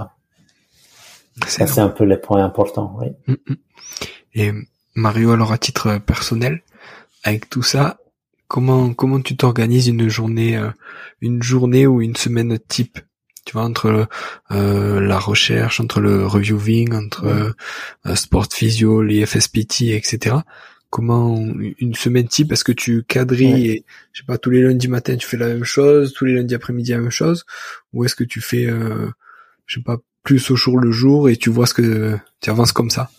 c'est 1.47 1.79
un 1.79 1.89
peu 1.89 2.03
les 2.03 2.17
points 2.17 2.43
importants. 2.43 2.95
Oui. 2.99 3.07
Mm, 3.27 3.33
mm. 3.33 3.55
Et 4.35 4.51
Mario, 4.95 5.31
alors 5.31 5.51
à 5.51 5.57
titre 5.57 5.97
personnel, 5.97 6.61
avec 7.23 7.49
tout 7.49 7.63
ça, 7.63 7.99
comment 8.47 8.93
comment 8.93 9.21
tu 9.21 9.35
t'organises 9.35 9.87
une 9.87 10.07
journée, 10.09 10.57
euh, 10.57 10.69
une 11.21 11.41
journée 11.41 11.87
ou 11.87 12.01
une 12.01 12.15
semaine 12.15 12.59
type 12.67 12.99
tu 13.45 13.53
vois 13.53 13.63
entre 13.63 14.07
euh, 14.51 15.01
la 15.01 15.19
recherche 15.19 15.79
entre 15.79 15.99
le 15.99 16.25
reviewing 16.25 16.93
entre 16.93 17.25
euh, 18.05 18.15
sport 18.15 18.47
physio 18.49 19.01
les 19.01 19.25
FSPT 19.25 19.89
etc 19.89 20.37
comment 20.89 21.35
une 21.79 21.95
semaine 21.95 22.27
type 22.27 22.51
est-ce 22.51 22.63
que 22.63 22.71
tu 22.71 23.03
quadrilles 23.03 23.67
et 23.69 23.85
je 24.13 24.21
sais 24.21 24.25
pas 24.25 24.37
tous 24.37 24.49
les 24.49 24.61
lundis 24.61 24.87
matin 24.87 25.17
tu 25.17 25.27
fais 25.27 25.37
la 25.37 25.47
même 25.47 25.63
chose 25.65 26.13
tous 26.13 26.25
les 26.25 26.35
lundis 26.35 26.55
après-midi 26.55 26.91
la 26.91 26.99
même 26.99 27.09
chose 27.09 27.45
ou 27.91 28.05
est-ce 28.05 28.15
que 28.15 28.23
tu 28.23 28.39
fais 28.39 28.65
euh, 28.65 29.09
je 29.65 29.75
sais 29.75 29.83
pas 29.83 29.97
plus 30.23 30.51
au 30.51 30.55
jour 30.55 30.79
le 30.79 30.91
jour 30.91 31.29
et 31.29 31.35
tu 31.35 31.49
vois 31.49 31.67
ce 31.67 31.73
que 31.73 32.17
tu 32.41 32.49
avances 32.49 32.71
comme 32.71 32.89
ça? 32.89 33.11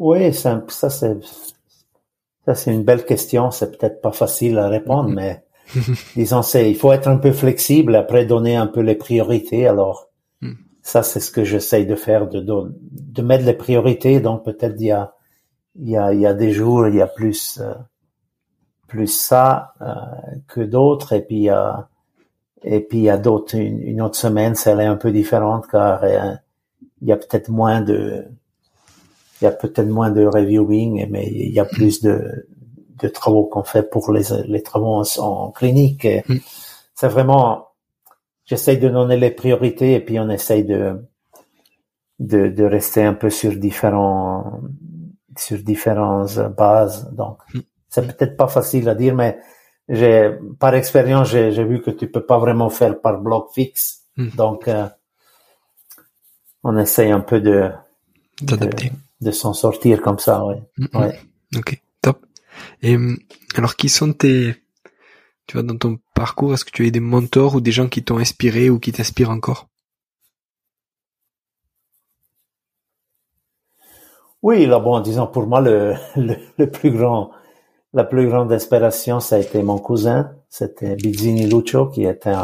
Oui 0.00 0.34
ça, 0.34 0.64
ça 0.66 0.90
c'est 0.90 1.16
ça 2.44 2.54
c'est 2.56 2.74
une 2.74 2.82
belle 2.82 3.04
question 3.04 3.52
c'est 3.52 3.78
peut-être 3.78 4.00
pas 4.00 4.12
facile 4.12 4.58
à 4.58 4.68
répondre 4.68 5.10
mm-hmm. 5.10 5.14
mais 5.14 5.44
disons 6.16 6.42
c'est 6.42 6.68
il 6.68 6.76
faut 6.76 6.92
être 6.92 7.06
un 7.06 7.18
peu 7.18 7.30
flexible 7.30 7.94
après 7.94 8.26
donner 8.26 8.56
un 8.56 8.66
peu 8.66 8.80
les 8.80 8.96
priorités 8.96 9.68
alors 9.68 10.10
ça, 10.82 11.02
c'est 11.02 11.20
ce 11.20 11.30
que 11.30 11.44
j'essaye 11.44 11.86
de 11.86 11.94
faire, 11.94 12.26
de, 12.28 12.40
de, 12.40 13.22
mettre 13.22 13.44
les 13.44 13.54
priorités. 13.54 14.20
Donc 14.20 14.44
peut-être 14.44 14.76
il 14.78 14.86
y 14.86 14.90
a, 14.90 15.14
il 15.76 15.90
y 15.90 15.96
a, 15.96 16.12
il 16.12 16.20
y 16.20 16.26
a 16.26 16.34
des 16.34 16.52
jours, 16.52 16.88
il 16.88 16.96
y 16.96 17.00
a 17.02 17.06
plus, 17.06 17.60
euh, 17.60 17.74
plus 18.88 19.08
ça 19.08 19.74
euh, 19.82 19.94
que 20.48 20.60
d'autres, 20.60 21.12
et 21.12 21.22
puis 21.22 21.36
il 21.36 21.42
y 21.42 21.50
a, 21.50 21.88
et 22.62 22.80
puis 22.80 22.98
il 22.98 23.04
y 23.04 23.10
a 23.10 23.18
d'autres. 23.18 23.56
Une, 23.56 24.02
autre 24.02 24.16
semaine, 24.16 24.54
celle 24.54 24.80
est 24.80 24.86
un 24.86 24.96
peu 24.96 25.12
différente 25.12 25.66
car 25.68 26.02
euh, 26.04 26.34
il 27.02 27.08
y 27.08 27.12
a 27.12 27.16
peut-être 27.16 27.50
moins 27.50 27.80
de, 27.82 28.24
il 29.40 29.44
y 29.44 29.46
a 29.46 29.52
peut-être 29.52 29.88
moins 29.88 30.10
de 30.10 30.24
reviewing, 30.24 31.08
mais 31.10 31.26
il 31.26 31.52
y 31.52 31.60
a 31.60 31.64
plus 31.64 32.02
de, 32.02 32.46
de 33.00 33.08
travaux 33.08 33.44
qu'on 33.44 33.64
fait 33.64 33.88
pour 33.88 34.12
les, 34.12 34.24
les 34.46 34.62
travaux 34.62 35.02
en, 35.18 35.50
clinique. 35.50 36.06
Mm. 36.28 36.36
C'est 36.94 37.08
vraiment 37.08 37.70
j'essaye 38.50 38.78
de 38.78 38.88
donner 38.88 39.16
les 39.16 39.30
priorités 39.30 39.94
et 39.94 40.00
puis 40.00 40.18
on 40.18 40.28
essaye 40.28 40.64
de, 40.64 41.08
de, 42.18 42.48
de 42.48 42.64
rester 42.64 43.04
un 43.04 43.14
peu 43.14 43.30
sur 43.30 43.52
différents, 43.56 44.60
sur 45.36 45.58
différentes 45.58 46.36
bases. 46.56 47.10
Donc, 47.12 47.38
hmm. 47.54 47.60
c'est 47.88 48.06
peut-être 48.06 48.36
pas 48.36 48.48
facile 48.48 48.88
à 48.88 48.96
dire, 48.96 49.14
mais 49.14 49.38
j'ai, 49.88 50.36
par 50.58 50.74
expérience, 50.74 51.28
j'ai, 51.28 51.52
j'ai 51.52 51.64
vu 51.64 51.80
que 51.80 51.90
tu 51.92 52.10
peux 52.10 52.26
pas 52.26 52.38
vraiment 52.38 52.70
faire 52.70 53.00
par 53.00 53.20
bloc 53.20 53.50
fixe. 53.54 54.06
Hmm. 54.16 54.30
Donc, 54.36 54.66
euh, 54.66 54.88
on 56.64 56.76
essaye 56.76 57.12
un 57.12 57.20
peu 57.20 57.40
de, 57.40 57.70
d'adapter, 58.42 58.90
de, 59.20 59.30
s'en 59.30 59.52
sortir 59.52 60.02
comme 60.02 60.18
ça, 60.18 60.44
ouais. 60.44 60.62
Hmm, 60.78 60.98
ouais. 60.98 61.20
Ok, 61.56 61.80
top. 62.02 62.24
Et 62.82 62.96
alors, 63.54 63.76
qui 63.76 63.88
sont 63.88 64.12
tes, 64.12 64.54
tu 65.46 65.56
vois, 65.56 65.62
dans 65.62 65.76
ton 65.76 65.98
parcours, 66.14 66.54
est-ce 66.54 66.64
que 66.64 66.70
tu 66.70 66.84
as 66.84 66.86
eu 66.86 66.90
des 66.90 67.00
mentors 67.00 67.56
ou 67.56 67.60
des 67.60 67.72
gens 67.72 67.88
qui 67.88 68.02
t'ont 68.02 68.18
inspiré 68.18 68.70
ou 68.70 68.78
qui 68.78 68.92
t'inspirent 68.92 69.30
encore? 69.30 69.68
Oui, 74.42 74.64
là, 74.66 74.78
bon, 74.78 75.00
disons, 75.00 75.26
pour 75.26 75.46
moi, 75.46 75.60
le, 75.62 75.94
le, 76.16 76.70
plus 76.70 76.90
grand, 76.90 77.30
la 77.92 78.04
plus 78.04 78.28
grande 78.28 78.52
inspiration, 78.52 79.20
ça 79.20 79.36
a 79.36 79.38
été 79.40 79.62
mon 79.62 79.78
cousin. 79.78 80.32
C'était 80.48 80.96
Bizzini 80.96 81.46
Lucio, 81.46 81.86
qui 81.86 82.04
était 82.04 82.34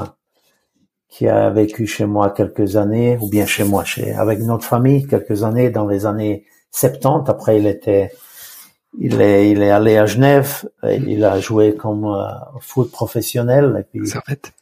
qui 1.09 1.29
a 1.29 1.49
vécu 1.51 1.87
chez 1.87 2.05
moi 2.05 2.31
quelques 2.31 2.77
années, 2.77 3.16
ou 3.20 3.29
bien 3.29 3.47
chez 3.47 3.64
moi, 3.64 3.85
chez, 3.85 4.12
avec 4.12 4.41
notre 4.41 4.64
famille, 4.64 5.07
quelques 5.07 5.45
années, 5.45 5.70
dans 5.70 5.87
les 5.87 6.05
années 6.05 6.45
70. 6.72 7.28
Après, 7.28 7.58
il 7.58 7.66
était 7.66 8.12
il 8.98 9.20
est, 9.20 9.50
il 9.50 9.62
est 9.62 9.70
allé 9.70 9.96
à 9.96 10.06
Genève, 10.06 10.68
il 10.84 11.24
a 11.24 11.38
joué 11.38 11.76
comme 11.76 12.06
euh, 12.06 12.28
foot 12.60 12.90
professionnel. 12.90 13.76
Et 13.80 13.82
puis, 13.82 14.08
Servette. 14.08 14.52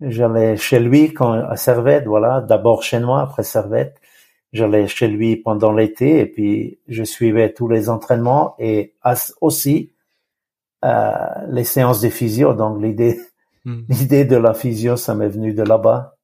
J'allais 0.00 0.56
chez 0.56 0.78
lui 0.78 1.12
quand, 1.12 1.32
à 1.32 1.56
Servette, 1.56 2.06
voilà, 2.06 2.40
d'abord 2.40 2.82
chez 2.82 3.00
moi, 3.00 3.22
après 3.22 3.42
Servette. 3.42 4.00
J'allais 4.52 4.86
chez 4.86 5.08
lui 5.08 5.36
pendant 5.36 5.72
l'été 5.72 6.20
et 6.20 6.26
puis 6.26 6.78
je 6.88 7.02
suivais 7.02 7.52
tous 7.52 7.68
les 7.68 7.90
entraînements 7.90 8.54
et 8.58 8.94
aussi 9.40 9.92
euh, 10.84 11.12
les 11.48 11.64
séances 11.64 12.00
de 12.00 12.08
physio. 12.08 12.54
Donc 12.54 12.80
l'idée, 12.80 13.20
mm. 13.64 13.82
l'idée 13.88 14.24
de 14.24 14.36
la 14.36 14.54
physio, 14.54 14.96
ça 14.96 15.14
m'est 15.14 15.28
venu 15.28 15.52
de 15.52 15.62
là-bas. 15.62 16.16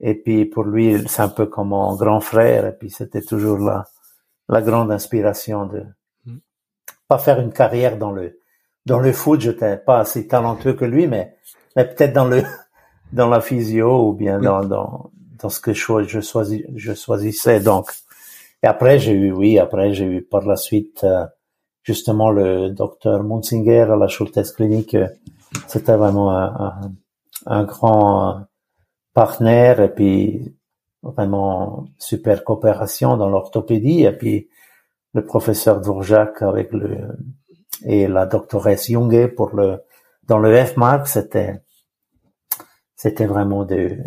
Et 0.00 0.14
puis 0.14 0.44
pour 0.44 0.64
lui, 0.64 1.02
c'est 1.06 1.22
un 1.22 1.28
peu 1.28 1.46
comme 1.46 1.68
mon 1.68 1.94
grand 1.94 2.20
frère. 2.20 2.66
Et 2.66 2.72
puis 2.72 2.90
c'était 2.90 3.22
toujours 3.22 3.58
la, 3.58 3.86
la 4.48 4.62
grande 4.62 4.90
inspiration 4.90 5.66
de, 5.66 5.84
pas 7.08 7.18
faire 7.18 7.40
une 7.40 7.52
carrière 7.52 7.96
dans 7.96 8.12
le 8.12 8.40
dans 8.86 8.98
le 8.98 9.12
foot. 9.12 9.40
Je 9.40 9.50
n'étais 9.50 9.76
pas 9.76 10.00
assez 10.00 10.26
talentueux 10.26 10.74
que 10.74 10.84
lui, 10.84 11.06
mais 11.06 11.36
mais 11.76 11.84
peut-être 11.84 12.12
dans 12.12 12.26
le 12.26 12.42
dans 13.12 13.28
la 13.28 13.40
physio 13.40 14.08
ou 14.08 14.12
bien 14.12 14.38
dans 14.40 14.64
dans 14.64 15.10
dans 15.38 15.48
ce 15.48 15.60
que 15.60 15.72
je 15.72 16.04
je 16.06 16.20
choisis 16.20 16.62
je 16.74 16.94
choisissais 16.94 17.60
donc. 17.60 17.92
Et 18.62 18.66
après 18.66 18.98
j'ai 18.98 19.12
eu 19.12 19.32
oui 19.32 19.58
après 19.58 19.92
j'ai 19.92 20.06
eu 20.06 20.22
par 20.22 20.46
la 20.46 20.56
suite 20.56 21.04
euh, 21.04 21.26
justement 21.82 22.30
le 22.30 22.70
docteur 22.70 23.22
Munzinger 23.22 23.82
à 23.92 23.96
la 23.96 24.08
Schultes 24.08 24.54
Clinique. 24.54 24.96
C'était 25.68 25.96
vraiment 25.96 26.32
un, 26.32 26.90
un, 27.46 27.64
grand 27.64 28.40
partenaire 29.12 29.80
et 29.80 29.94
puis 29.94 30.56
vraiment 31.04 31.86
super 31.98 32.44
coopération 32.44 33.16
dans 33.16 33.28
l'orthopédie. 33.28 34.04
Et 34.04 34.12
puis 34.12 34.48
le 35.12 35.24
professeur 35.24 35.80
Dvorak 35.80 36.42
avec 36.42 36.72
le 36.72 37.08
et 37.84 38.06
la 38.06 38.26
doctoresse 38.26 38.88
Junge 38.88 39.26
pour 39.34 39.54
le 39.54 39.78
dans 40.26 40.38
le 40.38 40.64
F-Mark, 40.64 41.06
c'était 41.06 41.62
c'était 42.96 43.26
vraiment 43.26 43.64
de, 43.64 43.98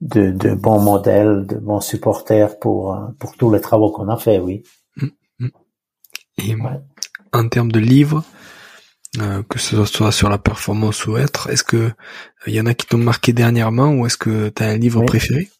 de, 0.00 0.30
de 0.30 0.54
bons 0.54 0.80
modèles, 0.80 1.46
de 1.46 1.56
bons 1.56 1.80
supporters 1.80 2.58
pour 2.58 2.98
pour 3.18 3.36
tous 3.36 3.52
les 3.52 3.60
travaux 3.60 3.90
qu'on 3.90 4.08
a 4.08 4.16
fait, 4.16 4.38
oui. 4.38 4.62
Et 6.38 6.56
en 7.32 7.48
termes 7.48 7.70
de 7.70 7.80
livres, 7.80 8.24
euh, 9.18 9.42
que 9.42 9.58
ce 9.58 9.84
soit 9.84 10.12
sur 10.12 10.30
la 10.30 10.38
performance 10.38 11.06
ou 11.06 11.16
être, 11.18 11.50
est-ce 11.50 11.64
que 11.64 11.92
il 12.46 12.54
y 12.54 12.60
en 12.60 12.66
a 12.66 12.74
qui 12.74 12.86
t'ont 12.86 12.98
marqué 12.98 13.32
dernièrement 13.32 13.92
ou 13.92 14.06
est-ce 14.06 14.16
que 14.16 14.48
tu 14.48 14.62
as 14.62 14.66
un 14.66 14.78
livre 14.78 15.04
préféré? 15.04 15.50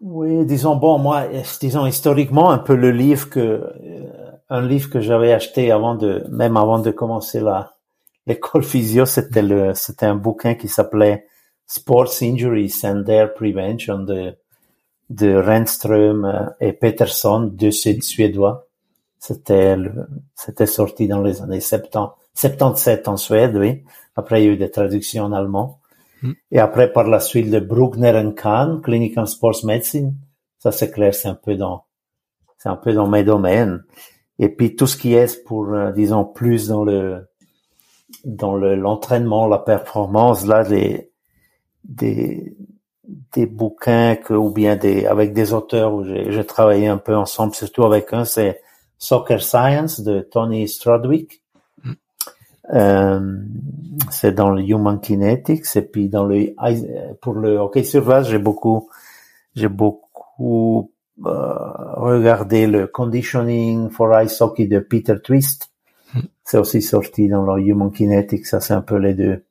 Oui, 0.00 0.46
disons 0.46 0.76
bon, 0.76 0.98
moi, 0.98 1.26
disons 1.60 1.86
historiquement 1.86 2.50
un 2.50 2.58
peu 2.58 2.74
le 2.74 2.90
livre 2.90 3.28
que 3.28 3.38
euh, 3.40 3.70
un 4.48 4.62
livre 4.66 4.88
que 4.90 5.00
j'avais 5.00 5.32
acheté 5.32 5.70
avant 5.70 5.94
de 5.94 6.24
même 6.30 6.56
avant 6.56 6.78
de 6.78 6.90
commencer 6.90 7.40
la 7.40 7.74
l'école 8.26 8.62
physio, 8.62 9.04
c'était 9.06 9.42
le 9.42 9.74
c'était 9.74 10.06
un 10.06 10.14
bouquin 10.16 10.54
qui 10.54 10.68
s'appelait 10.68 11.26
Sports 11.66 12.22
Injuries 12.22 12.80
and 12.84 13.04
Their 13.04 13.34
Prevention 13.34 13.98
de 14.00 14.34
de 15.10 15.34
Renström 15.36 16.24
euh, 16.24 16.46
et 16.60 16.72
Peterson, 16.72 17.40
deux 17.52 17.70
Suédois. 17.72 18.66
C'était 19.18 19.76
c'était 20.34 20.66
sorti 20.66 21.08
dans 21.08 21.22
les 21.22 21.42
années 21.42 21.60
70, 21.60 22.14
77 22.34 23.08
en 23.08 23.16
Suède, 23.18 23.56
oui. 23.56 23.84
Après, 24.16 24.42
il 24.42 24.46
y 24.46 24.48
a 24.48 24.52
eu 24.52 24.56
des 24.56 24.70
traductions 24.70 25.24
en 25.24 25.32
allemand. 25.32 25.79
Et 26.50 26.58
après, 26.58 26.92
par 26.92 27.08
la 27.08 27.20
suite, 27.20 27.48
le 27.48 27.60
Bruckner 27.60 28.22
Kahn, 28.36 28.80
Clinical 28.82 29.26
Sports 29.26 29.64
Medicine. 29.64 30.14
Ça, 30.58 30.72
c'est 30.72 30.90
clair, 30.90 31.14
c'est 31.14 31.28
un 31.28 31.34
peu 31.34 31.56
dans, 31.56 31.84
c'est 32.58 32.68
un 32.68 32.76
peu 32.76 32.92
dans 32.92 33.08
mes 33.08 33.24
domaines. 33.24 33.82
Et 34.38 34.48
puis, 34.48 34.76
tout 34.76 34.86
ce 34.86 34.96
qui 34.96 35.14
est 35.14 35.42
pour, 35.44 35.72
euh, 35.72 35.92
disons, 35.92 36.24
plus 36.24 36.68
dans 36.68 36.84
le, 36.84 37.28
dans 38.24 38.54
le, 38.54 38.74
l'entraînement, 38.74 39.46
la 39.46 39.58
performance, 39.58 40.46
là, 40.46 40.62
les, 40.62 41.10
des, 41.84 42.54
des 43.32 43.46
bouquins 43.46 44.16
que, 44.16 44.34
ou 44.34 44.50
bien 44.50 44.76
des, 44.76 45.06
avec 45.06 45.32
des 45.32 45.52
auteurs 45.52 45.94
où 45.94 46.04
j'ai 46.04 46.44
travaillé 46.44 46.86
un 46.86 46.98
peu 46.98 47.16
ensemble, 47.16 47.54
surtout 47.54 47.84
avec 47.84 48.12
un, 48.12 48.24
c'est 48.24 48.60
Soccer 48.98 49.42
Science 49.42 50.00
de 50.00 50.20
Tony 50.20 50.68
Stradwick. 50.68 51.42
Euh, 52.72 53.36
c'est 54.10 54.32
dans 54.32 54.50
le 54.50 54.62
Human 54.62 55.00
Kinetics 55.00 55.76
et 55.76 55.82
puis 55.82 56.08
dans 56.08 56.24
le 56.24 56.54
pour 57.20 57.34
le 57.34 57.56
hockey 57.56 57.82
sur 57.82 58.04
glace 58.04 58.28
j'ai 58.28 58.38
beaucoup 58.38 58.88
j'ai 59.56 59.68
beaucoup 59.68 60.92
euh, 61.26 61.54
regardé 61.96 62.68
le 62.68 62.86
Conditioning 62.86 63.90
for 63.90 64.20
Ice 64.22 64.40
Hockey 64.40 64.66
de 64.66 64.78
Peter 64.78 65.16
Twist. 65.22 65.72
Hmm. 66.14 66.20
C'est 66.44 66.58
aussi 66.58 66.80
sorti 66.80 67.28
dans 67.28 67.42
le 67.42 67.60
Human 67.60 67.90
Kinetics, 67.90 68.46
ça 68.46 68.60
c'est 68.60 68.74
un 68.74 68.82
peu 68.82 68.96
les 68.96 69.14
deux 69.14 69.44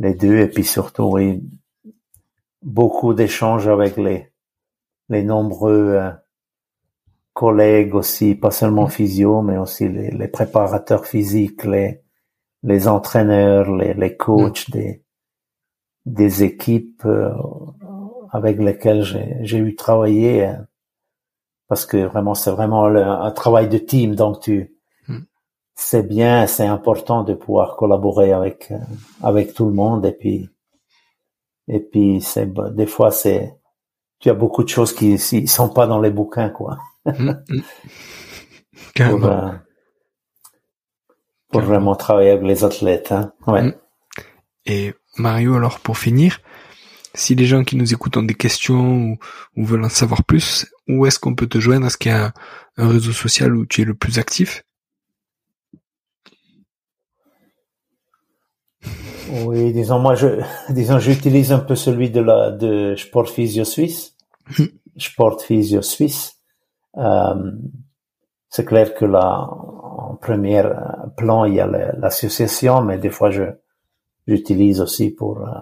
les 0.00 0.14
deux 0.14 0.38
et 0.38 0.48
puis 0.48 0.64
surtout 0.64 1.10
oui 1.12 1.42
beaucoup 2.62 3.14
d'échanges 3.14 3.68
avec 3.68 3.96
les 3.96 4.28
les 5.08 5.22
nombreux 5.22 5.94
euh, 5.94 6.10
collègues 7.32 7.94
aussi, 7.94 8.34
pas 8.34 8.50
seulement 8.50 8.86
mm. 8.86 8.90
physio, 8.90 9.42
mais 9.42 9.56
aussi 9.56 9.88
les, 9.88 10.10
les 10.10 10.28
préparateurs 10.28 11.06
physiques, 11.06 11.64
les, 11.64 12.02
les 12.62 12.88
entraîneurs, 12.88 13.74
les, 13.74 13.94
les 13.94 14.16
coachs 14.16 14.68
mm. 14.68 14.72
des, 14.72 15.04
des 16.06 16.42
équipes 16.42 17.04
euh, 17.04 17.32
avec 18.32 18.58
lesquelles 18.58 19.02
j'ai 19.02 19.58
eu 19.58 19.74
travaillé. 19.74 20.44
Hein. 20.44 20.66
Parce 21.68 21.84
que 21.84 21.98
vraiment, 21.98 22.34
c'est 22.34 22.50
vraiment 22.50 22.86
un 22.86 23.30
travail 23.30 23.68
de 23.68 23.78
team. 23.78 24.14
Donc, 24.14 24.40
tu, 24.40 24.74
mm. 25.06 25.18
c'est 25.74 26.06
bien, 26.06 26.46
c'est 26.46 26.66
important 26.66 27.24
de 27.24 27.34
pouvoir 27.34 27.76
collaborer 27.76 28.32
avec, 28.32 28.70
euh, 28.70 28.78
avec 29.22 29.54
tout 29.54 29.66
le 29.66 29.72
monde. 29.72 30.06
Et 30.06 30.12
puis, 30.12 30.48
et 31.68 31.80
puis, 31.80 32.22
c'est, 32.22 32.50
des 32.74 32.86
fois, 32.86 33.10
c'est, 33.10 33.54
tu 34.18 34.30
as 34.30 34.34
beaucoup 34.34 34.64
de 34.64 34.68
choses 34.68 34.94
qui, 34.94 35.12
ne 35.12 35.46
sont 35.46 35.68
pas 35.68 35.86
dans 35.86 36.00
les 36.00 36.10
bouquins, 36.10 36.48
quoi. 36.48 36.78
Mm, 37.04 37.32
pour, 39.10 39.24
euh, 39.26 39.52
pour 41.50 41.62
vraiment 41.62 41.96
travailler 41.96 42.30
avec 42.30 42.44
les 42.44 42.64
athlètes, 42.64 43.12
hein. 43.12 43.32
Ouais. 43.46 43.74
Et 44.66 44.94
Mario, 45.16 45.54
alors 45.54 45.80
pour 45.80 45.96
finir, 45.96 46.40
si 47.14 47.34
les 47.34 47.46
gens 47.46 47.64
qui 47.64 47.76
nous 47.76 47.92
écoutent 47.92 48.16
ont 48.16 48.22
des 48.22 48.34
questions 48.34 49.16
ou, 49.56 49.64
veulent 49.64 49.84
en 49.84 49.88
savoir 49.88 50.24
plus, 50.24 50.66
où 50.88 51.06
est-ce 51.06 51.18
qu'on 51.18 51.34
peut 51.34 51.46
te 51.46 51.58
joindre? 51.58 51.86
Est-ce 51.86 51.96
qu'il 51.96 52.12
y 52.12 52.14
a 52.14 52.32
un, 52.76 52.88
réseau 52.88 53.12
social 53.12 53.56
où 53.56 53.66
tu 53.66 53.82
es 53.82 53.84
le 53.84 53.94
plus 53.94 54.18
actif? 54.18 54.64
Oui, 59.30 59.72
disons 59.72 59.98
moi 59.98 60.14
je 60.14 60.40
disons 60.70 60.98
j'utilise 60.98 61.52
un 61.52 61.58
peu 61.58 61.74
celui 61.74 62.08
de 62.10 62.20
la 62.20 62.50
de 62.50 62.94
Sport 62.96 63.28
Physio 63.28 63.64
Suisse. 63.64 64.14
Hmm. 64.56 64.66
Sport 64.96 65.42
Physio 65.42 65.82
Suisse. 65.82 66.36
Euh, 66.96 67.52
c'est 68.48 68.64
clair 68.64 68.94
que 68.94 69.04
là 69.04 69.50
en 70.08 70.16
premier 70.16 70.62
plan 71.16 71.44
il 71.44 71.54
y 71.54 71.60
a 71.60 71.66
l'association, 71.66 72.82
mais 72.82 72.98
des 72.98 73.10
fois 73.10 73.30
je 73.30 73.44
j'utilise 74.26 74.80
aussi 74.80 75.10
pour 75.10 75.46
euh, 75.46 75.52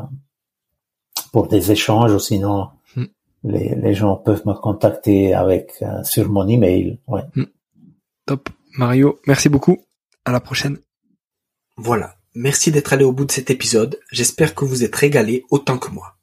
pour 1.32 1.48
des 1.48 1.72
échanges 1.72 2.12
ou 2.12 2.18
sinon 2.18 2.68
hmm. 2.96 3.04
les, 3.44 3.74
les 3.74 3.94
gens 3.94 4.16
peuvent 4.16 4.46
me 4.46 4.54
contacter 4.54 5.34
avec 5.34 5.74
euh, 5.82 6.02
sur 6.02 6.28
mon 6.28 6.46
email. 6.48 7.00
Ouais. 7.06 7.22
Hmm. 7.34 7.44
Top. 8.26 8.48
Mario, 8.78 9.20
merci 9.26 9.48
beaucoup. 9.48 9.78
À 10.24 10.32
la 10.32 10.40
prochaine. 10.40 10.78
Voilà. 11.76 12.16
Merci 12.34 12.70
d'être 12.70 12.92
allé 12.92 13.04
au 13.04 13.12
bout 13.12 13.24
de 13.24 13.32
cet 13.32 13.50
épisode. 13.50 13.98
J'espère 14.10 14.54
que 14.54 14.66
vous 14.66 14.84
êtes 14.84 14.94
régalé 14.94 15.44
autant 15.50 15.78
que 15.78 15.90
moi. 15.90 16.16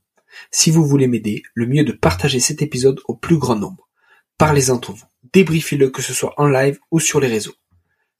Si 0.51 0.69
vous 0.69 0.85
voulez 0.85 1.07
m'aider, 1.07 1.41
le 1.55 1.65
mieux 1.65 1.81
est 1.81 1.85
de 1.85 1.91
partager 1.91 2.39
cet 2.39 2.61
épisode 2.61 2.99
au 3.07 3.15
plus 3.15 3.37
grand 3.37 3.55
nombre. 3.55 3.89
Parlez 4.37 4.69
entre 4.69 4.91
vous. 4.91 5.05
Débriefez-le 5.31 5.89
que 5.89 6.03
ce 6.03 6.13
soit 6.13 6.33
en 6.37 6.47
live 6.47 6.77
ou 6.91 6.99
sur 6.99 7.19
les 7.19 7.27
réseaux. 7.27 7.55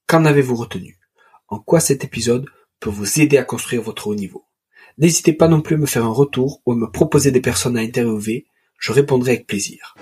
Qu'en 0.07 0.25
avez-vous 0.25 0.55
retenu? 0.55 0.99
En 1.47 1.59
quoi 1.59 1.79
cet 1.79 2.03
épisode 2.03 2.45
peut 2.79 2.89
vous 2.89 3.21
aider 3.21 3.37
à 3.37 3.43
construire 3.43 3.81
votre 3.81 4.07
haut 4.07 4.15
niveau? 4.15 4.45
N'hésitez 4.97 5.33
pas 5.33 5.47
non 5.47 5.61
plus 5.61 5.75
à 5.75 5.79
me 5.79 5.85
faire 5.85 6.05
un 6.05 6.13
retour 6.13 6.61
ou 6.65 6.73
à 6.73 6.75
me 6.75 6.91
proposer 6.91 7.31
des 7.31 7.41
personnes 7.41 7.77
à 7.77 7.81
interviewer, 7.81 8.45
je 8.79 8.91
répondrai 8.91 9.31
avec 9.31 9.47
plaisir. 9.47 9.95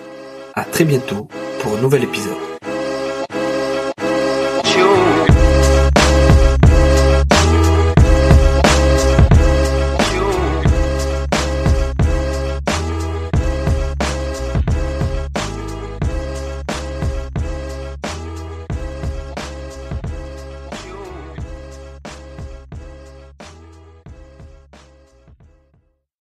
À 0.53 0.65
très 0.65 0.85
bientôt 0.85 1.29
pour 1.61 1.77
un 1.77 1.81
nouvel 1.81 2.03
épisode. 2.03 2.50